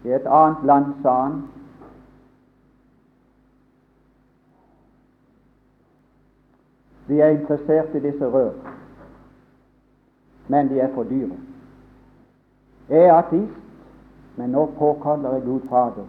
I 0.04 0.14
et 0.16 0.26
annet 0.26 0.64
land 0.66 0.94
sa 1.02 1.16
han 1.22 1.42
Vi 7.06 7.20
er 7.20 7.34
interessert 7.34 7.94
i 7.94 8.00
disse 8.00 8.26
rør, 8.26 8.52
men 10.48 10.68
de 10.68 10.80
er 10.80 10.94
for 10.94 11.04
dyre. 11.04 11.36
Jeg 12.88 13.04
er 13.08 13.14
ateist, 13.14 13.58
men 14.36 14.54
nå 14.54 14.66
påkaller 14.78 15.34
jeg 15.34 15.44
Gud 15.44 15.68
Fader 15.68 16.06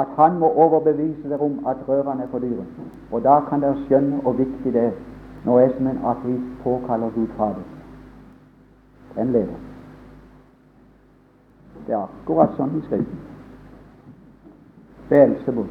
at 0.00 0.06
Han 0.16 0.38
må 0.38 0.48
overbevise 0.52 1.28
dere 1.28 1.40
om 1.40 1.66
at 1.66 1.76
rørene 1.88 2.22
er 2.22 2.28
for 2.30 2.38
dyre. 2.38 2.64
Og 3.12 3.22
da 3.24 3.40
kan 3.48 3.62
dere 3.62 3.76
skjønne 3.86 4.20
hvor 4.22 4.32
viktig 4.32 4.72
det 4.72 4.82
er 4.82 4.92
når 5.44 5.60
jeg 5.60 5.72
som 5.76 5.86
en 5.86 6.00
ateist 6.04 6.62
påkaller 6.62 7.10
Gud 7.14 7.28
Fader. 7.36 7.66
Den 9.14 9.32
lever. 9.32 9.60
Det 11.86 11.94
er 11.94 12.02
akkurat 12.02 12.56
sånn 12.58 12.74
i 12.76 12.82
Skriften. 12.88 13.20
Beelzebub. 15.08 15.68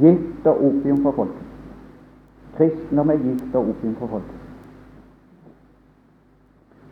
Gift 0.00 0.46
og 0.46 0.64
opium 0.64 1.02
for 1.04 1.12
folket. 1.12 1.46
Kristendom 2.56 3.10
er 3.10 3.20
gift 3.22 3.54
og 3.54 3.68
opium 3.74 3.94
for 3.98 4.06
folket. 4.06 4.40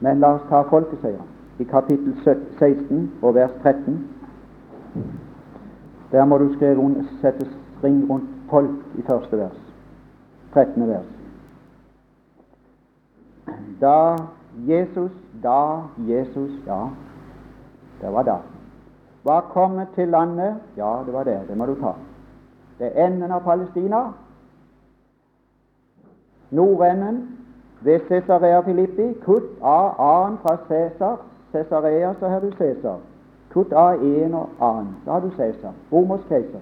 Men 0.01 0.21
la 0.21 0.35
oss 0.37 0.45
ta 0.51 0.63
folkeseieren 0.69 1.35
i 1.59 1.65
kapittel 1.65 2.15
16 2.59 3.11
og 3.23 3.35
vers 3.35 3.57
13. 3.63 3.99
Der 6.13 6.25
må 6.25 6.39
du 6.39 6.55
skrive, 6.55 7.05
sette 7.21 7.47
string 7.79 8.11
rundt 8.11 8.31
folk 8.51 8.71
i 8.99 9.03
første 9.03 9.39
vers. 9.39 9.59
13. 10.55 10.89
vers. 10.89 11.05
Da 13.81 14.17
Jesus, 14.69 15.11
da 15.43 15.83
Jesus, 15.99 16.51
ja, 16.67 16.87
det 18.01 18.13
var 18.13 18.23
da. 18.23 18.37
Var 19.25 19.41
kommet 19.41 19.89
til 19.95 20.09
landet, 20.09 20.57
ja, 20.77 21.03
det 21.07 21.13
var 21.13 21.25
det. 21.25 21.41
det 21.49 21.57
må 21.57 21.67
du 21.67 21.75
ta. 21.75 21.93
Det 22.79 22.93
er 22.95 23.07
enden 23.07 23.31
av 23.31 23.41
Palestina. 23.41 24.03
Nordenden 26.51 27.39
ved 27.81 28.01
Cesarea 28.09 28.61
Filippi, 28.61 29.13
kutt 29.25 29.63
av 29.63 29.95
A-en 29.99 30.39
fra 30.39 30.57
Cæsar. 30.69 31.17
Cesarea, 31.53 32.15
så 32.21 32.29
har 32.29 32.41
du 32.41 32.51
Cæsar. 32.51 32.99
Kutt 33.59 33.73
av 33.73 34.03
en 34.05 34.35
og 34.35 34.49
annen. 34.63 34.93
Da 35.05 35.17
har 35.17 35.21
du 35.21 35.31
Cæsar, 35.35 35.73
romersk 35.93 36.29
keiser. 36.29 36.61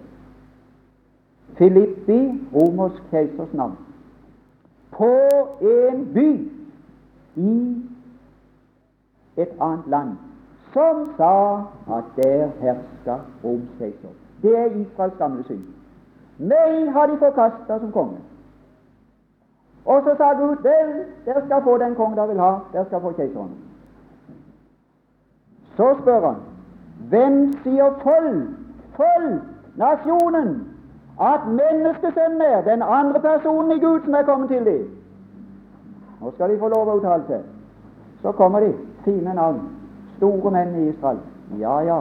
Filippi, 1.59 2.20
romersk 2.55 3.03
keisers 3.11 3.53
navn. 3.53 3.74
På 4.97 5.11
en 5.61 6.07
by 6.14 6.30
i 7.36 7.82
et 9.36 9.53
annet 9.61 9.86
land 9.92 10.16
som 10.72 11.05
sa 11.18 11.34
at 11.99 12.09
der 12.16 12.49
herska 12.62 13.18
romersk 13.44 13.76
keiser. 13.78 14.16
Det 14.42 14.57
er 14.59 14.72
Israels 14.80 15.18
gamle 15.18 15.44
syn. 15.44 15.61
Meg 16.38 16.92
har 16.92 17.12
de 17.12 17.20
forkasta 17.20 17.78
som 17.78 17.92
konge. 17.92 18.24
Og 19.84 20.03
så 20.03 20.16
sa 20.16 20.32
Gud 20.32 20.57
vel, 20.64 20.99
dere 21.28 21.44
skal 21.44 21.62
få 21.62 21.78
den 21.78 21.94
kongen 21.94 22.16
dere 22.16 22.28
vil 22.28 22.40
ha, 22.40 22.59
dere 22.72 22.88
skal 22.88 23.01
få 23.01 23.12
keiseren. 23.20 23.57
Så 25.76 25.94
spør 26.01 26.30
han 26.32 26.56
hvem 26.97 27.53
sier 27.62 27.90
folk, 28.03 28.49
folk, 28.97 29.42
nasjonen, 29.76 30.68
at 31.20 31.47
menneskesønnen 31.49 32.40
er 32.40 32.62
den 32.64 32.82
andre 32.82 33.20
personen 33.20 33.76
i 33.76 33.80
Gud 33.80 34.01
som 34.05 34.14
er 34.14 34.22
kommet 34.22 34.49
til 34.49 34.64
dem? 34.64 34.90
Nå 36.20 36.30
skal 36.34 36.51
de 36.51 36.59
få 36.59 36.68
lov 36.68 36.88
å 36.88 36.97
uttale 36.99 37.24
seg. 37.28 37.44
Så 38.22 38.32
kommer 38.32 38.64
de, 38.64 38.72
fine 39.05 39.34
navn, 39.36 39.61
store 40.16 40.51
menn 40.51 40.74
i 40.80 40.88
Israel. 40.88 41.20
Ja, 41.61 41.78
ja, 41.84 42.01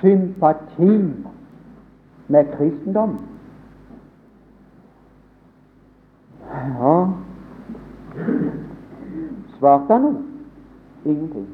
sympati 0.00 0.92
med 2.28 2.52
kristendom. 2.56 3.18
Ja, 6.50 6.94
Svarte 9.60 9.92
han 9.92 10.02
noe? 10.02 10.22
Ingenting. 11.04 11.48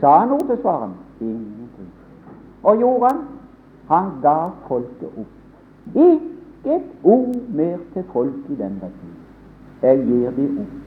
Sa 0.00 0.18
han 0.18 0.32
noe 0.32 0.46
til 0.48 0.58
svareren? 0.58 0.94
Ingenting. 1.30 1.92
Og 2.62 2.78
gjorde 2.78 3.06
han? 3.06 3.20
Han 3.88 4.10
ga 4.22 4.48
folket 4.68 5.08
opp. 5.16 5.32
Ikke 5.94 6.76
et 6.76 6.90
ord 7.04 7.36
mer 7.52 7.76
til 7.92 8.04
folk 8.12 8.48
i 8.48 8.54
den 8.54 8.80
retning. 8.82 9.14
Jeg 9.82 10.06
gir 10.06 10.30
de 10.30 10.48
opp. 10.60 10.80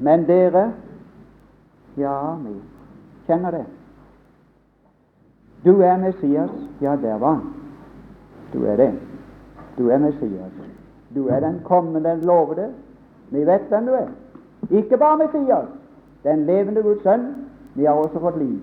Men 0.00 0.26
dere 0.26 0.72
Ja, 1.96 2.34
vi 2.44 2.52
kjenner 3.26 3.50
det. 3.50 3.64
Du 5.64 5.80
er 5.80 5.96
Messias. 5.96 6.50
Ja, 6.80 6.96
der 7.02 7.18
var 7.18 7.32
han. 7.32 7.54
Du 8.52 8.64
er 8.64 8.76
det. 8.76 8.92
Du 9.78 9.88
er 9.88 9.98
Messias. 9.98 10.52
Du 11.14 11.26
er 11.26 11.40
den 11.40 11.60
kommende, 11.64 12.10
den 12.10 12.20
lovede. 12.20 12.72
Vi 13.30 13.46
vet 13.46 13.60
hvem 13.68 13.86
du 13.86 13.92
er. 13.92 14.08
Ikke 14.70 14.96
bare 14.96 15.18
Messias, 15.18 15.68
den 16.26 16.46
levende 16.46 16.82
Guds 16.82 17.02
sønn. 17.06 17.28
Vi 17.74 17.84
har 17.84 17.94
også 17.94 18.20
fått 18.20 18.38
liv. 18.38 18.58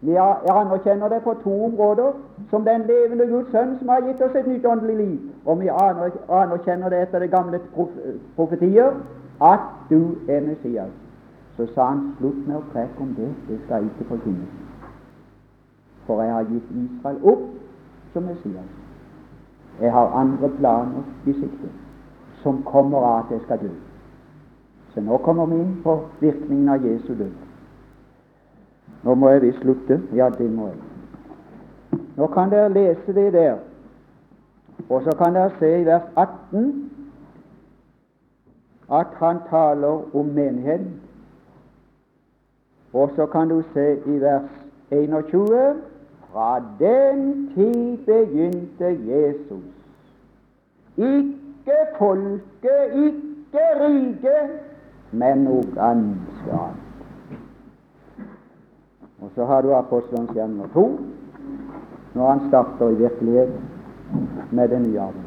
Vi 0.00 0.16
anerkjenner 0.16 1.08
det 1.08 1.22
på 1.22 1.34
to 1.42 1.64
områder 1.64 2.12
som 2.50 2.64
den 2.64 2.86
levende 2.88 3.26
Guds 3.26 3.50
sønn 3.52 3.76
som 3.78 3.88
har 3.88 4.00
gitt 4.06 4.22
oss 4.24 4.34
et 4.34 4.48
nytt 4.48 4.66
åndelig 4.66 4.96
liv. 4.96 5.18
Og 5.44 5.60
vi 5.60 5.68
anerkjenner 5.68 6.88
det 6.88 7.02
etter 7.04 7.20
det 7.20 7.30
gamle 7.30 7.60
profetier 8.36 8.96
at 9.40 9.66
du 9.90 10.16
er 10.28 10.40
Messias. 10.40 10.94
Så 11.56 11.66
sa 11.74 11.90
han 11.92 12.14
slutt 12.18 12.46
med 12.46 12.56
å 12.56 12.64
preke 12.72 13.04
om 13.04 13.12
det, 13.18 13.28
det 13.48 13.58
skal 13.66 13.84
ikke 13.84 14.08
forkynne. 14.14 14.48
For 16.06 16.22
jeg 16.24 16.32
har 16.32 16.48
gitt 16.48 16.72
Israel 16.84 17.20
opp 17.34 17.44
som 18.14 18.24
Messias. 18.24 18.72
Jeg 19.80 19.92
har 19.92 20.16
andre 20.16 20.48
planer 20.56 21.04
i 21.26 21.32
sikte, 21.32 21.68
som 22.42 22.62
kommer 22.64 22.98
av 22.98 23.18
at 23.18 23.36
jeg 23.36 23.44
skal 23.44 23.60
dø. 23.66 23.74
Så 24.94 25.00
nå 25.00 25.16
kommer 25.16 25.46
vi 25.46 25.60
inn 25.62 25.76
på 25.84 25.96
virkningen 26.20 26.68
av 26.68 26.86
Jesu 26.86 27.14
død. 27.14 27.32
Nå 29.04 29.14
må 29.14 29.30
jeg 29.30 29.42
visst 29.42 29.60
slutte. 29.62 30.00
Ja, 30.14 30.30
det 30.30 30.50
må 30.50 30.66
jeg. 30.66 30.80
Nå 32.16 32.26
kan 32.34 32.50
dere 32.50 32.72
lese 32.72 33.14
det 33.14 33.32
der, 33.32 33.56
og 34.88 35.02
så 35.02 35.14
kan 35.16 35.34
dere 35.34 35.50
se 35.58 35.70
i 35.80 35.86
vers 35.86 36.08
18 36.16 36.90
at 38.90 39.14
han 39.20 39.38
taler 39.50 40.16
om 40.16 40.26
menigheten. 40.26 41.00
Og 42.92 43.10
så 43.16 43.26
kan 43.26 43.48
du 43.48 43.62
se 43.72 43.86
i 44.06 44.20
vers 44.20 44.50
21 44.90 45.82
fra 46.32 46.62
den 46.78 47.50
tid 47.54 47.98
begynte 48.06 48.98
Jesus. 49.06 49.64
Ikke 50.96 51.78
folket, 51.98 52.94
ikke 52.94 53.66
riket, 53.80 54.50
men 55.12 55.44
noe 55.44 55.62
ganske 55.74 56.52
annet. 56.52 56.86
Og 59.20 59.30
så 59.34 59.44
har 59.44 59.62
du 59.62 59.74
Apostelens 59.74 60.30
gjerninger 60.34 60.68
2, 60.74 60.84
når 62.14 62.30
han 62.30 62.48
starter 62.48 62.88
i 62.88 62.94
virkelighet 62.94 63.52
med 64.50 64.68
det 64.68 64.80
nye 64.82 65.00
arven. 65.00 65.26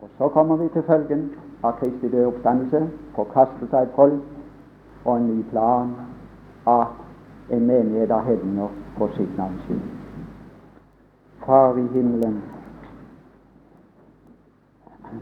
Og 0.00 0.08
så 0.18 0.28
kommer 0.28 0.56
vi 0.56 0.68
til 0.68 0.82
følgen 0.82 1.30
av 1.62 1.76
Kristi 1.78 2.08
døde 2.08 2.26
oppstandelse, 2.26 2.88
forkastelse 3.14 3.76
av 3.76 3.92
folk 3.94 5.04
og 5.04 5.16
en 5.16 5.26
ny 5.26 5.42
plan 5.50 5.92
av 6.66 6.86
en 7.50 7.66
menighet 7.66 8.10
av 8.10 8.24
hedninger 8.26 8.80
for 8.96 9.14
sitt 9.16 9.36
navns 9.38 9.62
skyld. 9.66 9.84
Far 11.46 11.78
i 11.78 11.86
himmelen, 11.92 12.42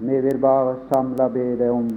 vi 0.00 0.20
vil 0.20 0.38
bare 0.38 0.76
samle 0.88 1.24
og 1.24 1.32
be 1.32 1.46
deg 1.58 1.70
om 1.74 1.88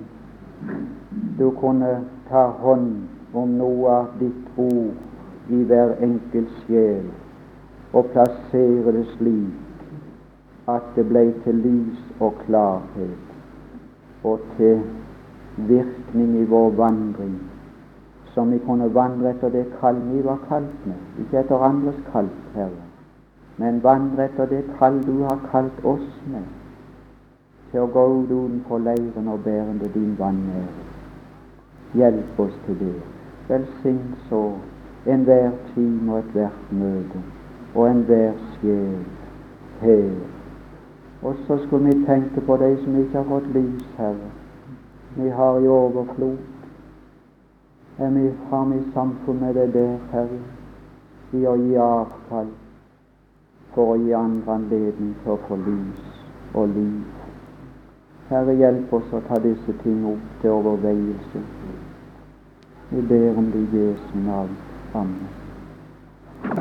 du 1.38 1.49
kunne 1.59 1.91
ta 2.29 2.45
hånd 2.63 3.34
om 3.34 3.57
noe 3.57 3.89
av 3.89 4.07
ditt 4.19 4.57
ord 4.57 5.53
i 5.53 5.63
hver 5.69 5.95
enkelt 6.05 6.51
sjel 6.63 7.07
og 7.93 8.11
plassere 8.13 8.93
det 8.97 9.05
slik 9.15 10.69
at 10.73 10.93
det 10.95 11.07
ble 11.09 11.25
til 11.45 11.57
lys 11.65 12.21
og 12.23 12.38
klarhet 12.45 14.23
og 14.23 14.45
til 14.57 14.86
virkning 15.57 16.38
i 16.41 16.45
vår 16.53 16.71
vandring 16.77 17.36
som 18.34 18.51
vi 18.51 18.59
kunne 18.65 18.93
vandre 18.93 19.29
etter 19.29 19.51
det 19.53 19.65
kall 19.79 19.99
vi 20.09 20.21
var 20.25 20.39
kalt 20.49 20.86
med, 20.89 20.97
ikke 21.21 21.39
etter 21.43 21.65
andres 21.65 21.99
kall, 22.11 22.29
Herre, 22.55 22.88
men 23.61 23.84
vandre 23.84 24.25
etter 24.25 24.49
det 24.49 24.63
kall 24.79 24.97
du 25.05 25.21
har 25.27 25.38
kalt 25.51 25.86
oss 25.86 26.07
med, 26.25 26.47
til 27.71 27.84
å 27.84 27.91
gå 27.93 28.07
ut 28.15 28.34
utenfor 28.34 28.81
leiren 28.88 29.29
og 29.29 29.45
bærende 29.45 29.91
din 29.93 30.15
vanære. 30.17 30.93
Hjelp 31.94 32.39
oss 32.39 32.54
til 32.66 32.80
det. 32.80 33.02
Velsign 33.50 34.16
så 34.30 34.44
enhver 35.06 35.52
time 35.74 36.14
og 36.14 36.20
ethvert 36.20 36.72
møte 36.72 37.24
og 37.76 37.89
enhver 37.89 38.32
sjel 38.56 39.04
her. 39.82 40.10
Og 41.24 41.36
så 41.48 41.58
skulle 41.66 41.86
vi 41.86 42.06
tenke 42.06 42.41
på 42.41 42.58
de 42.58 42.78
som 42.84 42.98
ikke 43.00 43.18
har 43.18 43.30
fått 43.30 43.54
lys, 43.54 43.86
Herre. 43.98 44.32
Vi 45.16 45.30
har 45.30 45.60
i 45.60 45.68
overflod 45.68 46.38
er 47.98 48.10
vi 48.10 48.32
fram 48.50 48.74
i 48.74 48.84
samfunn 48.94 49.39
med 49.39 49.54
det 49.54 49.74
der, 49.74 49.98
Herre, 50.12 50.39
i 51.34 51.46
å 51.46 51.54
gi 51.56 51.76
avkall 51.78 52.48
for 53.74 53.94
å 53.94 53.98
gi 54.02 54.16
andre 54.18 54.56
anledning 54.56 55.12
til 55.22 55.36
å 55.36 55.41
få 55.48 55.58
lys 55.62 56.02
og 56.58 56.74
liv. 56.74 57.04
Herre, 58.32 58.56
hjelp 58.58 58.94
oss 58.98 59.14
å 59.14 59.22
ta 59.28 59.38
disse 59.44 59.78
ting 59.84 60.02
opp 60.10 60.41
til 60.41 60.56
overveielse. 60.56 61.44
Vi 62.94 63.02
ber 63.02 63.38
om 63.38 63.52
det 63.52 63.60
i 63.60 63.78
Jesu 63.78 64.18
navn. 64.18 64.58
Amen. 64.94 65.43